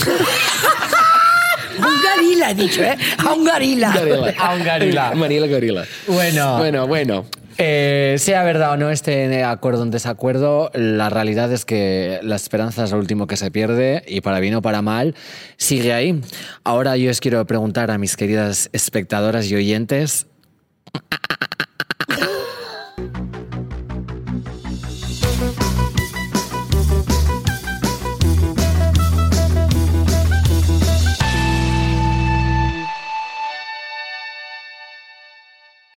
un 1.79 2.03
garila, 2.03 2.51
he 2.51 2.55
dicho, 2.55 2.83
¿eh? 2.83 2.97
A 3.19 3.33
un 3.33 3.45
garila. 3.45 3.93
Garila. 3.93 4.35
A 4.39 4.55
un 4.55 4.65
garila. 4.65 5.15
Mariela 5.17 5.47
Garila. 5.47 5.85
Bueno. 6.07 6.59
Bueno, 6.59 6.87
bueno. 6.87 7.27
Eh, 7.63 8.17
sea 8.19 8.43
verdad 8.43 8.73
o 8.73 8.77
no 8.79 8.91
este 8.91 9.45
acuerdo 9.45 9.83
o 9.83 9.85
en 9.85 9.91
desacuerdo, 9.91 10.71
la 10.73 11.11
realidad 11.11 11.53
es 11.53 11.67
que 11.67 12.19
la 12.23 12.37
esperanza 12.37 12.85
es 12.85 12.91
lo 12.93 12.99
último 12.99 13.27
que 13.27 13.37
se 13.37 13.51
pierde 13.51 14.03
y 14.07 14.23
para 14.23 14.41
bien 14.41 14.55
o 14.55 14.63
para 14.63 14.81
mal 14.81 15.15
sigue 15.59 15.93
ahí. 15.93 16.21
Ahora 16.65 16.97
yo 16.97 17.11
os 17.11 17.21
quiero 17.21 17.45
preguntar 17.47 17.91
a 17.91 17.99
mis 17.99 18.17
queridas 18.17 18.71
espectadoras 18.73 19.51
y 19.51 19.57
oyentes, 19.57 20.27